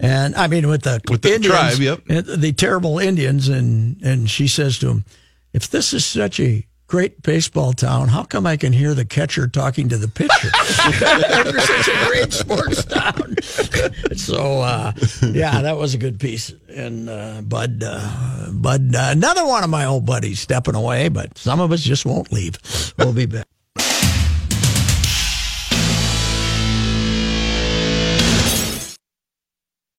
And 0.00 0.36
I 0.36 0.46
mean, 0.46 0.68
with 0.68 0.82
the 0.82 1.00
With 1.08 1.22
the 1.22 1.34
Indians, 1.34 1.76
tribe, 1.76 1.78
yep. 1.80 2.24
the 2.24 2.52
terrible 2.52 2.98
Indians, 2.98 3.48
and 3.48 4.00
and 4.02 4.30
she 4.30 4.46
says 4.46 4.78
to 4.78 4.88
him, 4.88 5.04
"If 5.52 5.70
this 5.70 5.92
is 5.92 6.06
such 6.06 6.38
a 6.38 6.64
great 6.86 7.20
baseball 7.22 7.72
town, 7.72 8.08
how 8.08 8.22
come 8.22 8.46
I 8.46 8.56
can 8.56 8.72
hear 8.72 8.94
the 8.94 9.04
catcher 9.04 9.48
talking 9.48 9.88
to 9.88 9.98
the 9.98 10.06
pitcher? 10.06 10.48
After 10.54 11.60
such 11.60 11.88
a 11.88 12.06
great 12.06 12.32
sports 12.32 12.84
town." 12.84 13.36
so 14.16 14.60
uh, 14.60 14.92
yeah, 15.32 15.62
that 15.62 15.76
was 15.76 15.94
a 15.94 15.98
good 15.98 16.20
piece. 16.20 16.54
And 16.68 17.08
uh, 17.08 17.42
Bud, 17.42 17.82
uh, 17.84 18.50
Bud, 18.52 18.94
uh, 18.94 19.08
another 19.10 19.44
one 19.44 19.64
of 19.64 19.70
my 19.70 19.84
old 19.84 20.06
buddies 20.06 20.38
stepping 20.38 20.76
away, 20.76 21.08
but 21.08 21.36
some 21.36 21.60
of 21.60 21.72
us 21.72 21.82
just 21.82 22.06
won't 22.06 22.30
leave. 22.32 22.56
We'll 22.98 23.12
be 23.12 23.26
back. 23.26 23.46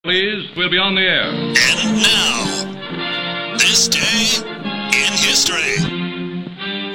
Please, 0.04 0.50
we'll 0.56 0.70
be 0.70 0.78
on 0.78 0.96
the 0.96 1.02
air. 1.02 1.26
And 1.26 2.02
now, 2.02 3.58
this 3.58 3.90
day 3.90 4.40
in 4.96 5.12
history. 5.12 5.76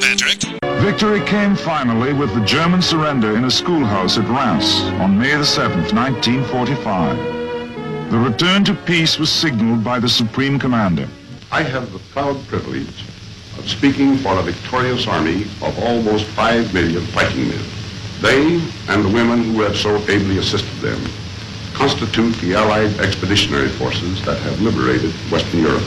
Patrick. 0.01 0.41
Victory 0.81 1.21
came 1.27 1.55
finally 1.55 2.15
with 2.15 2.35
the 2.35 2.43
German 2.47 2.81
surrender 2.81 3.37
in 3.37 3.45
a 3.45 3.51
schoolhouse 3.51 4.17
at 4.17 4.27
Reims 4.27 4.85
on 5.03 5.19
May 5.19 5.33
the 5.33 5.43
7th, 5.43 5.93
1945. 5.93 8.11
The 8.11 8.19
return 8.19 8.65
to 8.65 8.75
peace 8.75 9.19
was 9.19 9.31
signaled 9.31 9.85
by 9.85 9.99
the 9.99 10.09
Supreme 10.09 10.59
Commander. 10.59 11.07
I 11.53 11.63
have 11.63 11.93
the 11.93 11.99
proud 12.11 12.43
privilege 12.47 13.03
of 13.59 13.69
speaking 13.69 14.17
for 14.17 14.39
a 14.39 14.43
victorious 14.43 15.07
army 15.07 15.43
of 15.61 15.79
almost 15.79 16.25
five 16.29 16.73
million 16.73 17.05
fighting 17.09 17.49
men. 17.49 17.65
They 18.23 18.63
and 18.89 19.05
the 19.05 19.11
women 19.13 19.45
who 19.45 19.61
have 19.61 19.77
so 19.77 19.99
ably 20.09 20.39
assisted 20.39 20.81
them 20.81 21.07
constitute 21.75 22.35
the 22.37 22.55
Allied 22.55 22.99
expeditionary 23.01 23.68
forces 23.68 24.25
that 24.25 24.39
have 24.39 24.61
liberated 24.61 25.12
Western 25.31 25.61
Europe. 25.61 25.85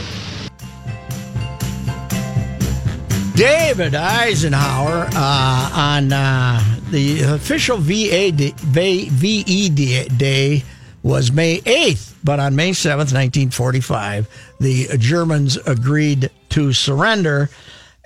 David 3.35 3.93
Eisenhower 3.93 5.07
uh, 5.13 5.69
on 5.73 6.11
uh, 6.11 6.59
the 6.89 7.21
official 7.21 7.77
VA 7.77 8.31
day, 8.31 9.09
VE 9.09 9.69
day- 9.69 10.63
was 11.03 11.31
May 11.31 11.61
8th, 11.61 12.13
but 12.23 12.39
on 12.39 12.55
May 12.55 12.71
7th, 12.71 13.13
1945, 13.13 14.27
the 14.59 14.87
Germans 14.97 15.55
agreed 15.55 16.29
to 16.49 16.73
surrender. 16.73 17.49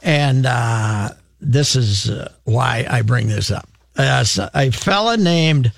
And 0.03 0.45
uh, 0.45 1.09
this 1.39 1.75
is 1.75 2.09
uh, 2.09 2.31
why 2.43 2.85
I 2.89 3.01
bring 3.01 3.27
this 3.27 3.49
up. 3.49 3.67
Uh, 3.97 4.23
a 4.53 4.69
fella 4.71 5.17
named 5.17 5.71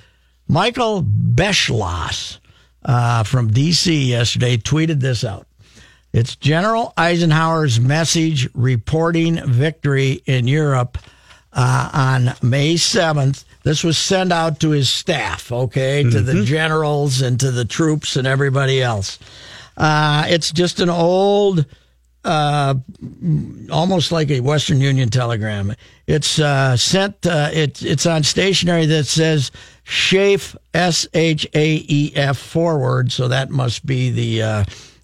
Michael 0.47 1.03
Beschloss 1.03 2.39
uh, 2.85 3.23
from 3.23 3.51
D.C. 3.51 4.09
yesterday 4.11 4.57
tweeted 4.57 4.99
this 4.99 5.23
out. 5.23 5.47
It's 6.11 6.35
General 6.35 6.93
Eisenhower's 6.95 7.79
message 7.79 8.47
reporting 8.53 9.43
victory 9.47 10.21
in 10.25 10.47
Europe 10.47 10.99
uh, 11.53 11.89
on 11.93 12.47
May 12.47 12.75
7th. 12.75 13.45
This 13.63 13.83
was 13.83 13.97
sent 13.97 14.31
out 14.31 14.59
to 14.59 14.71
his 14.71 14.89
staff, 14.89 15.51
okay, 15.51 16.03
to 16.03 16.21
the 16.21 16.43
generals 16.43 17.21
and 17.21 17.39
to 17.39 17.49
the 17.49 17.65
troops 17.65 18.15
and 18.15 18.27
everybody 18.27 18.81
else. 18.81 19.17
Uh, 19.77 20.25
it's 20.27 20.51
just 20.51 20.79
an 20.79 20.89
old, 20.89 21.65
uh, 22.23 22.75
almost 23.71 24.11
like 24.11 24.31
a 24.31 24.39
Western 24.39 24.79
Union 24.81 25.09
telegram. 25.09 25.73
It's 26.07 26.39
uh, 26.39 26.77
sent. 26.77 27.25
Uh, 27.25 27.49
it's 27.53 27.81
it's 27.83 28.05
on 28.05 28.23
stationery 28.23 28.85
that 28.87 29.05
says 29.05 29.51
"SHAEF" 29.85 30.55
S 30.73 31.07
H 31.13 31.47
A 31.53 31.85
E 31.87 32.11
F 32.15 32.37
forward. 32.37 33.11
So 33.11 33.27
that 33.27 33.49
must 33.49 33.85
be 33.85 34.09
the 34.11 34.41
uh, 34.41 34.63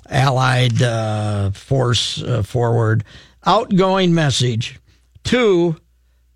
Allied 0.09 0.81
uh, 0.81 1.51
force 1.51 2.21
uh, 2.21 2.43
forward. 2.43 3.03
Outgoing 3.45 4.13
message 4.13 4.79
to 5.25 5.75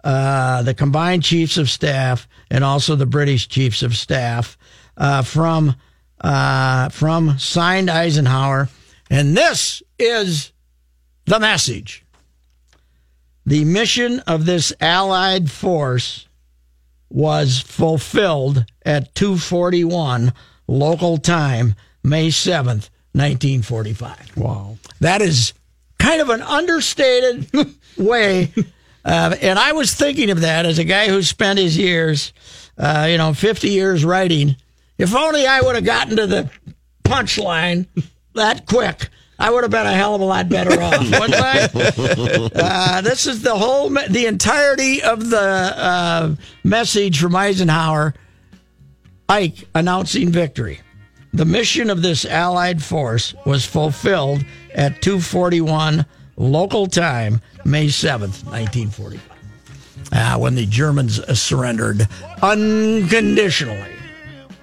uh, 0.04 0.62
the 0.64 0.74
combined 0.74 1.24
chiefs 1.24 1.58
of 1.58 1.70
staff 1.70 2.28
and 2.50 2.64
also 2.64 2.96
the 2.96 3.06
British 3.06 3.48
chiefs 3.48 3.84
of 3.84 3.96
staff 3.96 4.58
uh, 4.98 5.22
from 5.22 5.76
uh, 6.22 6.90
from 6.90 7.38
signed 7.38 7.90
Eisenhower, 7.90 8.70
and 9.10 9.36
this 9.36 9.84
is 10.00 10.53
the 11.26 11.40
message. 11.40 12.06
The 13.46 13.66
mission 13.66 14.20
of 14.22 14.46
this 14.46 14.74
Allied 14.80 15.52
force 15.52 16.28
was 17.10 17.60
fulfilled 17.60 18.66
at 18.86 19.14
241 19.16 20.34
local 20.68 21.18
time, 21.18 21.76
May 22.04 22.30
7th, 22.30 22.90
1945. 23.14 24.38
Wow. 24.38 24.78
That 25.00 25.22
is 25.22 25.54
kind 26.00 26.22
of 26.22 26.30
an 26.30 26.42
understated 26.42 27.48
way. 27.98 28.52
Uh, 29.06 29.36
and 29.42 29.60
I 29.60 29.74
was 29.74 29.94
thinking 29.94 30.30
of 30.30 30.42
that 30.42 30.66
as 30.66 30.80
a 30.80 30.84
guy 30.84 31.08
who 31.10 31.22
spent 31.22 31.60
his 31.60 31.78
years, 31.78 32.34
uh, 32.78 33.08
you 33.10 33.18
know, 33.18 33.34
50 33.34 33.70
years 33.70 34.06
writing. 34.06 34.56
If 34.98 35.14
only 35.14 35.46
I 35.46 35.62
would 35.62 35.76
have 35.76 35.86
gotten 35.86 36.16
to 36.18 36.28
the 36.28 36.50
punchline 37.04 37.88
that 38.34 38.66
quick, 38.66 39.10
I 39.44 39.50
would 39.50 39.66
have 39.66 39.72
been 39.72 39.86
a 39.86 39.94
hell 39.94 40.16
of 40.16 40.22
a 40.22 40.24
lot 40.24 40.48
better 40.48 40.82
off, 40.82 41.02
wouldn't 41.20 41.36
I? 41.36 41.70
Uh, 42.56 43.02
this 43.02 43.28
is 43.28 43.42
the 43.42 43.54
whole, 43.54 43.90
the 43.90 44.26
entirety 44.26 45.04
of 45.04 45.30
the 45.30 45.38
uh, 45.38 46.36
message 46.64 47.20
from 47.20 47.36
Eisenhower, 47.36 48.14
Ike 49.28 49.68
announcing 49.76 50.32
victory. 50.32 50.80
The 51.34 51.44
mission 51.44 51.90
of 51.90 52.02
this 52.02 52.24
Allied 52.24 52.82
force 52.82 53.36
was 53.46 53.66
fulfilled 53.66 54.46
at 54.76 55.02
241 55.02 56.06
local 56.38 56.88
time, 56.88 57.42
May 57.66 57.88
7th, 57.88 58.46
1945, 58.46 59.20
uh, 60.14 60.38
when 60.38 60.56
the 60.56 60.66
Germans 60.66 61.20
surrendered 61.38 62.08
unconditionally. 62.42 63.92